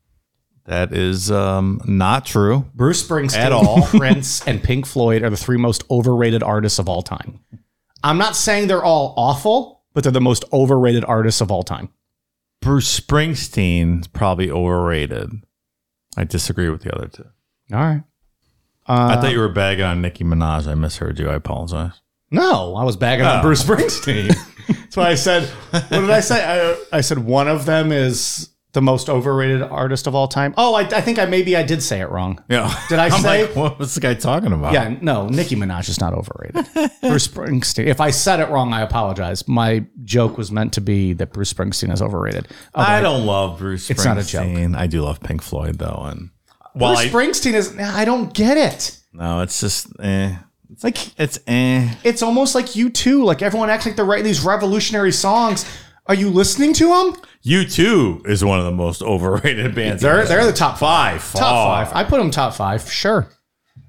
That 0.64 0.92
is 0.92 1.30
um, 1.30 1.80
not 1.84 2.24
true. 2.24 2.70
Bruce 2.74 3.06
Springsteen, 3.06 3.36
At 3.36 3.52
all. 3.52 3.82
Prince, 3.86 4.46
and 4.46 4.62
Pink 4.62 4.86
Floyd 4.86 5.22
are 5.22 5.30
the 5.30 5.36
three 5.36 5.58
most 5.58 5.84
overrated 5.90 6.42
artists 6.42 6.78
of 6.78 6.88
all 6.88 7.02
time. 7.02 7.40
I'm 8.02 8.18
not 8.18 8.34
saying 8.34 8.68
they're 8.68 8.82
all 8.82 9.14
awful, 9.16 9.81
but 9.94 10.02
they're 10.04 10.12
the 10.12 10.20
most 10.20 10.44
overrated 10.52 11.04
artists 11.04 11.40
of 11.40 11.50
all 11.50 11.62
time. 11.62 11.90
Bruce 12.60 12.98
Springsteen's 13.00 14.06
probably 14.06 14.50
overrated. 14.50 15.30
I 16.16 16.24
disagree 16.24 16.68
with 16.68 16.82
the 16.82 16.94
other 16.94 17.08
two. 17.08 17.24
All 17.72 17.78
right. 17.80 18.02
Uh, 18.86 19.14
I 19.16 19.20
thought 19.20 19.32
you 19.32 19.38
were 19.38 19.48
bagging 19.48 19.84
on 19.84 20.00
Nicki 20.02 20.24
Minaj. 20.24 20.66
I 20.68 20.74
misheard 20.74 21.18
you. 21.18 21.28
I 21.28 21.34
apologize. 21.34 22.00
No, 22.30 22.74
I 22.76 22.84
was 22.84 22.96
bagging 22.96 23.26
on 23.26 23.38
Oh. 23.40 23.42
Bruce 23.42 23.62
Springsteen. 23.62 24.34
That's 24.68 24.96
why 24.96 25.10
I 25.10 25.14
said, 25.14 25.48
what 25.70 25.88
did 25.90 26.10
I 26.10 26.20
say? 26.20 26.44
I, 26.92 26.98
I 26.98 27.00
said 27.00 27.18
one 27.18 27.48
of 27.48 27.66
them 27.66 27.92
is 27.92 28.50
the 28.72 28.80
most 28.82 29.10
overrated 29.10 29.60
artist 29.62 30.06
of 30.06 30.14
all 30.14 30.26
time. 30.28 30.54
Oh, 30.56 30.74
I, 30.74 30.80
I 30.80 31.00
think 31.02 31.18
I 31.18 31.26
maybe 31.26 31.56
I 31.56 31.62
did 31.62 31.82
say 31.82 32.00
it 32.00 32.08
wrong. 32.10 32.42
Yeah. 32.48 32.74
Did 32.88 32.98
I 32.98 33.08
say- 33.20 33.46
like, 33.46 33.54
what 33.56 33.78
was 33.78 33.94
the 33.94 34.00
guy 34.00 34.14
talking 34.14 34.52
about? 34.52 34.72
Yeah, 34.72 34.96
no, 35.02 35.28
Nicki 35.28 35.56
Minaj 35.56 35.88
is 35.90 36.00
not 36.00 36.14
overrated. 36.14 36.66
Bruce 37.02 37.28
Springsteen. 37.28 37.86
If 37.86 38.00
I 38.00 38.10
said 38.10 38.40
it 38.40 38.48
wrong, 38.48 38.72
I 38.72 38.80
apologize. 38.80 39.46
My 39.46 39.84
joke 40.04 40.38
was 40.38 40.50
meant 40.50 40.72
to 40.74 40.80
be 40.80 41.12
that 41.14 41.32
Bruce 41.32 41.52
Springsteen 41.52 41.92
is 41.92 42.00
overrated. 42.00 42.48
I 42.74 43.00
don't 43.02 43.26
love 43.26 43.58
Bruce 43.58 43.86
Springsteen. 43.88 43.90
It's 43.90 44.04
not 44.04 44.18
a 44.18 44.24
joke. 44.26 44.74
I 44.76 44.86
do 44.86 45.02
love 45.02 45.20
Pink 45.20 45.42
Floyd 45.42 45.78
though, 45.78 46.04
and 46.06 46.30
well, 46.74 46.94
Bruce 46.94 47.06
I, 47.06 47.08
Springsteen 47.50 47.54
is. 47.54 47.78
I 47.78 48.04
don't 48.06 48.32
get 48.32 48.56
it. 48.56 48.98
no, 49.12 49.40
it's 49.42 49.60
just 49.60 49.88
eh. 50.00 50.34
It's 50.70 50.82
like 50.82 51.20
It's 51.20 51.38
eh. 51.46 51.94
it's 52.02 52.22
almost 52.22 52.54
like 52.54 52.64
U2. 52.66 53.22
Like 53.22 53.42
everyone 53.42 53.68
acts 53.68 53.84
like 53.84 53.96
they're 53.96 54.06
writing 54.06 54.24
these 54.24 54.42
revolutionary 54.42 55.12
songs. 55.12 55.66
Are 56.06 56.14
you 56.14 56.30
listening 56.30 56.72
to 56.74 56.88
them? 56.88 57.22
U2 57.44 58.26
is 58.26 58.44
one 58.44 58.58
of 58.58 58.64
the 58.64 58.72
most 58.72 59.02
overrated 59.02 59.74
bands. 59.74 60.02
They're 60.02 60.24
they're 60.24 60.44
the 60.46 60.52
top 60.52 60.78
five. 60.78 61.20
Top 61.32 61.86
five. 61.86 61.94
I 61.94 62.04
put 62.04 62.18
them 62.18 62.30
top 62.30 62.54
five. 62.54 62.90
Sure. 62.90 63.28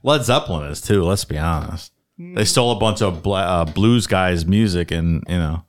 Led 0.04 0.24
Zeppelin 0.24 0.70
is 0.70 0.82
too. 0.82 1.04
Let's 1.04 1.26
be 1.26 1.38
honest. 1.38 1.92
They 2.18 2.46
stole 2.46 2.72
a 2.72 2.80
bunch 2.80 3.02
of 3.02 3.24
bla- 3.24 3.42
uh, 3.42 3.66
blues 3.66 4.06
guys' 4.06 4.46
music, 4.46 4.92
and 4.92 5.24
you 5.28 5.38
know, 5.38 5.66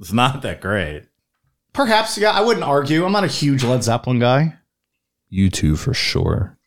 it's 0.00 0.12
not 0.12 0.40
that 0.42 0.60
great. 0.60 1.04
Perhaps. 1.74 2.16
Yeah, 2.16 2.30
I 2.30 2.40
wouldn't 2.40 2.64
argue. 2.64 3.04
I'm 3.04 3.12
not 3.12 3.24
a 3.24 3.28
huge 3.28 3.62
Led 3.62 3.84
Zeppelin 3.84 4.18
guy. 4.18 4.54
U2 5.32 5.78
for 5.78 5.92
sure. 5.94 6.58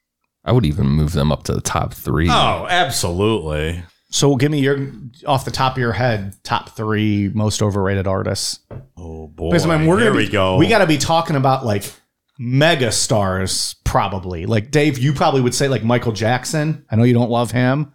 I 0.43 0.51
would 0.51 0.65
even 0.65 0.85
move 0.87 1.13
them 1.13 1.31
up 1.31 1.43
to 1.43 1.53
the 1.53 1.61
top 1.61 1.93
three. 1.93 2.29
Oh, 2.29 2.67
absolutely. 2.69 3.83
So 4.09 4.35
give 4.35 4.51
me 4.51 4.59
your 4.59 4.91
off 5.25 5.45
the 5.45 5.51
top 5.51 5.73
of 5.73 5.77
your 5.79 5.91
head 5.91 6.35
top 6.43 6.69
three 6.75 7.29
most 7.33 7.61
overrated 7.61 8.07
artists. 8.07 8.59
Oh 8.97 9.27
boy, 9.27 9.49
Because 9.49 9.65
I 9.65 9.77
mean, 9.77 9.87
we're 9.87 9.97
here 9.99 10.07
gonna 10.11 10.17
we 10.17 10.29
go. 10.29 10.57
We 10.57 10.67
got 10.67 10.79
to 10.79 10.87
be 10.87 10.97
talking 10.97 11.35
about 11.35 11.65
like 11.65 11.91
mega 12.37 12.91
stars, 12.91 13.75
probably. 13.83 14.45
Like 14.45 14.71
Dave, 14.71 14.97
you 14.99 15.11
probably 15.13 15.41
would 15.41 15.55
say 15.55 15.67
like 15.67 15.83
Michael 15.83 16.11
Jackson. 16.11 16.85
I 16.89 16.95
know 16.95 17.03
you 17.03 17.13
don't 17.13 17.31
love 17.31 17.51
him, 17.51 17.93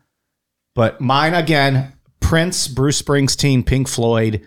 but 0.75 1.01
mine 1.01 1.35
again: 1.35 1.93
Prince, 2.21 2.69
Bruce 2.69 3.01
Springsteen, 3.01 3.65
Pink 3.65 3.89
Floyd, 3.89 4.47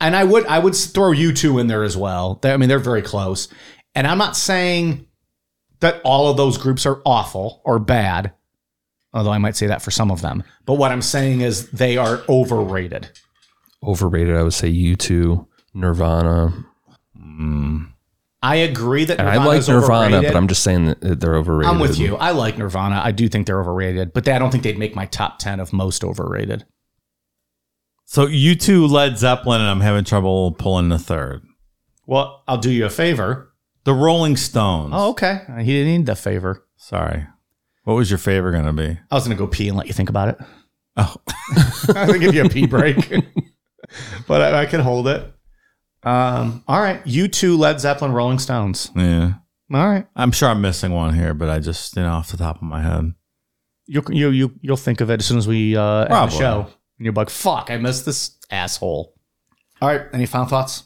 and 0.00 0.16
I 0.16 0.24
would 0.24 0.46
I 0.46 0.58
would 0.58 0.74
throw 0.74 1.10
U2 1.12 1.60
in 1.60 1.66
there 1.66 1.84
as 1.84 1.96
well. 1.96 2.38
They- 2.42 2.52
I 2.52 2.56
mean, 2.56 2.68
they're 2.68 2.78
very 2.78 3.02
close. 3.02 3.48
And 3.94 4.06
I'm 4.06 4.18
not 4.18 4.36
saying 4.36 5.06
that 5.80 6.00
all 6.04 6.28
of 6.30 6.36
those 6.36 6.58
groups 6.58 6.84
are 6.86 7.00
awful 7.06 7.60
or 7.64 7.78
bad, 7.78 8.32
although 9.16 9.32
I 9.32 9.38
might 9.38 9.56
say 9.56 9.66
that 9.66 9.82
for 9.82 9.90
some 9.90 10.10
of 10.10 10.20
them. 10.22 10.44
But 10.66 10.74
what 10.74 10.92
I'm 10.92 11.02
saying 11.02 11.40
is 11.40 11.70
they 11.70 11.96
are 11.96 12.22
overrated. 12.28 13.10
Overrated, 13.82 14.36
I 14.36 14.42
would 14.42 14.54
say 14.54 14.70
U2, 14.72 15.46
Nirvana. 15.74 16.52
Mm. 17.18 17.92
I 18.42 18.56
agree 18.56 19.04
that 19.06 19.18
And 19.18 19.28
I 19.28 19.36
like 19.36 19.44
Nirvana's 19.46 19.68
Nirvana, 19.68 20.06
overrated. 20.16 20.32
but 20.32 20.36
I'm 20.38 20.48
just 20.48 20.62
saying 20.62 20.94
that 21.00 21.20
they're 21.20 21.34
overrated. 21.36 21.72
I'm 21.74 21.80
with 21.80 21.98
you. 21.98 22.16
I 22.16 22.30
like 22.30 22.58
Nirvana. 22.58 23.00
I 23.02 23.10
do 23.10 23.28
think 23.28 23.46
they're 23.46 23.60
overrated, 23.60 24.12
but 24.12 24.24
they, 24.24 24.32
I 24.32 24.38
don't 24.38 24.50
think 24.50 24.62
they'd 24.62 24.78
make 24.78 24.94
my 24.94 25.06
top 25.06 25.38
10 25.38 25.58
of 25.58 25.72
most 25.72 26.04
overrated. 26.04 26.64
so 28.04 28.26
U2 28.26 28.88
Led 28.88 29.18
Zeppelin, 29.18 29.60
and 29.60 29.70
I'm 29.70 29.80
having 29.80 30.04
trouble 30.04 30.52
pulling 30.52 30.90
the 30.90 30.98
third. 30.98 31.42
Well, 32.06 32.44
I'll 32.46 32.58
do 32.58 32.70
you 32.70 32.84
a 32.86 32.90
favor. 32.90 33.52
The 33.84 33.94
Rolling 33.94 34.36
Stones. 34.36 34.92
Oh, 34.94 35.10
okay. 35.10 35.40
He 35.58 35.72
didn't 35.72 35.86
need 35.88 36.06
the 36.06 36.14
favor. 36.16 36.64
sorry. 36.76 37.26
What 37.86 37.94
was 37.94 38.10
your 38.10 38.18
favorite 38.18 38.50
going 38.50 38.64
to 38.66 38.72
be? 38.72 38.98
I 39.10 39.14
was 39.14 39.24
going 39.26 39.36
to 39.36 39.40
go 39.40 39.46
pee 39.46 39.68
and 39.68 39.76
let 39.76 39.86
you 39.86 39.92
think 39.92 40.08
about 40.08 40.28
it. 40.28 40.38
Oh, 40.96 41.14
I'm 41.94 42.08
going 42.08 42.18
to 42.20 42.26
give 42.26 42.34
you 42.34 42.44
a 42.44 42.48
pee 42.48 42.66
break, 42.76 42.96
but 44.26 44.42
I, 44.42 44.62
I 44.62 44.66
can 44.66 44.80
hold 44.80 45.06
it. 45.06 45.32
Um, 46.02 46.64
all 46.66 46.80
right. 46.80 47.04
U2, 47.04 47.56
Led 47.56 47.78
Zeppelin, 47.78 48.12
Rolling 48.12 48.40
Stones. 48.40 48.90
yeah. 48.96 49.34
All 49.72 49.86
right. 49.88 50.04
I'm 50.16 50.32
sure 50.32 50.48
I'm 50.48 50.60
missing 50.60 50.92
one 50.92 51.14
here, 51.14 51.32
but 51.32 51.48
I 51.48 51.60
just 51.60 51.94
you 51.96 52.02
know 52.02 52.10
off 52.10 52.30
the 52.32 52.36
top 52.36 52.56
of 52.56 52.62
my 52.62 52.82
head. 52.82 53.14
You'll, 53.86 54.12
you, 54.12 54.30
you, 54.30 54.54
you'll 54.62 54.76
think 54.76 55.00
of 55.00 55.08
it 55.10 55.20
as 55.20 55.26
soon 55.26 55.38
as 55.38 55.46
we 55.46 55.76
uh, 55.76 55.82
end 56.00 56.04
the 56.06 56.08
Probably. 56.08 56.38
show. 56.38 56.60
And 56.98 57.04
you're 57.04 57.12
like, 57.14 57.30
fuck, 57.30 57.70
I 57.70 57.76
missed 57.76 58.04
this 58.04 58.36
asshole. 58.50 59.14
All 59.80 59.88
right. 59.88 60.02
Any 60.12 60.26
final 60.26 60.48
thoughts? 60.48 60.82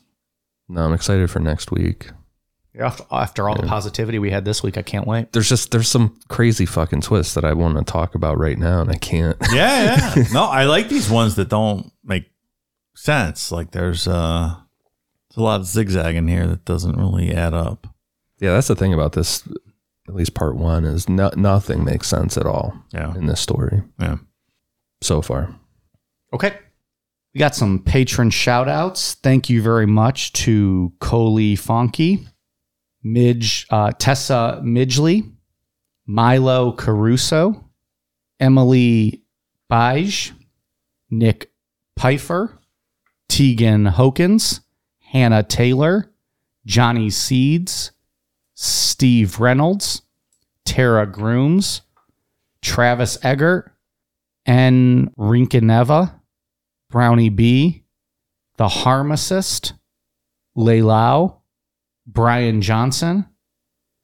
No, 0.68 0.82
I'm 0.82 0.92
excited 0.92 1.30
for 1.30 1.38
next 1.40 1.70
week. 1.70 2.11
After, 2.78 3.04
after 3.10 3.48
all 3.48 3.56
the 3.56 3.66
positivity 3.66 4.18
we 4.20 4.30
had 4.30 4.44
this 4.44 4.62
week, 4.62 4.78
I 4.78 4.82
can't 4.82 5.06
wait. 5.06 5.32
There's 5.32 5.48
just 5.48 5.72
there's 5.72 5.88
some 5.88 6.16
crazy 6.28 6.66
fucking 6.66 7.00
twists 7.00 7.34
that 7.34 7.44
I 7.44 7.52
want 7.52 7.76
to 7.78 7.84
talk 7.84 8.14
about 8.14 8.38
right 8.38 8.56
now, 8.56 8.80
and 8.80 8.90
I 8.90 8.94
can't. 8.96 9.36
Yeah, 9.52 10.14
yeah. 10.16 10.24
no, 10.32 10.44
I 10.44 10.64
like 10.66 10.88
these 10.88 11.10
ones 11.10 11.34
that 11.34 11.48
don't 11.48 11.90
make 12.04 12.30
sense. 12.94 13.50
Like 13.50 13.72
there's 13.72 14.06
uh 14.06 14.54
there's 15.30 15.36
a 15.36 15.42
lot 15.42 15.60
of 15.60 15.66
zigzag 15.66 16.14
in 16.14 16.28
here 16.28 16.46
that 16.46 16.64
doesn't 16.64 16.96
really 16.96 17.34
add 17.34 17.54
up. 17.54 17.88
Yeah, 18.38 18.52
that's 18.52 18.68
the 18.68 18.76
thing 18.76 18.94
about 18.94 19.12
this. 19.12 19.42
At 20.08 20.14
least 20.14 20.34
part 20.34 20.56
one 20.56 20.84
is 20.84 21.08
no, 21.08 21.30
nothing 21.36 21.84
makes 21.84 22.06
sense 22.08 22.36
at 22.36 22.46
all 22.46 22.74
Yeah. 22.92 23.14
in 23.16 23.26
this 23.26 23.40
story 23.40 23.82
Yeah. 24.00 24.16
so 25.02 25.22
far. 25.22 25.54
Okay. 26.32 26.56
We 27.34 27.38
got 27.38 27.54
some 27.54 27.78
patron 27.80 28.30
shout 28.30 28.68
outs. 28.68 29.14
Thank 29.14 29.48
you 29.50 29.62
very 29.62 29.86
much 29.86 30.32
to 30.32 30.92
Coley 31.00 31.54
Fonky, 31.54 32.26
Midge, 33.03 33.66
uh, 33.70 33.92
Tessa 33.98 34.61
Midgley, 34.62 35.32
Milo 36.07 36.72
Caruso, 36.72 37.64
Emily 38.38 39.22
Bige, 39.70 40.32
Nick 41.11 41.51
Pfeiffer, 41.98 42.59
Tegan 43.28 43.86
Hokins, 43.86 44.61
Hannah 44.98 45.42
Taylor, 45.42 46.11
Johnny 46.66 47.11
Seeds, 47.11 47.92
Steve 48.55 49.40
Reynolds, 49.40 50.03
Tara 50.64 51.07
Grooms, 51.07 51.82
Travis 52.62 53.18
Eggert, 53.22 53.72
and 54.46 55.14
Rinkineva, 55.16 56.14
Brownie 56.90 57.28
B, 57.28 57.84
The 58.57 58.68
Harmacist, 58.68 59.74
Leilau, 60.57 61.39
Brian 62.12 62.61
Johnson, 62.62 63.26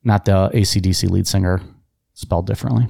not 0.04 0.24
the 0.24 0.48
ACDC 0.50 1.10
lead 1.10 1.26
singer, 1.26 1.60
spelled 2.14 2.46
differently, 2.46 2.86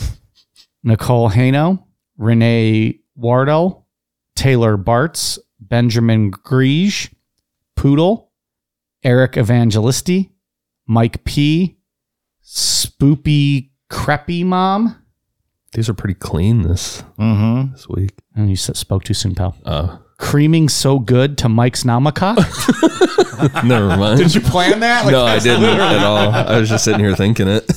Nicole 0.82 1.30
Hano, 1.30 1.84
Renee 2.16 3.00
Wardle, 3.16 3.86
Taylor 4.36 4.76
Bartz, 4.78 5.38
Benjamin 5.60 6.30
Griege, 6.30 7.10
Poodle, 7.76 8.30
Eric 9.02 9.32
Evangelisti, 9.32 10.30
Mike 10.86 11.24
P, 11.24 11.76
Spoopy 12.44 13.70
Creppy 13.90 14.44
Mom. 14.44 14.96
These 15.72 15.88
are 15.88 15.94
pretty 15.94 16.14
clean 16.14 16.62
this 16.62 17.02
Mm-hmm. 17.18 17.72
this 17.72 17.88
week. 17.88 18.12
And 18.34 18.48
you 18.50 18.56
spoke 18.56 19.04
too 19.04 19.14
soon, 19.14 19.34
pal. 19.34 19.56
Oh, 19.64 20.00
Creaming 20.18 20.68
so 20.68 20.98
good 20.98 21.38
to 21.38 21.48
Mike's 21.48 21.84
Namacock. 21.84 22.36
never 23.64 23.88
mind. 23.96 24.18
Did 24.18 24.34
you 24.34 24.40
plan 24.40 24.80
that? 24.80 25.04
Like, 25.04 25.12
no, 25.12 25.24
I 25.24 25.38
didn't 25.38 25.62
literally- 25.62 25.94
at 25.96 26.04
all. 26.04 26.16
I 26.30 26.58
was 26.58 26.68
just 26.68 26.84
sitting 26.84 27.00
here 27.00 27.14
thinking 27.14 27.48
it. 27.48 27.70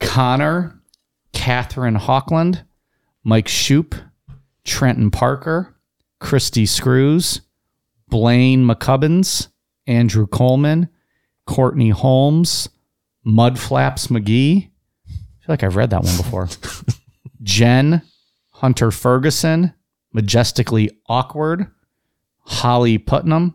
Connor, 0.00 0.80
Catherine 1.32 1.96
Hawkland, 1.96 2.64
Mike 3.24 3.48
Shoop, 3.48 3.94
Trenton 4.64 5.10
Parker, 5.10 5.76
Christy 6.20 6.66
Screws, 6.66 7.40
Blaine 8.08 8.64
McCubbins, 8.64 9.48
Andrew 9.86 10.26
Coleman, 10.26 10.88
Courtney 11.46 11.90
Holmes, 11.90 12.68
Mudflaps 13.26 14.08
McGee. 14.08 14.68
I 15.08 15.10
feel 15.40 15.48
like 15.48 15.62
I've 15.62 15.76
read 15.76 15.90
that 15.90 16.02
one 16.04 16.16
before. 16.16 16.48
Jen, 17.42 18.02
Hunter 18.50 18.90
Ferguson, 18.90 19.72
Majestically 20.12 20.90
Awkward, 21.08 21.66
Holly 22.40 22.98
Putnam, 22.98 23.54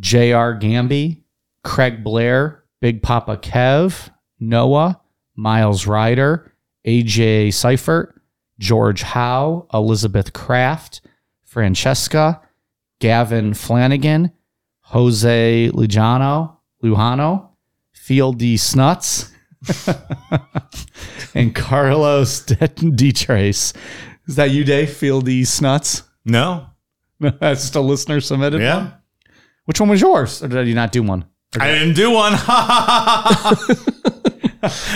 J.R. 0.00 0.58
Gamby, 0.58 1.22
Craig 1.64 2.02
Blair, 2.02 2.64
Big 2.80 3.02
Papa 3.02 3.36
Kev, 3.36 4.10
Noah, 4.40 5.00
Miles 5.36 5.86
Ryder, 5.86 6.52
AJ 6.86 7.52
Seifert, 7.54 8.20
George 8.58 9.02
Howe, 9.02 9.66
Elizabeth 9.72 10.32
Kraft, 10.32 11.00
Francesca, 11.44 12.40
Gavin 13.00 13.54
Flanagan, 13.54 14.32
Jose 14.80 15.70
Lujano, 15.72 16.56
Lujano, 16.82 17.48
Field 17.92 18.38
D. 18.38 18.56
Snuts, 18.56 19.30
and 21.34 21.54
Carlos 21.54 22.40
De 22.44 23.12
Trace. 23.12 23.72
Is 24.26 24.36
that 24.36 24.50
you, 24.50 24.64
Dave? 24.64 24.90
Field 24.92 25.26
D. 25.26 25.44
Snuts? 25.44 26.02
No. 26.24 26.66
That's 27.20 27.60
just 27.62 27.74
a 27.76 27.80
listener 27.80 28.20
submitted 28.20 28.60
Yeah. 28.60 28.76
one? 28.78 28.94
Which 29.64 29.80
one 29.80 29.88
was 29.88 30.00
yours? 30.00 30.42
Or 30.42 30.48
did 30.48 30.68
you 30.68 30.74
not 30.74 30.92
do 30.92 31.02
one? 31.02 31.24
I 31.58 31.70
didn't 31.72 31.94
do 31.94 32.10
one. 32.10 32.32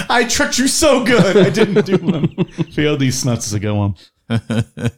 I 0.08 0.26
tricked 0.28 0.58
you 0.58 0.68
so 0.68 1.04
good. 1.04 1.36
I 1.36 1.50
didn't 1.50 1.84
do 1.86 1.96
one. 1.98 2.44
Field 2.72 3.00
D. 3.00 3.10
Snuts 3.10 3.46
is 3.46 3.52
a 3.54 3.60
good 3.60 3.74
one. 3.74 3.94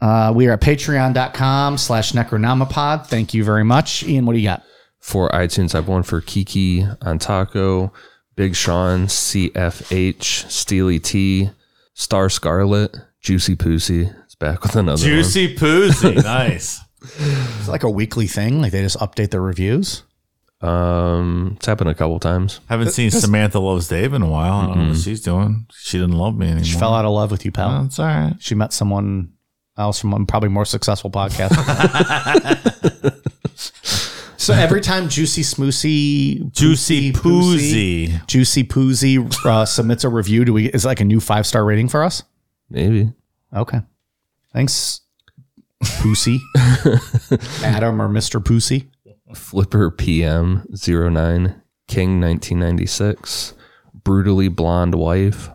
Uh, 0.00 0.32
we 0.34 0.46
are 0.48 0.52
at 0.52 0.62
patreon.com 0.62 1.76
slash 1.76 2.12
necronomipod. 2.12 3.06
Thank 3.06 3.34
you 3.34 3.44
very 3.44 3.64
much. 3.64 4.02
Ian, 4.04 4.24
what 4.24 4.32
do 4.32 4.38
you 4.38 4.48
got? 4.48 4.62
For 4.98 5.28
iTunes, 5.28 5.74
I've 5.74 5.88
one 5.88 6.04
for 6.04 6.22
Kiki 6.22 6.86
on 7.02 7.18
Taco, 7.18 7.92
Big 8.34 8.54
Sean, 8.54 9.08
CFH, 9.08 10.50
Steely 10.50 11.00
T, 11.00 11.50
Star 11.92 12.30
Scarlet, 12.30 12.96
Juicy 13.20 13.56
Pussy. 13.56 14.10
It's 14.24 14.34
back 14.34 14.62
with 14.62 14.74
another 14.74 15.02
one. 15.02 15.10
Juicy 15.10 15.54
Poozy. 15.54 16.22
Nice. 16.24 16.80
It's 17.02 17.68
like 17.68 17.82
a 17.82 17.90
weekly 17.90 18.26
thing. 18.26 18.60
Like 18.60 18.72
they 18.72 18.82
just 18.82 18.98
update 18.98 19.30
their 19.30 19.40
reviews. 19.40 20.02
Um, 20.60 21.54
it's 21.56 21.66
happened 21.66 21.88
a 21.88 21.94
couple 21.94 22.18
times. 22.20 22.60
Haven't 22.68 22.90
seen 22.90 23.10
Samantha 23.10 23.58
Loves 23.58 23.88
Dave 23.88 24.12
in 24.12 24.20
a 24.22 24.28
while. 24.28 24.52
I 24.52 24.66
don't 24.66 24.78
know 24.78 24.88
what 24.90 24.98
she's 24.98 25.22
doing. 25.22 25.66
She 25.72 25.98
didn't 25.98 26.18
love 26.18 26.36
me 26.36 26.46
anymore. 26.46 26.64
She 26.64 26.78
fell 26.78 26.94
out 26.94 27.06
of 27.06 27.12
love 27.12 27.30
with 27.30 27.44
you, 27.46 27.52
pal. 27.52 27.86
It's 27.86 27.98
all 27.98 28.06
right. 28.06 28.34
She 28.38 28.54
met 28.54 28.72
someone 28.74 29.32
else 29.78 30.00
from 30.00 30.12
a 30.12 30.26
probably 30.26 30.50
more 30.50 30.66
successful 30.66 31.10
podcast. 31.10 31.56
so 34.36 34.52
every 34.52 34.82
time 34.82 35.08
Juicy 35.08 35.42
Smoosey, 35.42 36.52
Juicy 36.52 37.12
Poozy. 37.12 38.26
Juicy 38.26 38.64
Poozy 38.64 39.46
uh, 39.46 39.64
submits 39.64 40.04
a 40.04 40.10
review, 40.10 40.44
do 40.44 40.52
we 40.52 40.66
is 40.66 40.84
it 40.84 40.88
like 40.88 41.00
a 41.00 41.04
new 41.04 41.20
five 41.20 41.46
star 41.46 41.64
rating 41.64 41.88
for 41.88 42.02
us? 42.02 42.22
Maybe. 42.68 43.12
Okay, 43.56 43.80
thanks, 44.52 45.00
Poosy, 45.82 46.38
Adam 47.64 48.00
or 48.00 48.08
Mister 48.08 48.40
Poosy. 48.40 48.88
Flipper 49.34 49.90
PM 49.92 50.64
09, 50.72 51.62
King 51.86 52.20
1996, 52.20 53.54
Brutally 54.02 54.48
Blonde 54.48 54.96
Wife, 54.96 55.50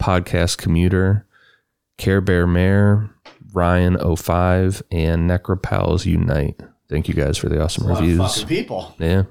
Podcast 0.00 0.58
Commuter, 0.58 1.26
Care 1.98 2.20
Bear 2.20 2.46
Mare, 2.46 3.10
Ryan 3.52 3.98
05, 4.16 4.82
and 4.92 5.28
Necropals 5.28 6.06
Unite. 6.06 6.60
Thank 6.88 7.08
you 7.08 7.14
guys 7.14 7.36
for 7.36 7.48
the 7.48 7.60
awesome 7.62 7.86
reviews. 7.88 8.44
people. 8.44 8.94
Yeah. 8.98 9.24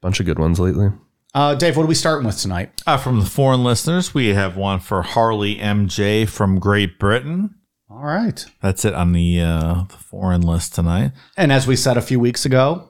Bunch 0.00 0.18
of 0.20 0.26
good 0.26 0.38
ones 0.38 0.58
lately. 0.58 0.88
Uh, 1.34 1.54
Dave, 1.54 1.76
what 1.76 1.84
are 1.84 1.86
we 1.86 1.94
starting 1.94 2.26
with 2.26 2.38
tonight? 2.38 2.82
Uh, 2.86 2.96
from 2.96 3.20
the 3.20 3.26
foreign 3.26 3.62
listeners, 3.64 4.12
we 4.14 4.28
have 4.28 4.56
one 4.56 4.80
for 4.80 5.02
Harley 5.02 5.56
MJ 5.56 6.28
from 6.28 6.58
Great 6.58 6.98
Britain. 6.98 7.54
All 7.92 8.04
right. 8.04 8.44
That's 8.62 8.84
it 8.84 8.94
on 8.94 9.12
the, 9.12 9.40
uh, 9.40 9.84
the 9.88 9.96
foreign 9.96 10.40
list 10.40 10.74
tonight. 10.74 11.12
And 11.36 11.52
as 11.52 11.66
we 11.66 11.76
said 11.76 11.96
a 11.96 12.02
few 12.02 12.18
weeks 12.18 12.46
ago, 12.46 12.88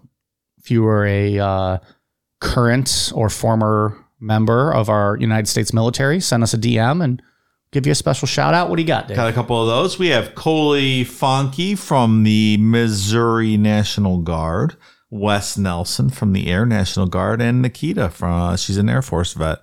if 0.59 0.71
you 0.71 0.83
were 0.83 1.05
a 1.05 1.39
uh, 1.39 1.79
current 2.41 3.13
or 3.15 3.29
former 3.29 3.99
member 4.21 4.73
of 4.73 4.89
our 4.89 5.17
United 5.19 5.49
States 5.49 5.73
military, 5.73 6.21
send 6.21 6.43
us 6.43 6.55
a 6.55 6.59
DM 6.59 7.03
and 7.03 7.21
give 7.73 7.85
you 7.85 7.93
a 7.93 7.97
special 7.97 8.29
shout 8.29 8.55
out. 8.55 8.71
What 8.71 8.77
do 8.77 8.83
you 8.83 8.89
got, 8.89 9.09
Dave? 9.09 9.17
Got 9.17 9.29
a 9.29 9.33
couple 9.33 9.61
of 9.61 9.67
those. 9.67 9.99
We 9.99 10.09
have 10.09 10.35
Coley 10.35 11.05
Fonke 11.05 11.77
from 11.77 12.23
the 12.23 12.57
Missouri 12.59 13.57
National 13.57 14.19
Guard, 14.19 14.77
Wes 15.11 15.59
Nelson 15.59 16.11
from 16.11 16.33
the 16.33 16.49
Air 16.49 16.65
National 16.65 17.07
Guard, 17.07 17.43
and 17.43 17.61
Nikita 17.61 18.09
from 18.09 18.33
uh, 18.33 18.57
she's 18.57 18.77
an 18.79 18.89
Air 18.89 19.03
Force 19.03 19.33
vet. 19.33 19.59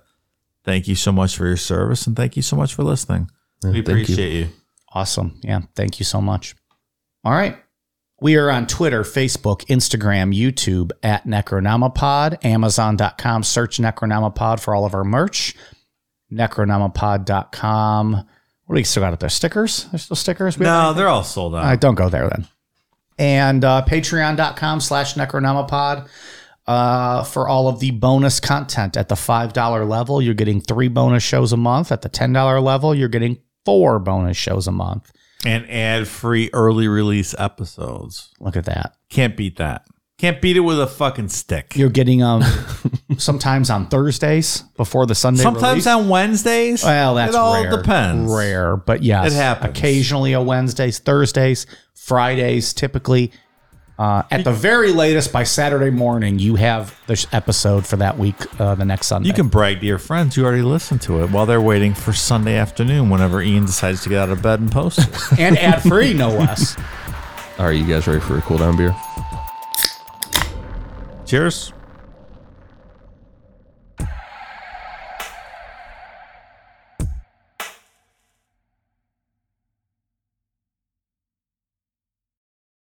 Thank 0.64 0.86
you 0.86 0.94
so 0.94 1.10
much 1.10 1.36
for 1.36 1.46
your 1.46 1.56
service 1.56 2.06
and 2.06 2.14
thank 2.14 2.36
you 2.36 2.42
so 2.42 2.54
much 2.56 2.74
for 2.74 2.82
listening. 2.82 3.30
Yeah, 3.64 3.70
we 3.70 3.82
thank 3.82 3.86
you. 3.86 3.92
appreciate 4.04 4.32
you. 4.32 4.48
Awesome. 4.92 5.38
Yeah. 5.42 5.60
Thank 5.74 5.98
you 5.98 6.04
so 6.04 6.20
much. 6.20 6.54
All 7.24 7.32
right. 7.32 7.56
We 8.20 8.36
are 8.36 8.50
on 8.50 8.66
Twitter, 8.66 9.02
Facebook, 9.02 9.64
Instagram, 9.66 10.36
YouTube 10.36 10.90
at 11.02 11.26
Necronomipod, 11.26 12.44
Amazon.com. 12.44 13.42
Search 13.42 13.78
Necronomipod 13.78 14.60
for 14.60 14.74
all 14.74 14.84
of 14.84 14.94
our 14.94 15.04
merch. 15.04 15.54
Necronomipod.com. 16.30 18.12
What 18.12 18.74
do 18.76 18.78
we 18.78 18.84
still 18.84 19.02
got 19.02 19.14
up 19.14 19.20
there? 19.20 19.30
Stickers? 19.30 19.84
There's 19.86 20.02
still 20.02 20.16
stickers? 20.16 20.58
We 20.58 20.64
No, 20.64 20.92
they're 20.92 21.08
all 21.08 21.24
sold 21.24 21.54
out. 21.54 21.58
All 21.62 21.64
right, 21.64 21.80
don't 21.80 21.94
go 21.94 22.08
there 22.08 22.28
then. 22.28 22.46
And 23.18 23.64
uh, 23.64 23.84
patreon.com 23.86 24.80
slash 24.80 25.14
Necronomipod. 25.14 26.08
Uh, 26.66 27.24
for 27.24 27.48
all 27.48 27.66
of 27.66 27.80
the 27.80 27.90
bonus 27.90 28.38
content 28.38 28.96
at 28.96 29.08
the 29.08 29.14
$5 29.16 29.88
level, 29.88 30.22
you're 30.22 30.34
getting 30.34 30.60
three 30.60 30.88
bonus 30.88 31.22
shows 31.22 31.52
a 31.52 31.56
month. 31.56 31.90
At 31.90 32.02
the 32.02 32.10
$10 32.10 32.62
level, 32.62 32.94
you're 32.94 33.08
getting 33.08 33.38
four 33.64 33.98
bonus 33.98 34.36
shows 34.36 34.66
a 34.66 34.72
month. 34.72 35.10
and 35.44 35.68
ad 35.70 36.06
free 36.08 36.50
early 36.52 36.86
release 36.88 37.34
episodes. 37.38 38.30
Look 38.40 38.56
at 38.56 38.64
that. 38.66 38.94
Can't 39.08 39.36
beat 39.36 39.56
that. 39.56 39.86
Can't 40.18 40.40
beat 40.42 40.58
it 40.58 40.60
with 40.60 40.78
a 40.78 40.86
fucking 40.86 41.28
stick. 41.30 41.74
You're 41.76 41.88
getting 41.88 42.22
um 42.22 42.42
sometimes 43.16 43.70
on 43.70 43.86
Thursdays 43.88 44.62
before 44.76 45.06
the 45.06 45.14
Sunday 45.14 45.42
Sometimes 45.42 45.86
release. 45.86 45.86
on 45.86 46.08
Wednesdays. 46.10 46.84
well, 46.84 47.14
that's 47.14 47.34
it 47.34 47.38
all 47.38 47.54
rare. 47.62 47.70
depends. 47.70 48.30
Rare, 48.30 48.76
but 48.76 49.02
yes, 49.02 49.32
It 49.32 49.36
happens. 49.36 49.78
Occasionally 49.78 50.34
a 50.34 50.42
Wednesdays, 50.42 50.98
Thursdays, 50.98 51.66
Fridays, 51.94 52.74
typically. 52.74 53.32
Uh, 54.00 54.22
at 54.30 54.44
the 54.44 54.52
very 54.52 54.92
latest, 54.92 55.30
by 55.30 55.44
Saturday 55.44 55.90
morning, 55.90 56.38
you 56.38 56.56
have 56.56 56.98
this 57.06 57.26
episode 57.32 57.86
for 57.86 57.96
that 57.96 58.16
week, 58.16 58.34
uh, 58.58 58.74
the 58.74 58.84
next 58.86 59.08
Sunday. 59.08 59.28
You 59.28 59.34
can 59.34 59.48
brag 59.48 59.80
to 59.80 59.86
your 59.86 59.98
friends 59.98 60.38
you 60.38 60.44
already 60.46 60.62
listened 60.62 61.02
to 61.02 61.22
it 61.22 61.30
while 61.30 61.44
they're 61.44 61.60
waiting 61.60 61.92
for 61.92 62.14
Sunday 62.14 62.56
afternoon 62.56 63.10
whenever 63.10 63.42
Ian 63.42 63.66
decides 63.66 64.02
to 64.04 64.08
get 64.08 64.16
out 64.16 64.30
of 64.30 64.40
bed 64.40 64.58
and 64.58 64.72
post 64.72 65.00
it. 65.00 65.38
and 65.38 65.58
ad 65.58 65.82
free, 65.82 66.14
no 66.14 66.30
less. 66.30 66.78
All 67.58 67.66
right, 67.66 67.76
you 67.76 67.86
guys 67.86 68.06
ready 68.06 68.20
for 68.20 68.38
a 68.38 68.40
cool 68.40 68.56
down 68.56 68.78
beer? 68.78 68.96
Cheers. 71.26 71.74